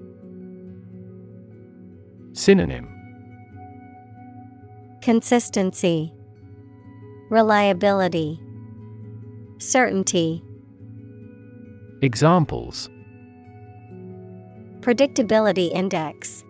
Synonym. 2.34 2.88
Consistency, 5.02 6.14
Reliability, 7.32 8.40
Certainty. 9.66 10.44
Examples 12.04 12.88
Predictability 14.82 15.72
Index 15.74 16.44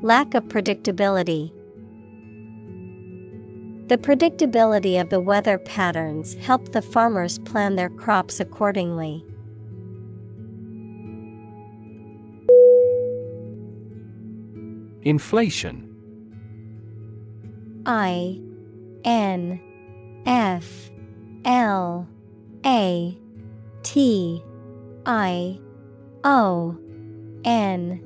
Lack 0.00 0.32
of 0.32 0.44
predictability. 0.44 1.52
The 3.88 3.98
predictability 3.98 4.98
of 4.98 5.10
the 5.10 5.20
weather 5.20 5.58
patterns 5.58 6.32
help 6.36 6.72
the 6.72 6.80
farmers 6.80 7.38
plan 7.40 7.76
their 7.76 7.90
crops 7.90 8.40
accordingly. 8.40 9.22
Inflation 15.02 15.94
I 17.84 18.40
N 19.04 19.60
F 20.24 20.90
L 21.46 22.08
A 22.66 23.16
T 23.84 24.42
I 25.06 25.60
O 26.24 26.76
N. 27.44 28.02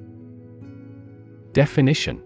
Definition. 1.55 2.23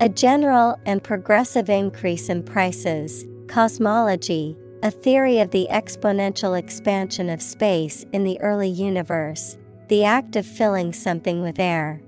A 0.00 0.08
general 0.08 0.76
and 0.84 1.02
progressive 1.02 1.70
increase 1.70 2.28
in 2.28 2.42
prices, 2.42 3.24
cosmology, 3.46 4.56
a 4.82 4.90
theory 4.90 5.38
of 5.38 5.52
the 5.52 5.68
exponential 5.70 6.58
expansion 6.58 7.30
of 7.30 7.40
space 7.40 8.04
in 8.12 8.24
the 8.24 8.40
early 8.40 8.68
universe, 8.68 9.56
the 9.86 10.02
act 10.02 10.34
of 10.34 10.44
filling 10.44 10.92
something 10.92 11.40
with 11.40 11.60
air. 11.60 12.02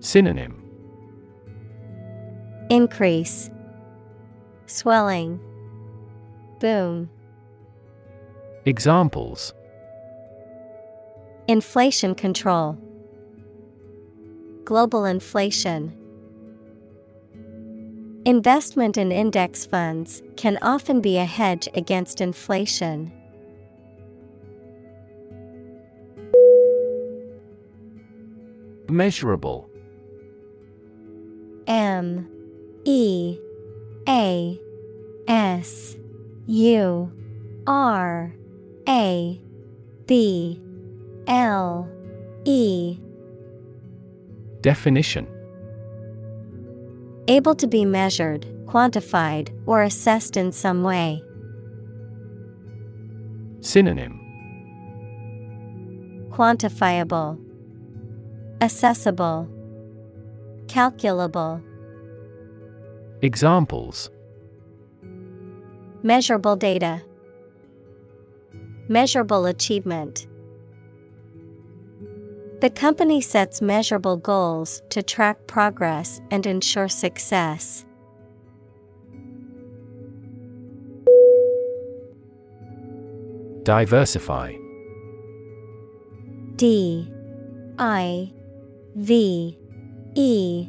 Synonym. 0.00 0.60
Increase, 2.68 3.48
Swelling, 4.66 5.40
Boom. 6.60 7.10
Examples 8.64 9.52
Inflation 11.46 12.14
control, 12.14 12.78
Global 14.64 15.04
inflation. 15.04 15.94
Investment 18.24 18.96
in 18.96 19.12
index 19.12 19.66
funds 19.66 20.22
can 20.36 20.58
often 20.62 21.02
be 21.02 21.18
a 21.18 21.26
hedge 21.26 21.68
against 21.74 22.22
inflation. 22.22 23.12
Measurable 28.88 29.68
M 31.66 32.26
E 32.86 33.38
A 34.08 34.60
S 35.26 35.96
U 36.46 37.10
R 37.66 38.34
A 38.88 39.40
B 40.06 40.60
L 41.26 41.88
E. 42.44 42.98
Definition. 44.60 45.26
Able 47.28 47.54
to 47.54 47.66
be 47.66 47.84
measured, 47.86 48.46
quantified, 48.66 49.48
or 49.66 49.82
assessed 49.82 50.36
in 50.36 50.52
some 50.52 50.82
way. 50.82 51.22
Synonym. 53.60 54.20
Quantifiable, 56.30 57.38
Accessible, 58.60 59.48
Calculable. 60.68 61.62
Examples. 63.22 64.10
Measurable 66.02 66.56
data, 66.56 67.02
Measurable 68.88 69.46
achievement. 69.46 70.26
The 72.60 72.68
company 72.68 73.22
sets 73.22 73.62
measurable 73.62 74.18
goals 74.18 74.82
to 74.90 75.02
track 75.02 75.46
progress 75.46 76.20
and 76.30 76.44
ensure 76.44 76.88
success. 76.88 77.86
Diversify. 83.62 84.54
D. 86.56 87.10
I. 87.78 88.30
V. 88.96 89.58
E. 90.14 90.68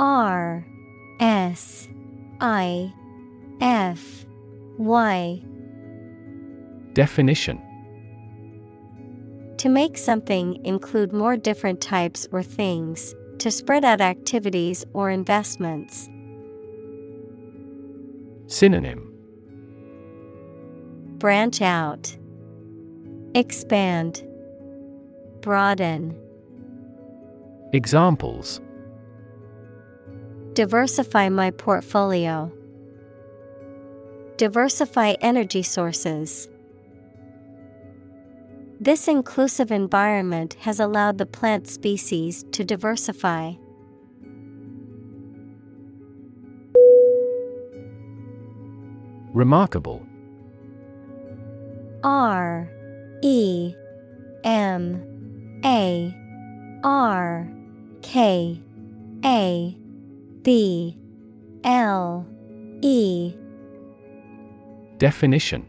R 0.00 0.66
S 1.20 1.88
I 2.40 2.92
F 3.60 4.26
Y. 4.78 5.42
Definition. 6.92 7.62
To 9.58 9.68
make 9.70 9.96
something 9.96 10.62
include 10.64 11.12
more 11.12 11.36
different 11.36 11.80
types 11.80 12.28
or 12.32 12.42
things, 12.42 13.14
to 13.38 13.50
spread 13.50 13.84
out 13.84 14.00
activities 14.00 14.84
or 14.92 15.10
investments. 15.10 16.08
Synonym. 18.46 19.12
Branch 21.18 21.62
out, 21.62 22.16
Expand, 23.34 24.22
Broaden. 25.40 26.14
Examples 27.72 28.60
Diversify 30.56 31.28
my 31.28 31.50
portfolio. 31.50 32.50
Diversify 34.38 35.12
energy 35.20 35.62
sources. 35.62 36.48
This 38.80 39.06
inclusive 39.06 39.70
environment 39.70 40.54
has 40.60 40.80
allowed 40.80 41.18
the 41.18 41.26
plant 41.26 41.68
species 41.68 42.42
to 42.52 42.64
diversify. 42.64 43.52
Remarkable 49.34 50.06
R 52.02 52.66
E 53.22 53.74
M 54.42 55.60
A 55.66 56.16
R 56.82 57.46
K 58.00 58.58
A 59.22 59.76
B 60.46 60.96
L 61.64 62.24
E 62.80 63.34
Definition 64.98 65.66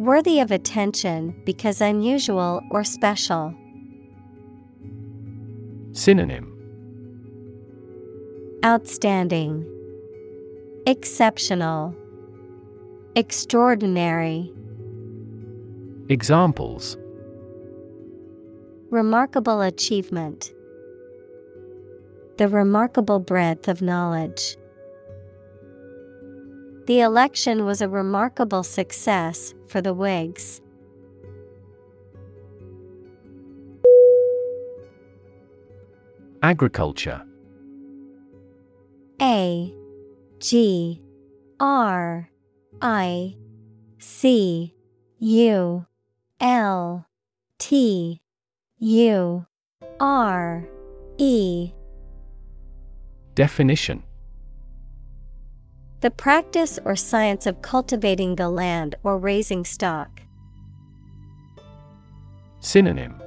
Worthy 0.00 0.40
of 0.40 0.50
attention 0.50 1.40
because 1.46 1.80
unusual 1.80 2.60
or 2.72 2.82
special. 2.82 3.54
Synonym 5.92 6.48
Outstanding, 8.64 9.64
Exceptional, 10.84 11.94
Extraordinary. 13.14 14.52
Examples 16.08 16.96
Remarkable 18.90 19.60
achievement. 19.60 20.52
The 22.42 22.48
remarkable 22.48 23.20
breadth 23.20 23.68
of 23.68 23.82
knowledge. 23.82 24.56
The 26.86 26.98
election 26.98 27.64
was 27.64 27.80
a 27.80 27.88
remarkable 27.88 28.64
success 28.64 29.54
for 29.68 29.80
the 29.80 29.94
Whigs. 29.94 30.60
Agriculture 36.42 37.22
A 39.20 39.72
G 40.40 41.00
R 41.60 42.28
I 42.82 43.36
C 43.98 44.74
U 45.20 45.86
L 46.40 47.06
T 47.60 48.20
U 48.80 49.46
R 50.00 50.68
E 51.18 51.72
Definition 53.34 54.02
The 56.00 56.10
practice 56.10 56.78
or 56.84 56.94
science 56.96 57.46
of 57.46 57.62
cultivating 57.62 58.36
the 58.36 58.50
land 58.50 58.94
or 59.02 59.16
raising 59.16 59.64
stock. 59.64 60.20
Synonym 62.60 63.22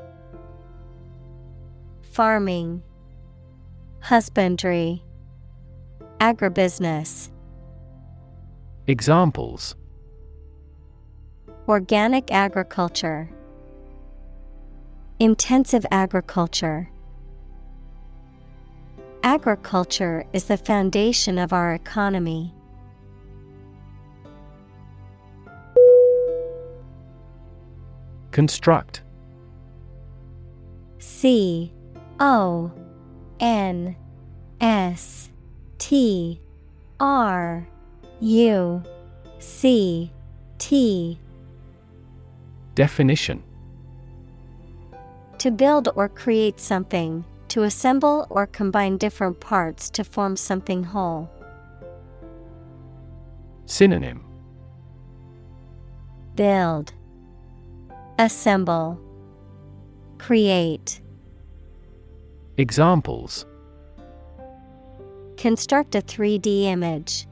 Farming, 2.11 2.84
Husbandry, 4.02 5.03
Agribusiness. 6.19 7.32
Examples 8.86 9.76
Organic 11.68 12.32
agriculture, 12.32 13.32
Intensive 15.19 15.86
agriculture. 15.90 16.90
Agriculture 19.26 20.23
is 20.34 20.43
the 20.43 20.56
foundation 20.56 21.39
of 21.39 21.52
our 21.52 21.73
economy. 21.73 22.53
Construct. 28.30 29.02
C 30.99 31.73
O 32.19 32.72
N 33.39 33.95
S 34.61 35.31
T 35.80 36.39
R 36.99 37.68
U 38.22 38.84
C 39.39 40.11
T. 40.60 41.19
Definition. 42.76 43.41
To 45.39 45.49
build 45.49 45.89
or 45.95 46.10
create 46.10 46.60
something, 46.60 47.26
to 47.49 47.63
assemble 47.63 48.27
or 48.30 48.47
combine 48.47 48.97
different 48.97 49.39
parts 49.39 49.89
to 49.91 50.03
form 50.03 50.35
something 50.35 50.84
whole. 50.84 51.30
Synonym 53.65 54.23
Build, 56.35 56.93
Assemble, 58.19 58.99
Create. 60.17 61.01
Examples 62.57 63.45
Construct 65.38 65.95
a 65.95 66.01
3D 66.01 66.63
image. 66.63 67.27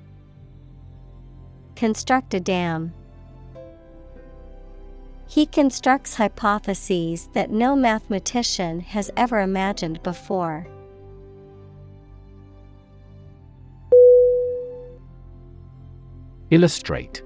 Construct 1.76 2.34
a 2.34 2.40
dam. 2.40 2.94
He 5.34 5.48
constructs 5.48 6.14
hypotheses 6.18 7.28
that 7.34 7.50
no 7.50 7.76
mathematician 7.76 8.82
has 8.82 9.10
ever 9.18 9.40
imagined 9.40 10.04
before. 10.04 10.68
Illustrate. 16.52 17.24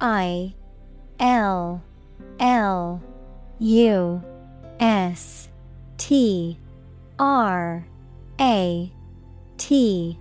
I 0.00 0.54
L 1.18 1.82
L 2.38 3.02
U 3.58 4.22
S 4.78 5.48
T 5.98 6.56
R 7.18 7.84
A 8.40 8.92
T 9.58 10.18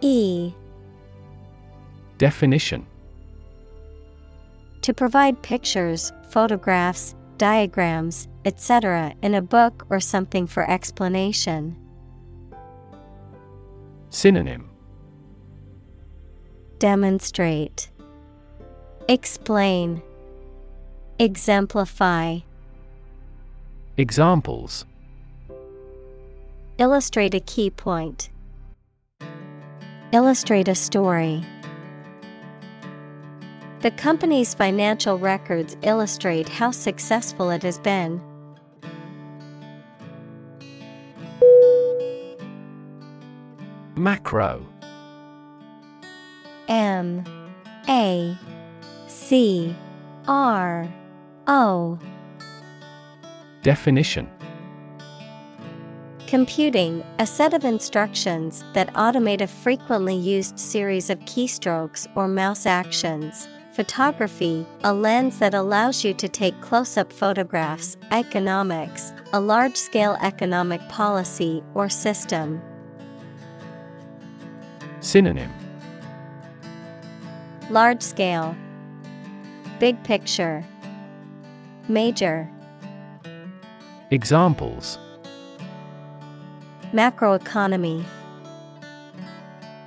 E. 0.00 0.52
Definition 2.18 2.84
To 4.82 4.94
provide 4.94 5.42
pictures, 5.42 6.12
photographs, 6.30 7.14
diagrams, 7.36 8.28
etc., 8.44 9.14
in 9.22 9.34
a 9.34 9.42
book 9.42 9.86
or 9.90 10.00
something 10.00 10.46
for 10.46 10.68
explanation. 10.68 11.76
Synonym 14.10 14.70
Demonstrate, 16.78 17.90
Explain, 19.08 20.02
Exemplify. 21.18 22.38
Examples 23.96 24.84
Illustrate 26.78 27.34
a 27.34 27.40
key 27.40 27.70
point. 27.70 28.30
Illustrate 30.12 30.68
a 30.68 30.74
story. 30.74 31.44
The 33.80 33.92
company's 33.92 34.54
financial 34.54 35.20
records 35.20 35.76
illustrate 35.82 36.48
how 36.48 36.72
successful 36.72 37.50
it 37.50 37.62
has 37.62 37.78
been. 37.78 38.20
Macro. 43.94 44.66
M. 46.66 47.24
A. 47.88 48.36
C. 49.06 49.76
R. 50.26 50.88
O. 51.46 51.98
Definition. 53.62 54.28
Computing, 56.26 57.04
a 57.20 57.26
set 57.26 57.54
of 57.54 57.64
instructions 57.64 58.64
that 58.74 58.92
automate 58.94 59.40
a 59.40 59.46
frequently 59.46 60.16
used 60.16 60.58
series 60.58 61.10
of 61.10 61.18
keystrokes 61.20 62.08
or 62.16 62.26
mouse 62.26 62.66
actions. 62.66 63.48
Photography, 63.78 64.66
a 64.82 64.92
lens 64.92 65.38
that 65.38 65.54
allows 65.54 66.02
you 66.02 66.12
to 66.12 66.28
take 66.28 66.60
close 66.60 66.96
up 66.96 67.12
photographs. 67.12 67.96
Economics, 68.10 69.12
a 69.32 69.38
large 69.38 69.76
scale 69.76 70.18
economic 70.20 70.80
policy 70.88 71.62
or 71.74 71.88
system. 71.88 72.60
Synonym 74.98 75.52
Large 77.70 78.02
scale, 78.02 78.56
Big 79.78 80.02
picture, 80.02 80.64
Major. 81.86 82.50
Examples 84.10 84.98
Macroeconomy, 86.92 88.04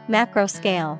Macro 0.07 0.47
scale. 0.47 0.97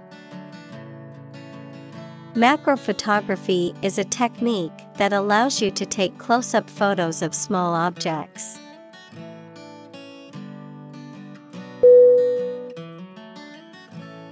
Macrophotography 2.35 3.75
is 3.83 3.97
a 3.97 4.05
technique 4.05 4.71
that 4.95 5.11
allows 5.11 5.61
you 5.61 5.69
to 5.71 5.85
take 5.85 6.17
close 6.17 6.53
up 6.53 6.69
photos 6.69 7.21
of 7.21 7.35
small 7.35 7.73
objects. 7.73 8.57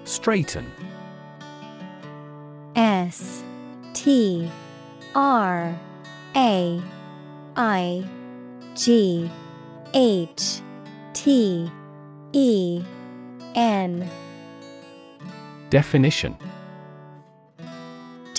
Straighten. 0.05 0.71
S 2.77 3.43
T 3.93 4.49
R 5.13 5.77
A 6.38 6.81
I 7.57 8.05
G 8.76 9.30
H 9.93 10.61
T 11.11 11.69
E 12.31 12.81
N. 13.55 14.09
Definition 15.69 16.38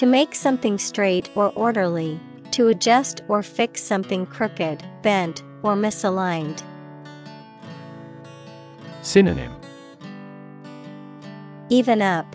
To 0.00 0.06
make 0.06 0.34
something 0.34 0.78
straight 0.78 1.28
or 1.34 1.52
orderly, 1.52 2.18
to 2.52 2.68
adjust 2.68 3.20
or 3.28 3.42
fix 3.42 3.82
something 3.82 4.24
crooked, 4.24 4.82
bent, 5.02 5.42
or 5.62 5.74
misaligned. 5.74 6.62
Synonym 9.02 9.54
Even 11.68 12.00
up, 12.00 12.34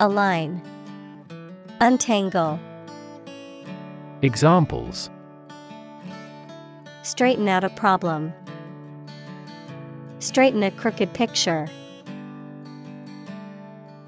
align, 0.00 0.60
untangle. 1.80 2.60
Examples 4.20 5.08
Straighten 7.04 7.48
out 7.48 7.64
a 7.64 7.70
problem. 7.70 8.34
Straighten 10.18 10.62
a 10.62 10.70
crooked 10.70 11.14
picture. 11.14 11.70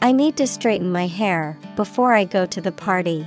I 0.02 0.12
need 0.12 0.36
to 0.36 0.47
straighten 0.47 0.93
my 0.93 1.06
hair 1.06 1.59
before 1.74 2.12
I 2.12 2.24
go 2.24 2.47
to 2.47 2.60
the 2.60 2.73
party. 2.73 3.27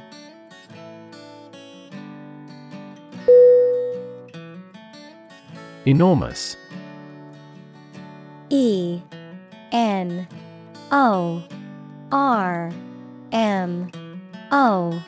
Enormous 5.86 6.56
E 8.50 9.02
N 9.72 10.28
O 10.92 11.44
R 12.12 12.72
M 13.32 13.92
O 14.52 15.04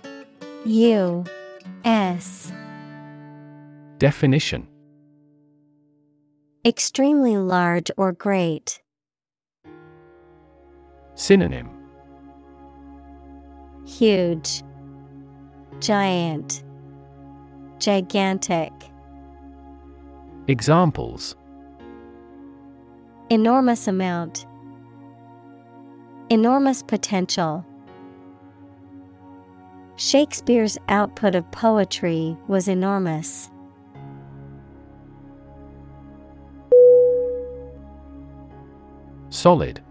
U 0.65 1.25
S 1.83 2.51
Definition 3.97 4.67
Extremely 6.65 7.37
large 7.37 7.89
or 7.97 8.11
great. 8.11 8.81
Synonym 11.21 11.69
Huge, 13.85 14.63
Giant, 15.79 16.63
Gigantic. 17.77 18.73
Examples 20.47 21.35
Enormous 23.29 23.87
amount. 23.87 24.47
Enormous 26.31 26.81
potential. 26.81 27.63
Shakespeare's 29.97 30.79
output 30.89 31.35
of 31.35 31.51
poetry 31.51 32.35
was 32.47 32.67
enormous. 32.67 33.51
Solid 39.29 39.81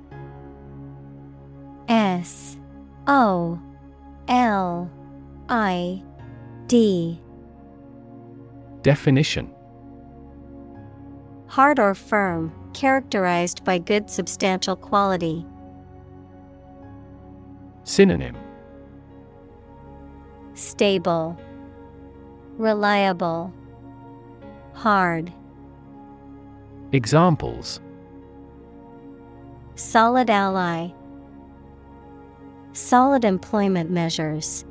S 1.90 2.56
O 3.08 3.58
L 4.28 4.88
I 5.48 6.00
D 6.68 7.20
Definition 8.82 9.52
Hard 11.48 11.80
or 11.80 11.96
firm, 11.96 12.52
characterized 12.74 13.64
by 13.64 13.78
good 13.78 14.08
substantial 14.08 14.76
quality. 14.76 15.44
Synonym 17.82 18.36
Stable, 20.54 21.36
Reliable, 22.56 23.52
Hard. 24.74 25.32
Examples 26.92 27.80
Solid 29.74 30.30
ally. 30.30 30.92
Solid 32.72 33.24
employment 33.24 33.90
measures. 33.90 34.64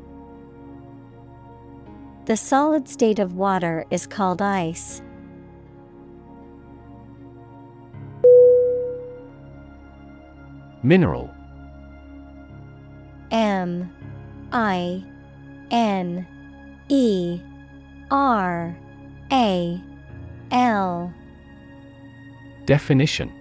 The 2.25 2.37
solid 2.37 2.87
state 2.87 3.19
of 3.19 3.35
water 3.35 3.85
is 3.89 4.07
called 4.07 4.41
ice. 4.41 5.01
Mineral 10.81 11.29
M 13.31 13.93
I 14.51 15.03
N 15.71 16.25
E 16.87 17.41
R 18.09 18.77
A 19.31 19.81
L 20.51 21.13
Definition 22.65 23.38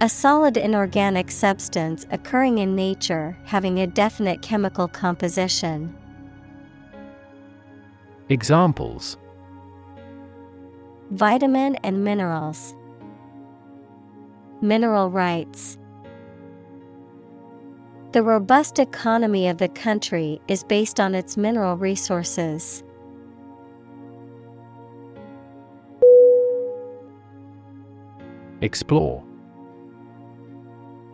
A 0.00 0.08
solid 0.08 0.56
inorganic 0.56 1.28
substance 1.28 2.06
occurring 2.12 2.58
in 2.58 2.76
nature 2.76 3.36
having 3.44 3.80
a 3.80 3.86
definite 3.88 4.42
chemical 4.42 4.86
composition. 4.86 5.92
Examples 8.28 9.16
Vitamin 11.10 11.74
and 11.82 12.04
minerals. 12.04 12.76
Mineral 14.60 15.10
rights. 15.10 15.78
The 18.12 18.22
robust 18.22 18.78
economy 18.78 19.48
of 19.48 19.58
the 19.58 19.68
country 19.68 20.40
is 20.46 20.62
based 20.62 21.00
on 21.00 21.16
its 21.16 21.36
mineral 21.36 21.76
resources. 21.76 22.84
Explore 28.60 29.27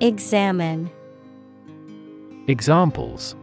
Examine. 0.00 0.88
Examples 2.46 3.34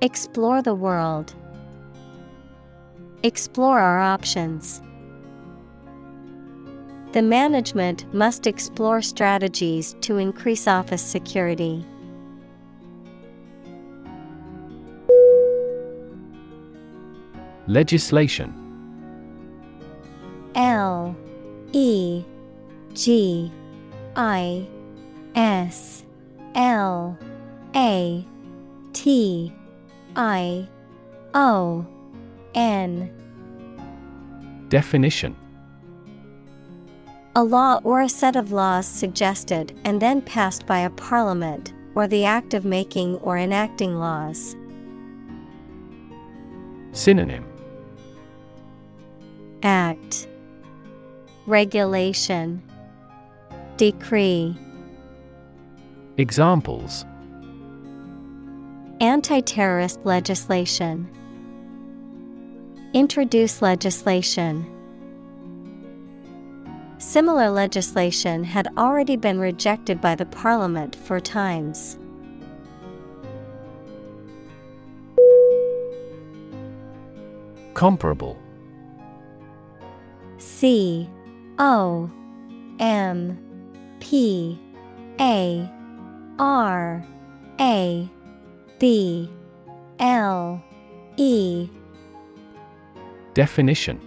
Explore 0.00 0.62
the 0.62 0.76
world. 0.76 1.34
Explore 3.24 3.80
our 3.80 3.98
options. 3.98 4.80
The 7.10 7.20
management 7.20 8.14
must 8.14 8.46
explore 8.46 9.02
strategies 9.02 9.96
to 10.02 10.18
increase 10.18 10.68
office 10.68 11.02
security. 11.02 11.84
Legislation 17.66 18.54
L 20.54 21.16
E 21.72 22.24
G 22.94 23.52
I 24.16 24.66
S 25.34 26.04
L 26.54 27.16
A 27.74 28.24
T 28.92 29.52
I 30.16 30.68
O 31.34 31.86
N 32.54 33.10
Definition. 34.68 35.36
A 37.36 37.42
law 37.44 37.80
or 37.84 38.00
a 38.00 38.08
set 38.08 38.36
of 38.36 38.52
laws 38.52 38.86
suggested 38.86 39.78
and 39.84 40.02
then 40.02 40.20
passed 40.20 40.66
by 40.66 40.80
a 40.80 40.90
parliament, 40.90 41.72
or 41.94 42.06
the 42.06 42.24
act 42.24 42.54
of 42.54 42.64
making 42.64 43.16
or 43.16 43.38
enacting 43.38 43.98
laws. 43.98 44.56
Synonym. 46.92 47.44
Act. 49.62 50.28
Regulation 51.46 52.62
Decree 53.80 54.54
Examples 56.18 57.06
Anti 59.00 59.40
terrorist 59.40 60.00
legislation 60.04 61.08
Introduce 62.92 63.62
legislation. 63.62 64.66
Similar 66.98 67.48
legislation 67.48 68.44
had 68.44 68.68
already 68.76 69.16
been 69.16 69.38
rejected 69.40 69.98
by 69.98 70.14
the 70.14 70.26
Parliament 70.26 70.94
four 70.94 71.18
times. 71.18 71.96
Comparable 77.72 78.36
C 80.36 81.08
O 81.58 82.10
M 82.78 83.49
P 84.00 84.58
A 85.20 85.70
R 86.38 87.04
A 87.60 88.10
B 88.78 89.30
L 89.98 90.62
E. 91.16 91.68
Definition. 93.34 94.00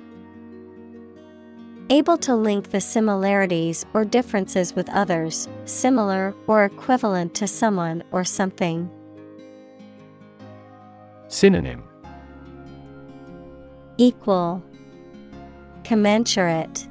Able 1.89 2.17
to 2.17 2.35
link 2.35 2.71
the 2.71 2.81
similarities 2.81 3.85
or 3.93 4.03
differences 4.03 4.73
with 4.73 4.89
others, 4.89 5.47
similar 5.65 6.33
or 6.47 6.65
equivalent 6.65 7.35
to 7.35 7.47
someone 7.47 8.03
or 8.11 8.23
something. 8.23 8.89
Synonym. 11.27 11.83
Equal, 13.97 14.63
Commensurate, 15.83 16.87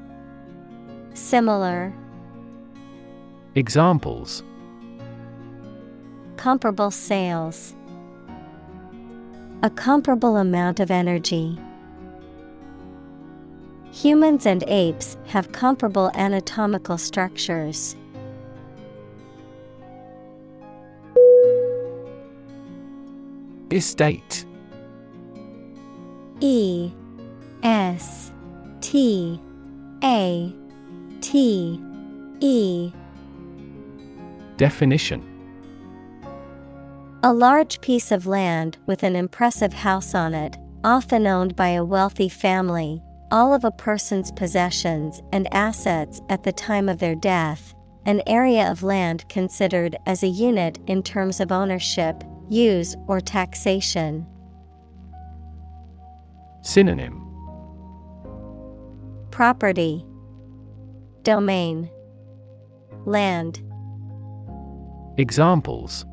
Similar, 1.14 1.92
Examples 3.54 4.42
Comparable 6.38 6.90
sales. 6.90 7.74
A 9.62 9.68
comparable 9.68 10.38
amount 10.38 10.80
of 10.80 10.90
energy. 10.90 11.58
Humans 13.92 14.46
and 14.46 14.64
apes 14.66 15.18
have 15.26 15.52
comparable 15.52 16.10
anatomical 16.14 16.96
structures. 16.96 17.94
Estate 23.70 24.46
E 26.40 26.90
S 27.62 28.32
T 28.80 29.38
A 30.02 30.54
T 31.20 31.80
E 32.40 32.92
Definition 34.56 35.22
A 37.22 37.32
large 37.32 37.80
piece 37.80 38.12
of 38.12 38.26
land 38.26 38.78
with 38.86 39.02
an 39.02 39.16
impressive 39.16 39.72
house 39.72 40.14
on 40.14 40.34
it, 40.34 40.56
often 40.84 41.26
owned 41.26 41.56
by 41.56 41.68
a 41.68 41.84
wealthy 41.84 42.28
family, 42.28 43.02
all 43.30 43.54
of 43.54 43.64
a 43.64 43.70
person's 43.70 44.30
possessions 44.32 45.22
and 45.32 45.52
assets 45.54 46.20
at 46.28 46.42
the 46.42 46.52
time 46.52 46.88
of 46.88 46.98
their 46.98 47.14
death, 47.14 47.74
an 48.04 48.20
area 48.26 48.70
of 48.70 48.82
land 48.82 49.26
considered 49.28 49.96
as 50.06 50.22
a 50.22 50.28
unit 50.28 50.78
in 50.86 51.02
terms 51.02 51.40
of 51.40 51.50
ownership, 51.50 52.22
use, 52.50 52.94
or 53.08 53.20
taxation. 53.20 54.26
Synonym 56.60 57.20
Property, 59.30 60.04
Domain, 61.22 61.88
Land. 63.06 63.62
Examples 65.18 66.06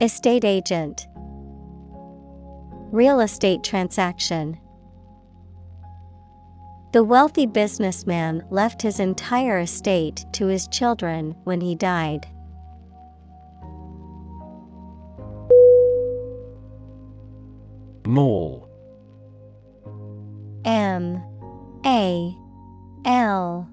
Estate 0.00 0.46
agent, 0.46 1.06
Real 2.90 3.20
estate 3.20 3.62
transaction. 3.62 4.58
The 6.94 7.04
wealthy 7.04 7.44
businessman 7.44 8.44
left 8.50 8.80
his 8.80 8.98
entire 8.98 9.60
estate 9.60 10.24
to 10.32 10.46
his 10.46 10.66
children 10.68 11.36
when 11.44 11.60
he 11.60 11.74
died. 11.74 12.26
Mall 18.06 18.68
M 20.64 21.22
A 21.84 22.34
L 23.04 23.68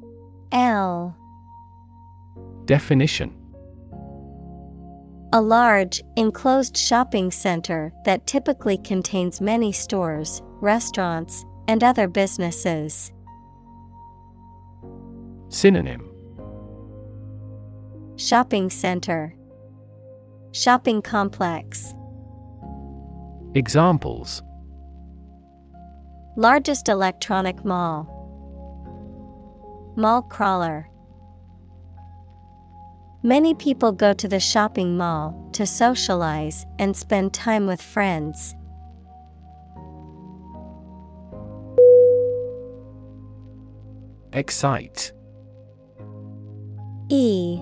L 0.51 1.15
Definition 2.69 3.33
A 5.33 5.41
large, 5.41 6.03
enclosed 6.17 6.77
shopping 6.77 7.31
center 7.31 7.91
that 8.05 8.27
typically 8.27 8.77
contains 8.77 9.41
many 9.41 9.71
stores, 9.71 10.43
restaurants, 10.61 11.43
and 11.67 11.83
other 11.83 12.07
businesses. 12.07 13.11
Synonym 15.47 16.11
Shopping 18.17 18.69
center, 18.69 19.33
Shopping 20.51 21.01
complex. 21.01 21.95
Examples 23.55 24.43
Largest 26.37 26.87
electronic 26.87 27.65
mall, 27.65 28.05
Mall 29.97 30.21
crawler. 30.21 30.88
Many 33.23 33.53
people 33.53 33.91
go 33.91 34.13
to 34.13 34.29
the 34.29 34.39
shopping 34.39 34.95
mall 34.95 35.49
to 35.51 35.65
socialize 35.65 36.65
and 36.79 36.95
spend 36.95 37.33
time 37.33 37.67
with 37.67 37.81
friends. 37.81 38.55
Excite 44.31 45.11
E 47.09 47.61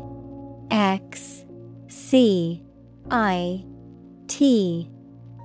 X 0.70 1.46
C 1.88 2.64
I 3.10 3.66
T 4.28 4.92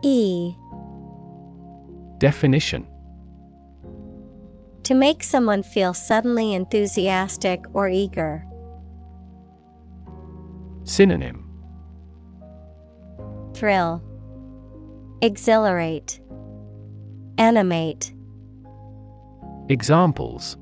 E 0.03 0.55
Definition 2.19 2.87
To 4.83 4.95
make 4.95 5.23
someone 5.23 5.63
feel 5.63 5.95
suddenly 5.95 6.53
enthusiastic 6.53 7.65
or 7.73 7.89
eager. 7.89 8.45
Synonym. 10.85 11.49
Thrill, 13.55 14.03
Exhilarate, 15.23 16.21
Animate, 17.39 18.13
Examples. 19.69 20.57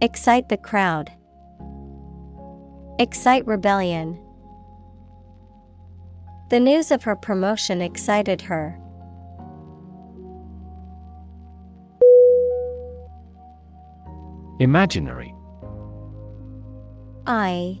Excite 0.00 0.48
the 0.48 0.56
crowd, 0.56 1.12
Excite 2.98 3.46
rebellion. 3.46 4.18
The 6.50 6.60
news 6.60 6.90
of 6.90 7.02
her 7.04 7.16
promotion 7.16 7.80
excited 7.80 8.42
her. 8.42 8.78
Imaginary. 14.58 15.34
I 17.26 17.80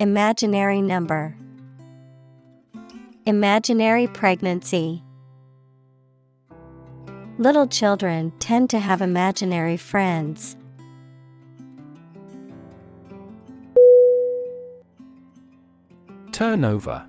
Imaginary 0.00 0.82
number. 0.82 1.36
Imaginary 3.26 4.08
pregnancy. 4.08 5.04
Little 7.38 7.68
children 7.68 8.32
tend 8.40 8.70
to 8.70 8.80
have 8.80 9.00
imaginary 9.00 9.76
friends. 9.76 10.56
Turnover 16.32 17.06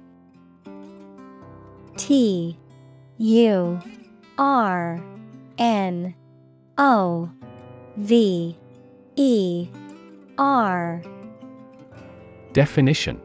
T 1.98 2.57
U 3.18 3.80
R 4.38 5.03
N 5.57 6.14
O 6.78 7.32
V 7.98 8.57
E 9.16 9.68
R 10.38 11.02
Definition. 12.56 13.22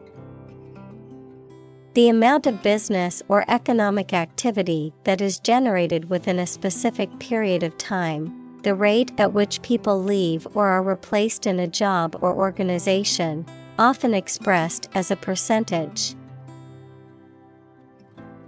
The 1.93 2.09
amount 2.09 2.47
of 2.47 2.61
business 2.61 3.23
or 3.29 3.45
economic 3.47 4.11
activity 4.11 4.93
that 5.05 5.21
is 5.21 5.39
generated 5.39 6.09
within 6.09 6.37
a 6.37 6.45
specific 6.45 7.17
period 7.17 7.63
of 7.63 7.77
time, 7.77 8.59
the 8.63 8.75
rate 8.75 9.13
at 9.17 9.31
which 9.31 9.61
people 9.61 10.03
leave 10.03 10.45
or 10.53 10.67
are 10.67 10.83
replaced 10.83 11.47
in 11.47 11.61
a 11.61 11.67
job 11.67 12.17
or 12.19 12.35
organization, 12.35 13.45
often 13.79 14.13
expressed 14.13 14.89
as 14.95 15.11
a 15.11 15.15
percentage. 15.15 16.13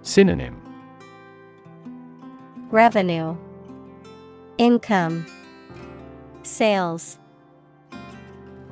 Synonym. 0.01 0.61
Revenue, 2.71 3.37
Income, 4.57 5.27
Sales, 6.43 7.19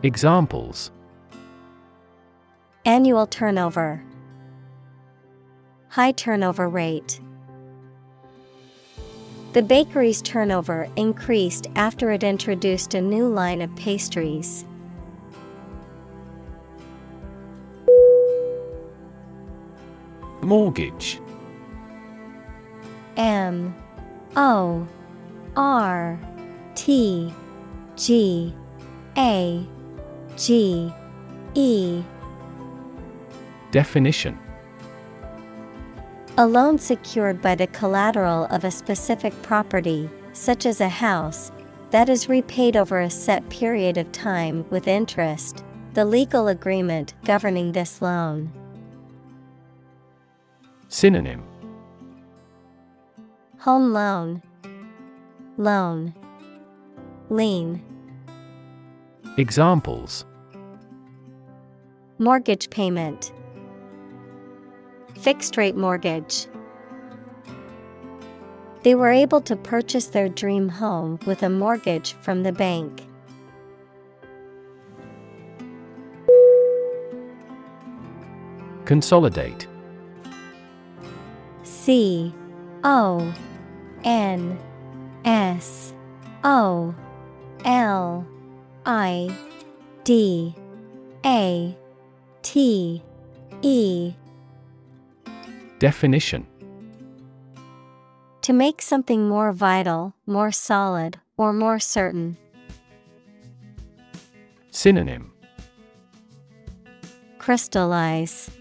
Examples 0.03 0.91
Annual 2.85 3.27
turnover, 3.27 4.03
High 5.89 6.13
turnover 6.13 6.67
rate. 6.67 7.19
The 9.53 9.61
bakery's 9.61 10.19
turnover 10.23 10.87
increased 10.95 11.67
after 11.75 12.09
it 12.11 12.23
introduced 12.23 12.95
a 12.95 13.01
new 13.01 13.27
line 13.27 13.61
of 13.61 13.75
pastries. 13.75 14.65
Mortgage 20.41 21.19
M 23.15 23.75
O 24.35 24.87
R 25.55 26.19
T 26.73 27.31
G 27.95 28.55
A 29.17 29.67
G 30.35 30.91
E 31.53 32.03
Definition. 33.71 34.37
A 36.37 36.45
loan 36.45 36.77
secured 36.77 37.41
by 37.41 37.55
the 37.55 37.67
collateral 37.67 38.45
of 38.45 38.63
a 38.63 38.71
specific 38.71 39.33
property, 39.41 40.09
such 40.33 40.65
as 40.65 40.81
a 40.81 40.89
house, 40.89 41.51
that 41.91 42.07
is 42.07 42.29
repaid 42.29 42.77
over 42.77 43.01
a 43.01 43.09
set 43.09 43.47
period 43.49 43.97
of 43.97 44.11
time 44.11 44.65
with 44.69 44.87
interest, 44.87 45.63
the 45.93 46.05
legal 46.05 46.47
agreement 46.47 47.13
governing 47.25 47.71
this 47.71 48.01
loan. 48.01 48.51
Synonym. 50.87 51.43
Home 53.59 53.91
loan, 53.91 54.41
loan, 55.57 56.13
lien, 57.29 57.81
Examples. 59.37 60.25
Mortgage 62.19 62.69
payment, 62.69 63.31
fixed 65.21 65.55
rate 65.55 65.75
mortgage. 65.75 66.47
They 68.83 68.95
were 68.95 69.11
able 69.11 69.41
to 69.41 69.55
purchase 69.55 70.07
their 70.07 70.27
dream 70.27 70.67
home 70.67 71.19
with 71.27 71.43
a 71.43 71.49
mortgage 71.49 72.13
from 72.21 72.41
the 72.41 72.51
bank. 72.51 73.07
Consolidate 78.85 79.67
C 81.63 82.33
O 82.83 83.33
N 84.03 84.59
S 85.23 85.93
O 86.43 86.95
L 87.63 88.25
I 88.85 89.37
D 90.03 90.55
A 91.23 91.77
T 92.41 93.03
E 93.61 94.13
Definition 95.81 96.45
To 98.43 98.53
make 98.53 98.83
something 98.83 99.27
more 99.27 99.51
vital, 99.51 100.13
more 100.27 100.51
solid, 100.51 101.19
or 101.37 101.53
more 101.53 101.79
certain. 101.79 102.37
Synonym 104.69 105.33
Crystallize, 107.39 108.51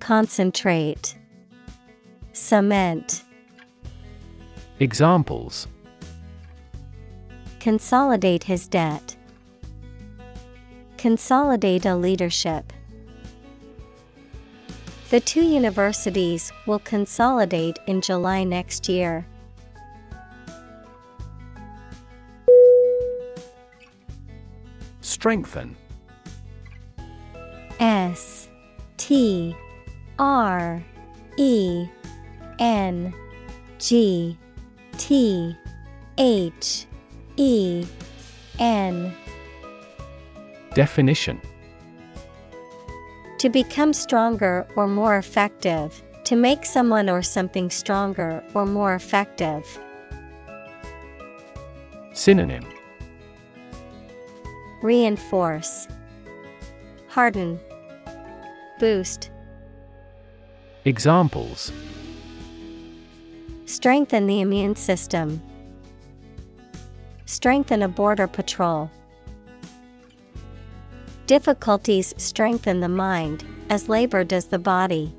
Concentrate, 0.00 1.16
Cement. 2.34 3.24
Examples 4.80 5.66
Consolidate 7.58 8.44
his 8.44 8.68
debt. 8.68 9.16
Consolidate 10.98 11.86
a 11.86 11.96
leadership. 11.96 12.70
The 15.12 15.20
two 15.20 15.42
universities 15.42 16.50
will 16.64 16.78
consolidate 16.78 17.78
in 17.86 18.00
July 18.00 18.44
next 18.44 18.88
year. 18.88 19.26
Strengthen. 25.02 25.76
S 27.78 28.48
T 28.96 29.54
R 30.18 30.82
E 31.36 31.86
N 32.58 33.12
G 33.78 34.38
T 34.96 35.54
H 36.16 36.86
E 37.36 37.84
N. 38.58 39.12
Definition 40.72 41.38
To 43.42 43.48
become 43.48 43.92
stronger 43.92 44.68
or 44.76 44.86
more 44.86 45.16
effective, 45.16 46.00
to 46.26 46.36
make 46.36 46.64
someone 46.64 47.10
or 47.10 47.22
something 47.22 47.70
stronger 47.70 48.40
or 48.54 48.64
more 48.64 48.94
effective. 48.94 49.80
Synonym 52.12 52.64
Reinforce, 54.80 55.88
Harden, 57.08 57.58
Boost, 58.78 59.32
Examples 60.84 61.72
Strengthen 63.66 64.28
the 64.28 64.40
immune 64.40 64.76
system. 64.76 65.42
Strengthen 67.26 67.82
a 67.82 67.88
border 67.88 68.28
patrol. 68.28 68.88
Difficulties 71.26 72.14
strengthen 72.16 72.80
the 72.80 72.88
mind, 72.88 73.44
as 73.70 73.88
labor 73.88 74.24
does 74.24 74.46
the 74.46 74.58
body. 74.58 75.14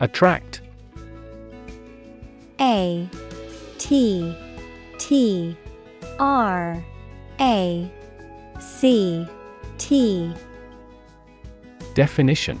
Attract. 0.00 0.60
A 2.60 3.08
T 3.78 4.36
T 4.98 5.56
R 6.18 6.84
A 7.40 7.90
C 8.58 9.26
T. 9.78 10.34
Definition 11.94 12.60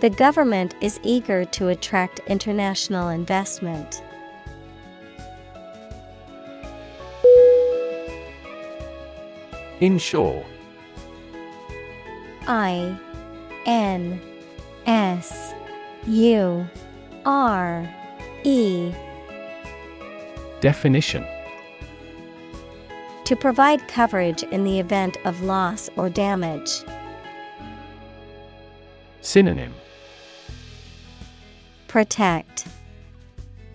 The 0.00 0.08
government 0.08 0.74
is 0.80 0.98
eager 1.02 1.44
to 1.44 1.68
attract 1.68 2.20
international 2.26 3.10
investment. 3.10 4.02
Insure 9.80 10.42
I 12.46 12.98
N 13.66 14.18
S 14.86 15.52
U 16.06 16.66
R 17.26 17.94
E 18.44 18.94
Definition 20.62 21.26
To 23.26 23.36
provide 23.36 23.86
coverage 23.86 24.44
in 24.44 24.64
the 24.64 24.80
event 24.80 25.18
of 25.26 25.42
loss 25.42 25.90
or 25.96 26.08
damage. 26.08 26.70
Synonym 29.20 29.74
Protect, 31.90 32.68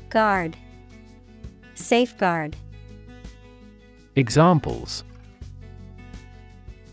Guard, 0.08 0.56
Safeguard. 1.74 2.56
Examples 4.16 5.04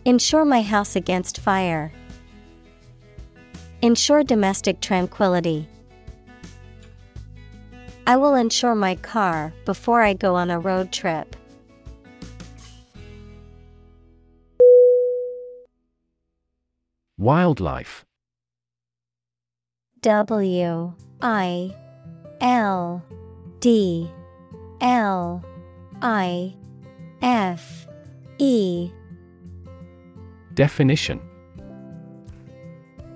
Insure 0.04 0.44
my 0.44 0.62
house 0.62 0.96
against 0.96 1.38
fire. 1.38 1.92
Ensure 3.82 4.24
domestic 4.24 4.80
tranquility. 4.80 5.68
I 8.04 8.16
will 8.16 8.34
insure 8.34 8.74
my 8.74 8.96
car 8.96 9.52
before 9.64 10.02
I 10.02 10.14
go 10.14 10.34
on 10.34 10.50
a 10.50 10.58
road 10.58 10.90
trip. 10.90 11.36
Wildlife 17.16 18.04
W 20.00 20.92
I 21.22 21.72
L 22.40 23.00
D 23.60 24.10
L 24.80 25.44
I 26.02 26.52
F 27.22 27.86
E 28.38 28.90
Definition 30.54 31.20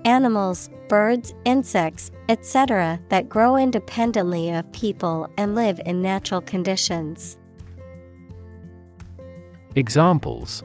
Animals, 0.05 0.71
birds, 0.87 1.35
insects, 1.45 2.13
etc., 2.29 3.01
that 3.09 3.29
grow 3.29 3.57
independently 3.57 4.51
of 4.53 4.71
people 4.71 5.29
and 5.37 5.57
live 5.57 5.81
in 5.85 6.01
natural 6.01 6.41
conditions. 6.41 7.37
Examples 9.75 10.63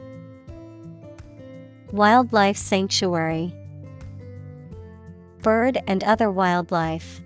Wildlife 1.90 2.56
Sanctuary 2.56 3.52
Bird 5.42 5.82
and 5.88 6.04
other 6.04 6.30
wildlife. 6.30 7.20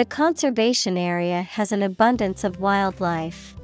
The 0.00 0.06
conservation 0.06 0.96
area 0.96 1.42
has 1.42 1.72
an 1.72 1.82
abundance 1.82 2.42
of 2.42 2.58
wildlife. 2.58 3.54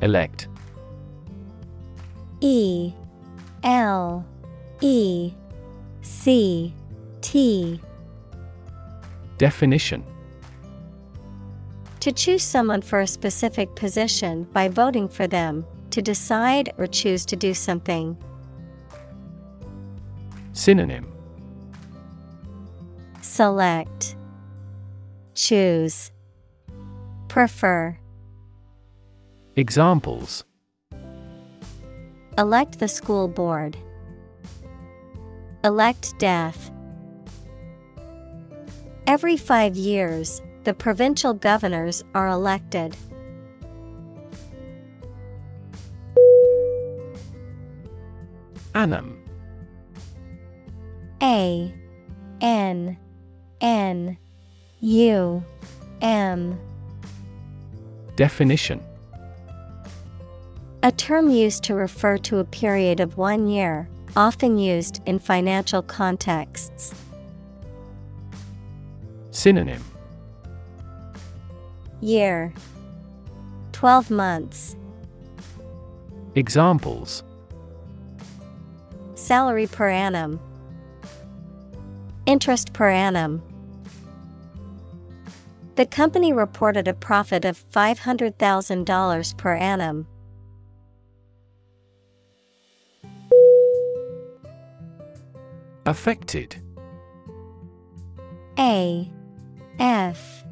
Elect 0.00 0.48
E 2.40 2.94
L 3.62 4.24
E 4.80 5.34
C 6.00 6.72
T 7.20 7.78
Definition 9.36 10.02
To 12.00 12.10
choose 12.10 12.42
someone 12.42 12.80
for 12.80 13.00
a 13.00 13.06
specific 13.06 13.74
position 13.74 14.44
by 14.44 14.68
voting 14.68 15.10
for 15.10 15.26
them, 15.26 15.66
to 15.90 16.00
decide 16.00 16.72
or 16.78 16.86
choose 16.86 17.26
to 17.26 17.36
do 17.36 17.52
something. 17.52 18.16
Synonym 20.54 21.12
Select 23.22 24.14
Choose 25.34 26.12
Prefer 27.26 27.98
Examples 29.56 30.44
Elect 32.38 32.78
the 32.78 32.86
school 32.86 33.26
board. 33.26 33.76
Elect 35.64 36.16
death. 36.18 36.70
Every 39.08 39.36
five 39.36 39.76
years, 39.76 40.40
the 40.62 40.74
provincial 40.74 41.34
governors 41.34 42.04
are 42.14 42.28
elected. 42.28 42.96
Annum 48.74 49.23
A 51.22 51.72
N 52.40 52.96
N 53.60 54.18
U 54.80 55.44
M 56.02 56.58
Definition 58.16 58.80
A 60.82 60.92
term 60.92 61.30
used 61.30 61.62
to 61.64 61.74
refer 61.74 62.18
to 62.18 62.38
a 62.38 62.44
period 62.44 63.00
of 63.00 63.16
one 63.16 63.46
year, 63.48 63.88
often 64.16 64.58
used 64.58 65.00
in 65.06 65.18
financial 65.18 65.82
contexts. 65.82 66.94
Synonym 69.30 69.82
Year 72.00 72.52
12 73.72 74.10
months. 74.10 74.76
Examples 76.34 77.22
Salary 79.14 79.66
per 79.66 79.88
annum. 79.88 80.38
Interest 82.26 82.72
per 82.72 82.88
annum. 82.88 83.42
The 85.76 85.86
company 85.86 86.32
reported 86.32 86.88
a 86.88 86.94
profit 86.94 87.44
of 87.44 87.62
$500,000 87.70 89.36
per 89.36 89.54
annum. 89.54 90.06
Affected 95.86 96.56
A 98.58 99.10
F 99.78 100.44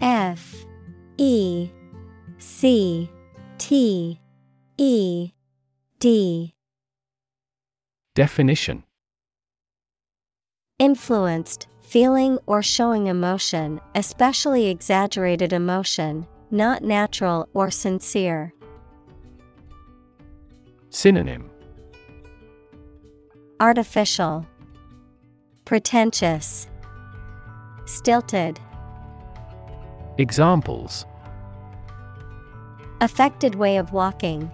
F 0.00 0.54
E 1.16 1.70
C 2.38 3.10
T 3.58 4.20
E 4.78 5.32
D 5.98 6.54
Definition 8.14 8.85
Influenced, 10.78 11.68
feeling 11.80 12.38
or 12.44 12.62
showing 12.62 13.06
emotion, 13.06 13.80
especially 13.94 14.66
exaggerated 14.66 15.54
emotion, 15.54 16.26
not 16.50 16.82
natural 16.82 17.48
or 17.54 17.70
sincere. 17.70 18.52
Synonym 20.90 21.48
Artificial, 23.58 24.46
Pretentious, 25.64 26.68
Stilted. 27.86 28.60
Examples 30.18 31.06
Affected 33.00 33.54
way 33.54 33.78
of 33.78 33.94
walking. 33.94 34.50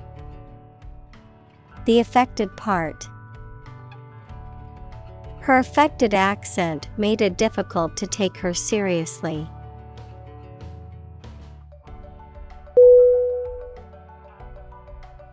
The 1.85 1.99
affected 1.99 2.57
part. 2.57 3.09
Her 5.43 5.59
affected 5.59 6.15
accent 6.15 6.89
made 6.97 7.21
it 7.21 7.37
difficult 7.37 7.97
to 7.97 8.07
take 8.07 8.37
her 8.37 8.55
seriously. 8.55 9.49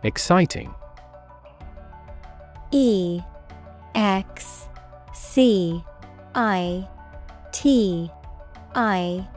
Exciting 0.02 0.74
E 2.72 3.20
X 3.94 4.68
C 5.12 5.84
I 6.34 6.88
T 7.52 8.10
I 8.74 9.28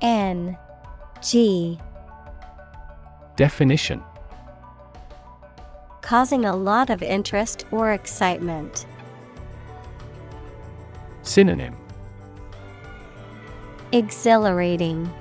N 0.00 0.58
G 1.22 1.78
Definition 3.36 4.02
causing 6.00 6.46
a 6.46 6.56
lot 6.56 6.88
of 6.88 7.02
interest 7.02 7.66
or 7.70 7.92
excitement. 7.92 8.86
Synonym 11.28 11.76
Exhilarating, 13.92 15.12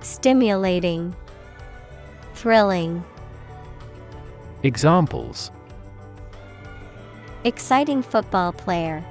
Stimulating, 0.00 1.14
Thrilling. 2.34 3.04
Examples 4.64 5.52
Exciting 7.44 8.02
football 8.02 8.52
player. 8.52 9.04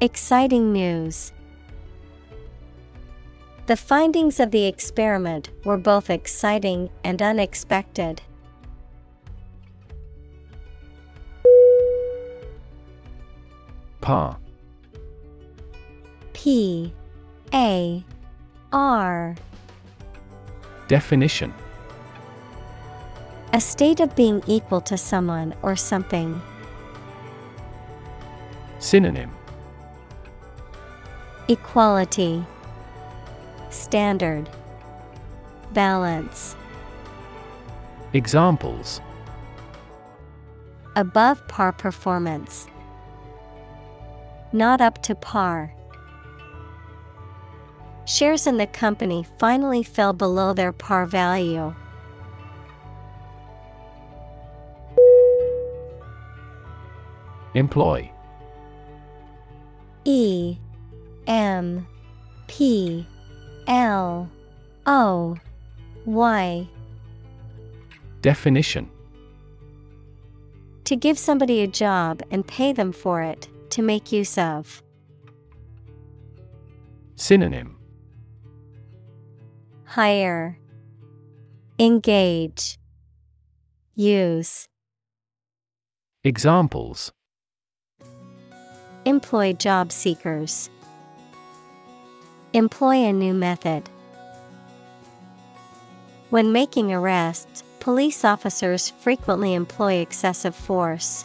Exciting 0.00 0.72
news. 0.72 1.32
The 3.66 3.76
findings 3.76 4.40
of 4.40 4.50
the 4.50 4.66
experiment 4.66 5.50
were 5.64 5.76
both 5.76 6.10
exciting 6.10 6.90
and 7.04 7.22
unexpected. 7.22 8.20
Par 14.02 14.36
P. 16.32 16.92
A. 17.54 18.04
R. 18.72 19.36
Definition. 20.88 21.54
A 23.52 23.60
state 23.60 24.00
of 24.00 24.16
being 24.16 24.42
equal 24.48 24.80
to 24.80 24.96
someone 24.98 25.54
or 25.62 25.76
something. 25.76 26.42
Synonym. 28.80 29.30
Equality. 31.48 32.44
Standard. 33.70 34.48
Balance. 35.72 36.56
Examples. 38.14 39.00
Above 40.96 41.46
par 41.46 41.72
performance. 41.72 42.66
Not 44.52 44.80
up 44.80 45.02
to 45.02 45.14
par. 45.14 45.74
Shares 48.04 48.46
in 48.46 48.58
the 48.58 48.66
company 48.66 49.24
finally 49.38 49.82
fell 49.82 50.12
below 50.12 50.52
their 50.52 50.72
par 50.72 51.06
value. 51.06 51.74
Employ 57.54 58.10
E 60.04 60.56
M 61.26 61.86
P 62.46 63.06
L 63.66 64.30
O 64.86 65.36
Y 66.06 66.68
Definition 68.22 68.88
To 70.84 70.96
give 70.96 71.18
somebody 71.18 71.60
a 71.60 71.66
job 71.66 72.22
and 72.30 72.46
pay 72.46 72.72
them 72.72 72.90
for 72.90 73.20
it, 73.20 73.48
to 73.72 73.82
make 73.82 74.12
use 74.12 74.38
of. 74.38 74.82
Synonym 77.16 77.76
Hire, 79.84 80.58
Engage, 81.78 82.78
Use. 83.94 84.66
Examples 86.24 87.12
Employ 89.04 89.52
job 89.54 89.90
seekers. 89.90 90.70
Employ 92.52 92.96
a 92.96 93.12
new 93.12 93.34
method. 93.34 93.88
When 96.30 96.52
making 96.52 96.92
arrests, 96.92 97.64
police 97.80 98.24
officers 98.24 98.90
frequently 98.90 99.54
employ 99.54 99.94
excessive 99.94 100.54
force. 100.54 101.24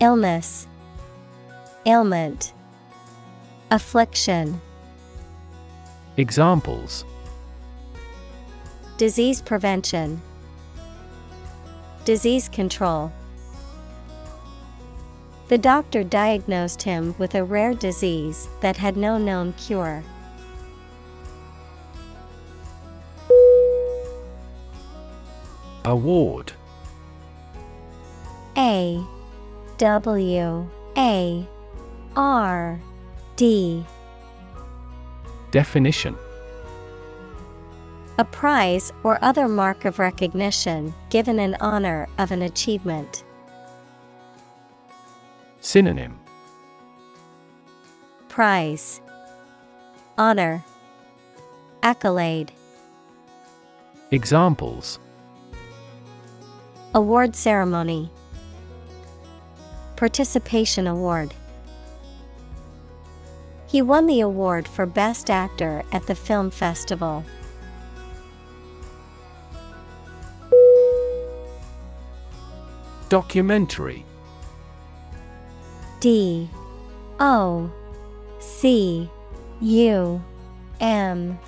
Illness, 0.00 0.66
Ailment, 1.84 2.54
Affliction, 3.70 4.58
Examples. 6.16 7.04
Disease 8.96 9.42
prevention, 9.42 10.22
Disease 12.06 12.48
control. 12.48 13.12
The 15.48 15.58
doctor 15.58 16.02
diagnosed 16.02 16.82
him 16.82 17.14
with 17.18 17.34
a 17.34 17.44
rare 17.44 17.74
disease 17.74 18.48
that 18.62 18.78
had 18.78 18.96
no 18.96 19.18
known 19.18 19.52
cure. 19.52 20.02
Award. 25.84 26.52
A 28.56 29.04
W 29.80 30.68
A 30.98 31.48
R 32.14 32.78
D. 33.36 33.82
Definition. 35.52 36.14
A 38.18 38.24
prize 38.26 38.92
or 39.04 39.18
other 39.24 39.48
mark 39.48 39.86
of 39.86 39.98
recognition 39.98 40.92
given 41.08 41.40
in 41.40 41.56
honor 41.62 42.06
of 42.18 42.30
an 42.30 42.42
achievement. 42.42 43.24
Synonym. 45.62 46.20
Prize. 48.28 49.00
Honor. 50.18 50.62
Accolade. 51.82 52.52
Examples. 54.10 54.98
Award 56.92 57.34
ceremony 57.34 58.10
Participation 60.00 60.86
award. 60.86 61.34
He 63.66 63.82
won 63.82 64.06
the 64.06 64.20
award 64.20 64.66
for 64.66 64.86
Best 64.86 65.28
Actor 65.28 65.82
at 65.92 66.06
the 66.06 66.14
film 66.14 66.50
festival. 66.50 67.22
Documentary. 73.10 74.06
D. 76.00 76.48
O. 77.18 77.70
C. 78.38 79.06
U. 79.60 80.22
M. 80.80 81.38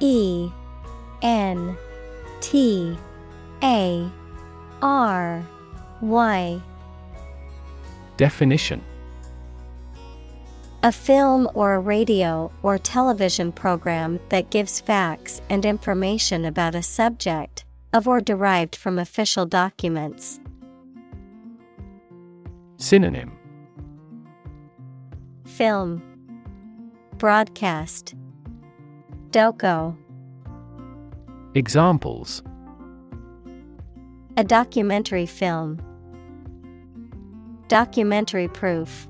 E. 0.00 0.50
N. 1.22 1.76
T. 2.40 2.98
A. 3.62 4.10
R. 4.82 5.46
Y 6.00 6.60
Definition. 8.22 8.80
A 10.84 10.92
film 10.92 11.48
or 11.54 11.74
a 11.74 11.80
radio 11.80 12.52
or 12.62 12.78
television 12.78 13.50
program 13.50 14.20
that 14.28 14.48
gives 14.48 14.80
facts 14.80 15.40
and 15.50 15.66
information 15.66 16.44
about 16.44 16.76
a 16.76 16.84
subject, 16.84 17.64
of 17.92 18.06
or 18.06 18.20
derived 18.20 18.76
from 18.76 19.00
official 19.00 19.44
documents. 19.44 20.38
Synonym. 22.76 23.32
Film. 25.44 26.00
Broadcast. 27.18 28.14
Doko 29.30 29.96
Examples. 31.56 32.40
A 34.36 34.44
documentary 34.44 35.26
film 35.26 35.80
Documentary 37.72 38.48
proof 38.48 39.08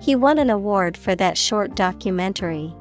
He 0.00 0.16
won 0.16 0.38
an 0.38 0.48
award 0.48 0.96
for 0.96 1.14
that 1.14 1.36
short 1.36 1.74
documentary. 1.76 2.74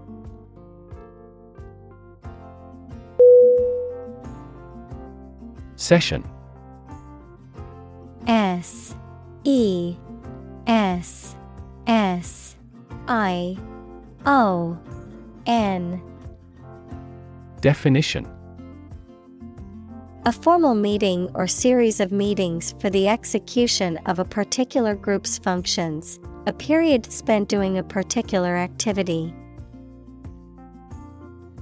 Session 5.76 6.24
S 8.26 8.96
E 9.44 9.98
S 10.66 11.36
S 11.88 12.56
I 13.10 13.58
O 14.26 14.80
N. 15.46 16.02
Definition 17.60 18.26
A 20.32 20.34
formal 20.34 20.76
meeting 20.76 21.30
or 21.34 21.46
series 21.46 22.00
of 22.00 22.14
meetings 22.14 22.74
for 22.80 22.90
the 22.90 23.10
execution 23.10 23.98
of 24.06 24.18
a 24.18 24.24
particular 24.24 24.96
group's 24.96 25.38
functions, 25.38 26.22
a 26.48 26.54
period 26.54 27.12
spent 27.12 27.50
doing 27.50 27.78
a 27.78 27.84
particular 27.84 28.56
activity. 28.56 29.34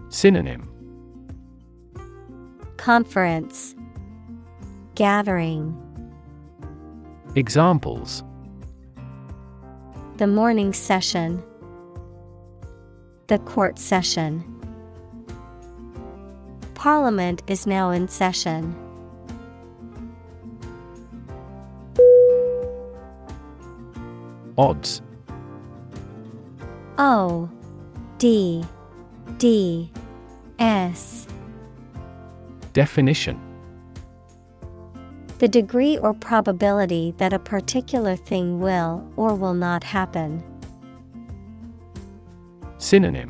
Synonym. 0.10 0.70
Conference. 2.78 3.74
Gathering. 4.94 5.76
Examples. 7.36 8.24
The 10.18 10.28
morning 10.28 10.74
session. 10.74 11.41
The 13.26 13.40
court 13.40 13.80
session 13.80 14.59
Parliament 16.80 17.43
is 17.47 17.68
now 17.68 17.89
in 17.89 18.07
session. 18.07 18.73
Odds. 24.57 25.01
O 26.97 27.49
D 28.18 28.64
D 29.39 29.91
S. 30.57 31.27
Definition. 32.72 33.38
The 35.39 35.49
degree 35.49 35.97
or 35.97 36.14
probability 36.14 37.14
that 37.18 37.34
a 37.34 37.39
particular 37.39 38.15
thing 38.15 38.61
will 38.61 39.06
or 39.18 39.35
will 39.35 39.53
not 39.53 39.84
happen. 39.84 40.41
Synonym. 42.77 43.27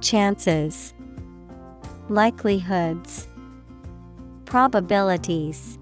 Chances, 0.00 0.93
Likelihoods, 2.10 3.28
Probabilities. 4.44 5.78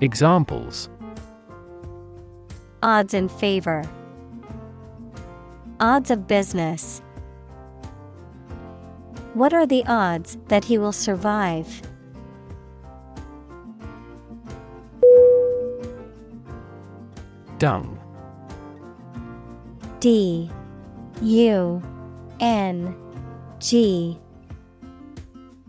Examples 0.00 0.88
Odds 2.82 3.12
in 3.12 3.28
favor. 3.28 3.84
Odds 5.80 6.10
of 6.10 6.28
business. 6.28 7.02
What 9.34 9.52
are 9.52 9.66
the 9.66 9.84
odds 9.86 10.38
that 10.48 10.64
he 10.64 10.78
will 10.78 10.92
survive? 10.92 11.82
Dung 17.58 17.98
D 19.98 20.48
U 21.22 21.82
N 22.40 22.96
G 23.58 24.18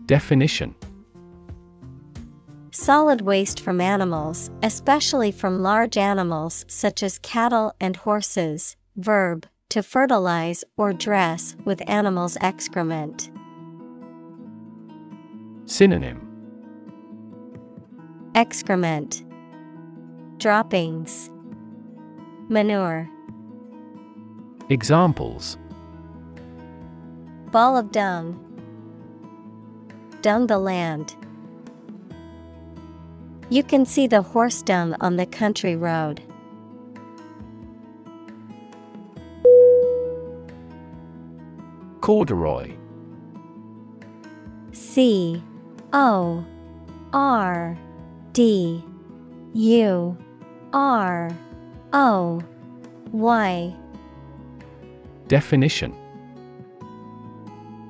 Definition. 0.06 0.74
Solid 2.70 3.20
waste 3.20 3.60
from 3.60 3.80
animals, 3.80 4.50
especially 4.62 5.30
from 5.30 5.62
large 5.62 5.96
animals 5.96 6.64
such 6.68 7.02
as 7.02 7.18
cattle 7.18 7.74
and 7.80 7.96
horses. 7.96 8.76
Verb, 8.96 9.46
to 9.68 9.82
fertilize 9.82 10.64
or 10.76 10.92
dress 10.92 11.56
with 11.64 11.88
animals' 11.88 12.36
excrement. 12.40 13.30
Synonym. 15.66 16.28
Excrement, 18.34 19.22
Droppings, 20.38 21.30
Manure, 22.48 23.08
Examples. 24.68 25.58
Ball 27.50 27.76
of 27.76 27.92
dung, 27.92 28.51
Dung 30.22 30.46
the 30.46 30.58
land. 30.58 31.16
You 33.50 33.64
can 33.64 33.84
see 33.84 34.06
the 34.06 34.22
horse 34.22 34.62
dung 34.62 34.94
on 35.00 35.16
the 35.16 35.26
country 35.26 35.74
road. 35.74 36.22
Corduroy 42.00 42.72
C 44.72 45.42
O 45.92 46.44
R 47.12 47.76
D 48.32 48.84
U 49.54 50.16
R 50.72 51.30
O 51.92 52.42
Y 53.12 53.76
Definition 55.28 56.01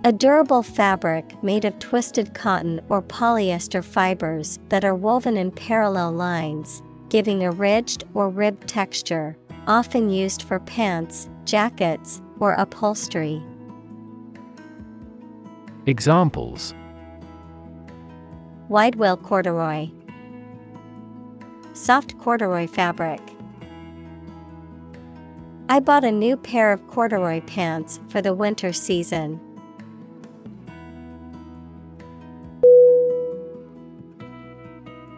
A 0.05 0.12
durable 0.12 0.64
fabric 0.64 1.40
made 1.44 1.64
of 1.64 1.78
twisted 1.78 2.34
cotton 2.34 2.81
or 2.89 3.00
polyester 3.00 3.84
fibers 3.84 4.58
that 4.68 4.84
are 4.84 4.97
woven 4.97 5.36
in 5.36 5.52
parallel 5.52 6.10
lines, 6.10 6.82
giving 7.08 7.44
a 7.44 7.52
ridged 7.52 8.02
or 8.12 8.28
ribbed 8.28 8.66
texture, 8.66 9.36
often 9.68 10.10
used 10.10 10.42
for 10.42 10.58
pants, 10.58 11.28
jackets, 11.44 12.20
or 12.40 12.55
upholstery. 12.55 13.40
Examples 15.86 16.74
Wide-wale 18.68 19.18
corduroy, 19.18 19.89
Soft 21.74 22.18
corduroy 22.18 22.66
fabric. 22.66 23.20
I 25.68 25.78
bought 25.78 26.02
a 26.02 26.10
new 26.10 26.36
pair 26.36 26.72
of 26.72 26.89
corduroy 26.89 27.40
pants 27.42 28.00
for 28.08 28.20
the 28.20 28.34
winter 28.34 28.72
season. 28.72 29.40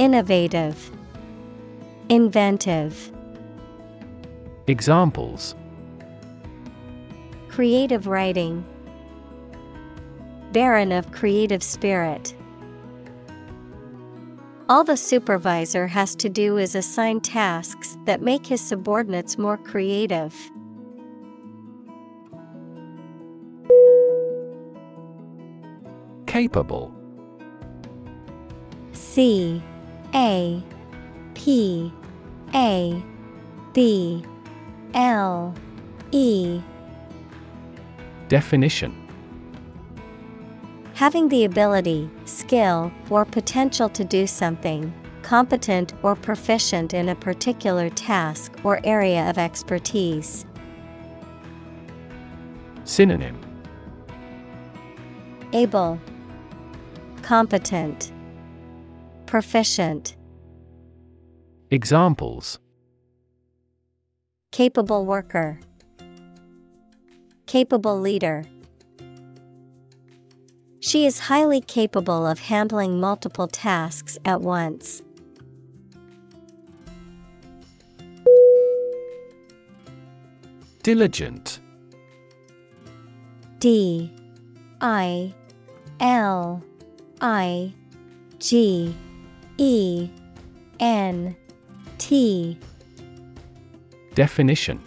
Innovative, 0.00 0.90
Inventive. 2.08 3.12
Examples 4.66 5.54
Creative 7.50 8.06
writing, 8.06 8.64
Barren 10.52 10.90
of 10.90 11.12
creative 11.12 11.62
spirit. 11.62 12.34
All 14.70 14.84
the 14.84 14.96
supervisor 14.96 15.86
has 15.88 16.14
to 16.14 16.30
do 16.30 16.56
is 16.56 16.74
assign 16.74 17.20
tasks 17.20 17.98
that 18.06 18.22
make 18.22 18.46
his 18.46 18.62
subordinates 18.62 19.36
more 19.36 19.58
creative. 19.58 20.34
Capable 26.26 26.94
C 28.92 29.62
A 30.14 30.62
P 31.34 31.92
A 32.54 33.02
B 33.72 34.24
L 34.94 35.54
E. 36.10 36.60
Definition. 38.28 38.96
Having 40.94 41.28
the 41.28 41.44
ability, 41.44 42.10
skill, 42.26 42.92
or 43.08 43.24
potential 43.24 43.88
to 43.88 44.04
do 44.04 44.26
something, 44.26 44.92
competent 45.22 45.94
or 46.02 46.14
proficient 46.14 46.92
in 46.92 47.08
a 47.08 47.14
particular 47.14 47.88
task 47.90 48.52
or 48.64 48.80
area 48.84 49.28
of 49.30 49.38
expertise. 49.38 50.44
Synonym. 52.84 53.38
Able, 55.52 55.98
Competent, 57.22 58.12
Proficient, 59.30 60.16
Examples. 61.70 62.58
Capable 64.50 65.06
worker, 65.06 65.60
Capable 67.46 68.00
leader. 68.00 68.44
She 70.80 71.06
is 71.06 71.20
highly 71.20 71.60
capable 71.60 72.26
of 72.26 72.40
handling 72.40 72.98
multiple 72.98 73.46
tasks 73.46 74.18
at 74.24 74.40
once. 74.40 75.00
Diligent. 80.82 81.60
D. 83.60 84.12
I. 84.80 85.32
L. 86.00 86.64
I. 87.20 87.72
G 88.40 88.92
E 89.60 90.08
N 90.80 91.36
T 91.98 92.58
Definition 94.14 94.80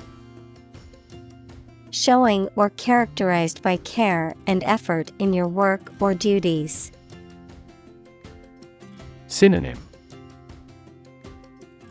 Showing 1.92 2.50
or 2.56 2.72
characterized 2.72 3.61
by 3.61 3.77
care 3.77 4.34
and 4.48 4.64
effort 4.64 5.11
in 5.19 5.32
your 5.32 5.48
work 5.48 5.93
or 6.00 6.16
duties. 6.16 6.92
Synonym 9.27 9.77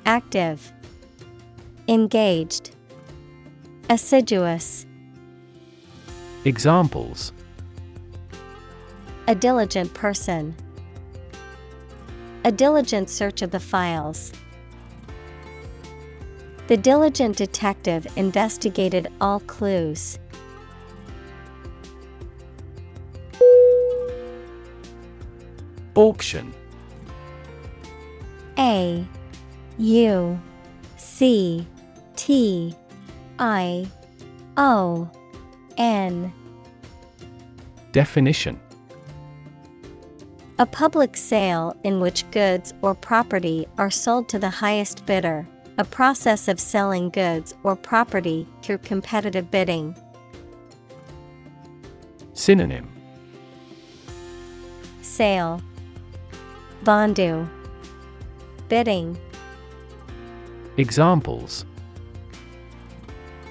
Active, 0.05 0.73
Engaged, 1.87 2.75
Assiduous. 3.91 4.87
Examples 6.45 7.33
A 9.29 9.37
diligent 9.37 9.95
person. 9.95 10.57
A 12.45 12.51
diligent 12.51 13.09
search 13.09 13.41
of 13.43 13.53
the 13.53 13.61
files. 13.61 14.33
The 16.67 16.77
diligent 16.77 17.37
detective 17.37 18.07
investigated 18.17 19.07
all 19.21 19.39
clues. 19.41 20.19
Auction 25.95 26.53
A 28.59 29.07
U 29.79 30.41
C 30.97 31.67
T 32.17 32.75
I 33.39 33.87
O 34.57 35.09
N 35.77 36.33
Definition 37.93 38.59
A 40.63 40.67
public 40.67 41.17
sale 41.17 41.77
in 41.83 41.99
which 41.99 42.31
goods 42.31 42.73
or 42.83 42.95
property 42.95 43.67
are 43.79 43.91
sold 43.91 44.29
to 44.29 44.39
the 44.39 44.49
highest 44.49 45.05
bidder, 45.07 45.45
a 45.77 45.83
process 45.83 46.47
of 46.47 46.61
selling 46.61 47.11
goods 47.11 47.57
or 47.65 47.75
property 47.75 48.47
through 48.63 48.79
competitive 48.79 49.51
bidding. 49.51 49.97
Synonym. 52.33 52.89
Sale. 55.01 55.61
Bondu 56.85 57.49
Bidding. 58.69 59.19
Examples. 60.77 61.65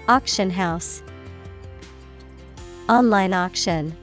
Auction 0.08 0.50
house. 0.50 1.04
Online 2.88 3.34
auction 3.34 3.98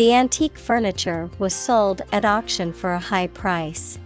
The 0.00 0.14
antique 0.14 0.56
furniture 0.56 1.28
was 1.38 1.52
sold 1.52 2.00
at 2.10 2.24
auction 2.24 2.72
for 2.72 2.94
a 2.94 2.98
high 2.98 3.26
price. 3.26 3.98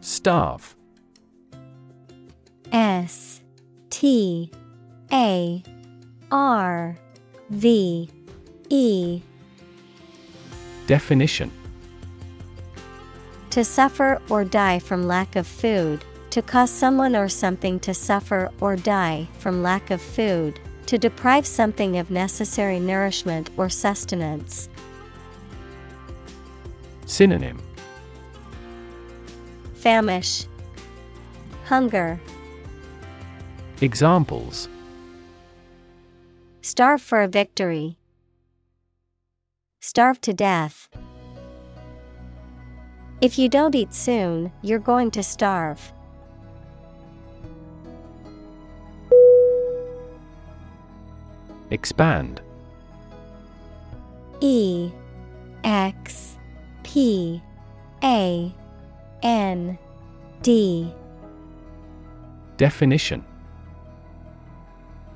Starve 0.00 0.74
S 2.72 3.40
T 3.90 4.50
A 5.12 5.62
R 6.32 6.96
V 7.50 8.10
E. 8.68 9.22
Definition. 10.88 11.52
To 13.50 13.62
suffer 13.62 14.20
or 14.28 14.44
die 14.44 14.80
from 14.80 15.06
lack 15.06 15.36
of 15.36 15.46
food, 15.46 16.04
to 16.36 16.42
cause 16.42 16.70
someone 16.70 17.16
or 17.16 17.30
something 17.30 17.80
to 17.80 17.94
suffer 17.94 18.50
or 18.60 18.76
die 18.76 19.26
from 19.38 19.62
lack 19.62 19.90
of 19.90 20.02
food, 20.02 20.60
to 20.84 20.98
deprive 20.98 21.46
something 21.46 21.96
of 21.96 22.10
necessary 22.10 22.78
nourishment 22.78 23.48
or 23.56 23.70
sustenance. 23.70 24.68
Synonym 27.06 27.58
Famish, 29.76 30.46
Hunger, 31.64 32.20
Examples 33.80 34.68
Starve 36.60 37.00
for 37.00 37.22
a 37.22 37.28
victory. 37.28 37.96
Starve 39.80 40.20
to 40.20 40.34
death. 40.34 40.90
If 43.22 43.38
you 43.38 43.48
don't 43.48 43.74
eat 43.74 43.94
soon, 43.94 44.52
you're 44.60 44.78
going 44.78 45.10
to 45.12 45.22
starve. 45.22 45.94
Expand. 51.70 52.40
E 54.40 54.90
X 55.64 56.36
P 56.82 57.42
A 58.02 58.54
N 59.22 59.78
D. 60.42 60.92
Definition. 62.56 63.24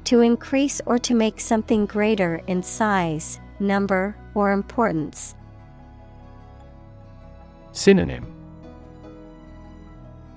To 0.05 0.21
increase 0.21 0.81
or 0.87 0.99
to 0.99 1.15
make 1.15 1.41
something 1.41 1.87
greater 1.87 2.43
in 2.47 2.63
size, 2.63 3.39
number, 3.61 4.17
or 4.35 4.51
importance. 4.51 5.37
Synonym. 7.73 8.27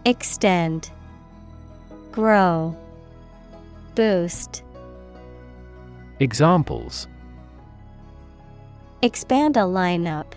Extend, 0.06 0.92
Grow, 2.12 2.78
Boost. 3.96 4.63
Examples 6.24 7.10
Expand 9.02 9.58
a 9.58 9.64
lineup. 9.64 10.32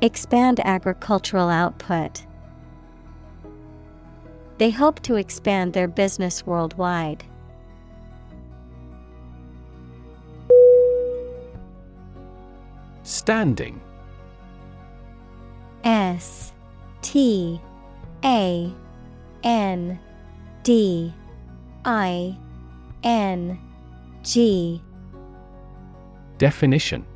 Expand 0.00 0.60
agricultural 0.60 1.48
output. 1.48 2.24
They 4.58 4.70
hope 4.70 5.00
to 5.02 5.16
expand 5.16 5.72
their 5.72 5.88
business 5.88 6.46
worldwide. 6.46 7.24
Standing 13.02 13.80
S 15.82 16.52
T 17.02 17.60
A 18.24 18.72
N 19.42 19.98
D 20.62 21.12
I 21.84 22.38
N 23.02 23.58
G. 24.28 24.82
Definition. 26.36 27.06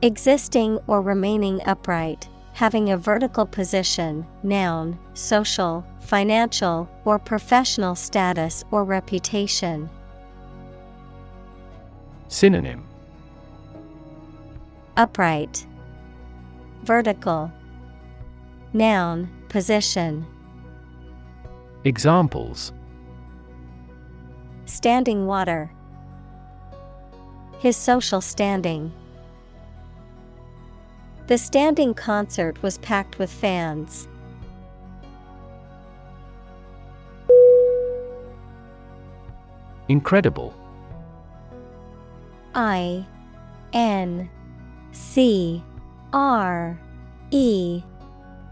Existing 0.00 0.78
or 0.86 1.02
remaining 1.02 1.60
upright, 1.66 2.28
having 2.52 2.92
a 2.92 2.96
vertical 2.96 3.44
position, 3.44 4.24
noun, 4.44 4.96
social, 5.14 5.84
financial, 5.98 6.88
or 7.04 7.18
professional 7.18 7.96
status 7.96 8.62
or 8.70 8.84
reputation. 8.84 9.90
Synonym. 12.28 12.84
Upright, 14.96 15.66
Vertical, 16.84 17.50
Noun, 18.72 19.28
position, 19.48 20.24
Examples 21.82 22.72
Standing 24.66 25.26
water. 25.26 25.70
His 27.60 27.76
social 27.76 28.20
standing. 28.20 28.92
The 31.28 31.38
standing 31.38 31.94
concert 31.94 32.62
was 32.62 32.78
packed 32.78 33.18
with 33.18 33.30
fans. 33.30 34.08
Incredible 39.88 40.52
I 42.54 43.06
N 43.72 44.28
C 44.90 45.62
R 46.12 46.78
E 47.30 47.82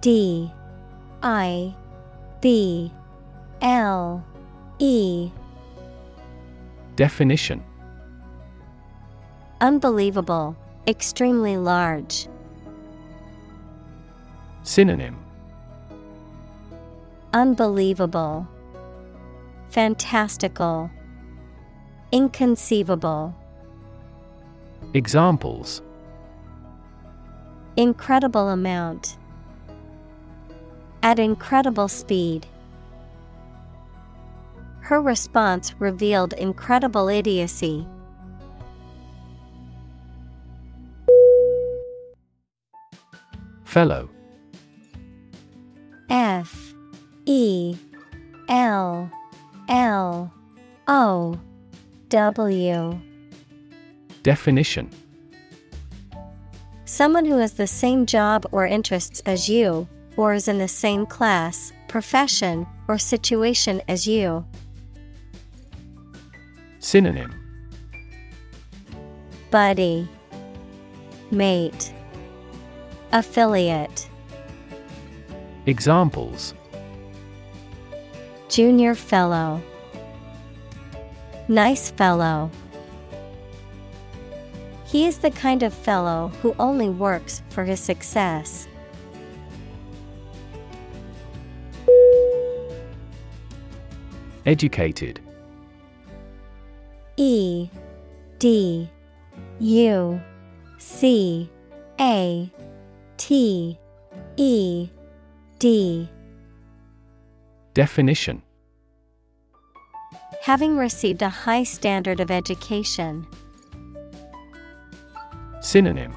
D 0.01 0.53
I 1.23 1.75
B 2.41 2.93
L 3.61 4.25
E 4.79 5.31
Definition 6.97 7.63
Unbelievable, 9.61 10.57
extremely 10.87 11.57
large. 11.57 12.29
Synonym 14.63 15.17
Unbelievable, 17.33 18.47
Fantastical, 19.71 20.91
Inconceivable. 22.13 23.35
Examples 24.93 25.83
Incredible 27.77 28.51
amount. 28.51 29.19
At 31.03 31.19
incredible 31.19 31.89
speed. 31.89 32.47
Her 34.85 35.01
response 35.01 35.75
revealed 35.79 36.35
incredible 36.35 37.09
idiocy. 37.09 37.87
Fellow. 43.65 44.11
F. 46.11 46.75
E. 47.25 47.75
L. 48.51 49.11
L. 49.71 50.31
O. 50.87 51.41
W. 52.11 53.01
Definition. 54.23 54.91
Someone 56.85 57.25
who 57.25 57.39
has 57.39 57.55
the 57.55 57.67
same 57.67 58.05
job 58.05 58.45
or 58.53 58.67
interests 58.67 59.23
as 59.25 59.49
you, 59.49 59.89
or 60.19 60.35
is 60.35 60.47
in 60.47 60.59
the 60.59 60.69
same 60.69 61.07
class, 61.07 61.73
profession, 61.89 62.67
or 62.87 62.99
situation 62.99 63.81
as 63.89 64.07
you. 64.07 64.45
Synonym. 66.85 67.35
Buddy. 69.51 70.07
Mate. 71.31 71.95
Affiliate. 73.11 74.07
Examples. 75.65 76.53
Junior 78.51 78.95
Fellow. 78.95 79.63
Nice 81.49 81.91
Fellow. 81.91 82.51
He 84.85 85.07
is 85.07 85.19
the 85.19 85.31
kind 85.31 85.63
of 85.63 85.73
fellow 85.73 86.33
who 86.43 86.55
only 86.59 86.91
works 86.91 87.41
for 87.49 87.65
his 87.65 87.81
success. 87.81 88.69
Educated 94.45 95.24
E 97.17 97.69
D 98.39 98.91
U 99.61 100.21
C 100.79 101.51
A 102.01 102.51
T 103.17 103.79
E 104.37 104.89
D. 105.59 106.09
Definition. 107.73 108.43
Having 110.43 110.77
received 110.77 111.23
a 111.23 111.29
high 111.29 111.63
standard 111.63 112.21
of 112.21 112.31
education. 112.31 113.27
Synonym. 115.61 116.13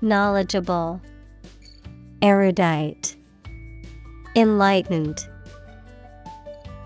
Knowledgeable, 0.00 1.00
Erudite, 2.22 3.16
Enlightened. 4.34 5.26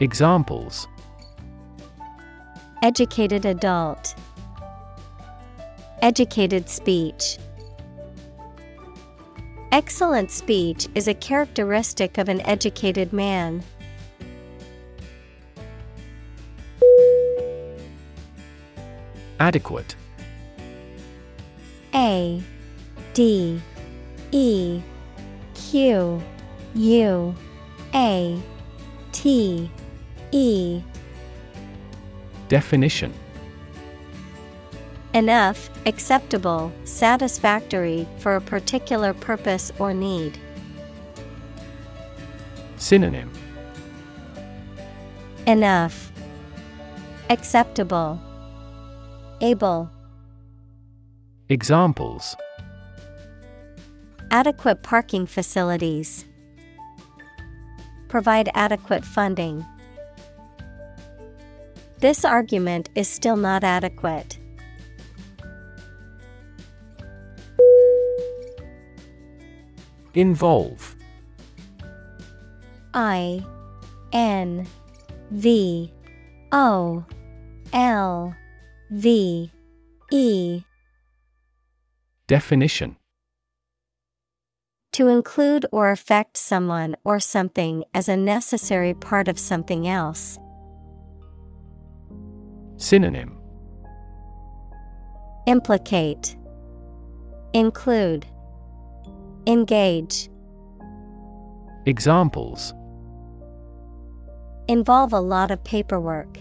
Examples 0.00 0.88
Educated 2.82 3.44
adult, 3.44 4.14
Educated 6.00 6.66
speech. 6.66 7.36
Excellent 9.70 10.30
speech 10.30 10.88
is 10.94 11.06
a 11.06 11.12
characteristic 11.12 12.16
of 12.16 12.30
an 12.30 12.40
educated 12.40 13.12
man. 13.12 13.62
Adequate 19.38 19.94
A 21.94 22.42
D 23.12 23.60
E 24.32 24.80
Q 25.54 26.22
U 26.74 27.34
A 27.94 28.42
T 29.12 29.70
E 30.32 30.82
Definition 32.50 33.14
Enough, 35.14 35.70
acceptable, 35.86 36.72
satisfactory 36.82 38.08
for 38.18 38.34
a 38.34 38.40
particular 38.40 39.14
purpose 39.14 39.70
or 39.78 39.94
need. 39.94 40.36
Synonym 42.76 43.30
Enough. 45.46 46.10
Acceptable. 47.28 48.20
Able. 49.40 49.88
Examples 51.50 52.34
Adequate 54.32 54.82
parking 54.82 55.24
facilities. 55.24 56.24
Provide 58.08 58.48
adequate 58.54 59.04
funding. 59.04 59.64
This 62.00 62.24
argument 62.24 62.88
is 62.94 63.08
still 63.08 63.36
not 63.36 63.62
adequate. 63.62 64.38
Involve 70.14 70.96
I 72.94 73.44
N 74.12 74.66
V 75.30 75.92
O 76.50 77.04
L 77.72 78.34
V 78.90 79.52
E 80.10 80.62
Definition 82.26 82.96
To 84.92 85.08
include 85.08 85.66
or 85.70 85.90
affect 85.90 86.38
someone 86.38 86.96
or 87.04 87.20
something 87.20 87.84
as 87.92 88.08
a 88.08 88.16
necessary 88.16 88.94
part 88.94 89.28
of 89.28 89.38
something 89.38 89.86
else. 89.86 90.38
Synonym 92.80 93.38
Implicate, 95.46 96.34
Include, 97.52 98.26
Engage. 99.46 100.30
Examples 101.84 102.72
Involve 104.66 105.12
a 105.12 105.20
lot 105.20 105.50
of 105.50 105.62
paperwork. 105.62 106.38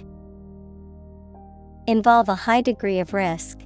Involve 1.87 2.29
a 2.29 2.35
high 2.35 2.61
degree 2.61 2.99
of 2.99 3.13
risk. 3.13 3.59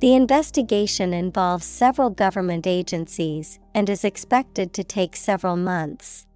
The 0.00 0.14
investigation 0.14 1.12
involves 1.12 1.66
several 1.66 2.08
government 2.08 2.66
agencies 2.66 3.58
and 3.74 3.90
is 3.90 4.06
expected 4.06 4.72
to 4.72 4.84
take 4.84 5.16
several 5.16 5.56
months. 5.56 6.26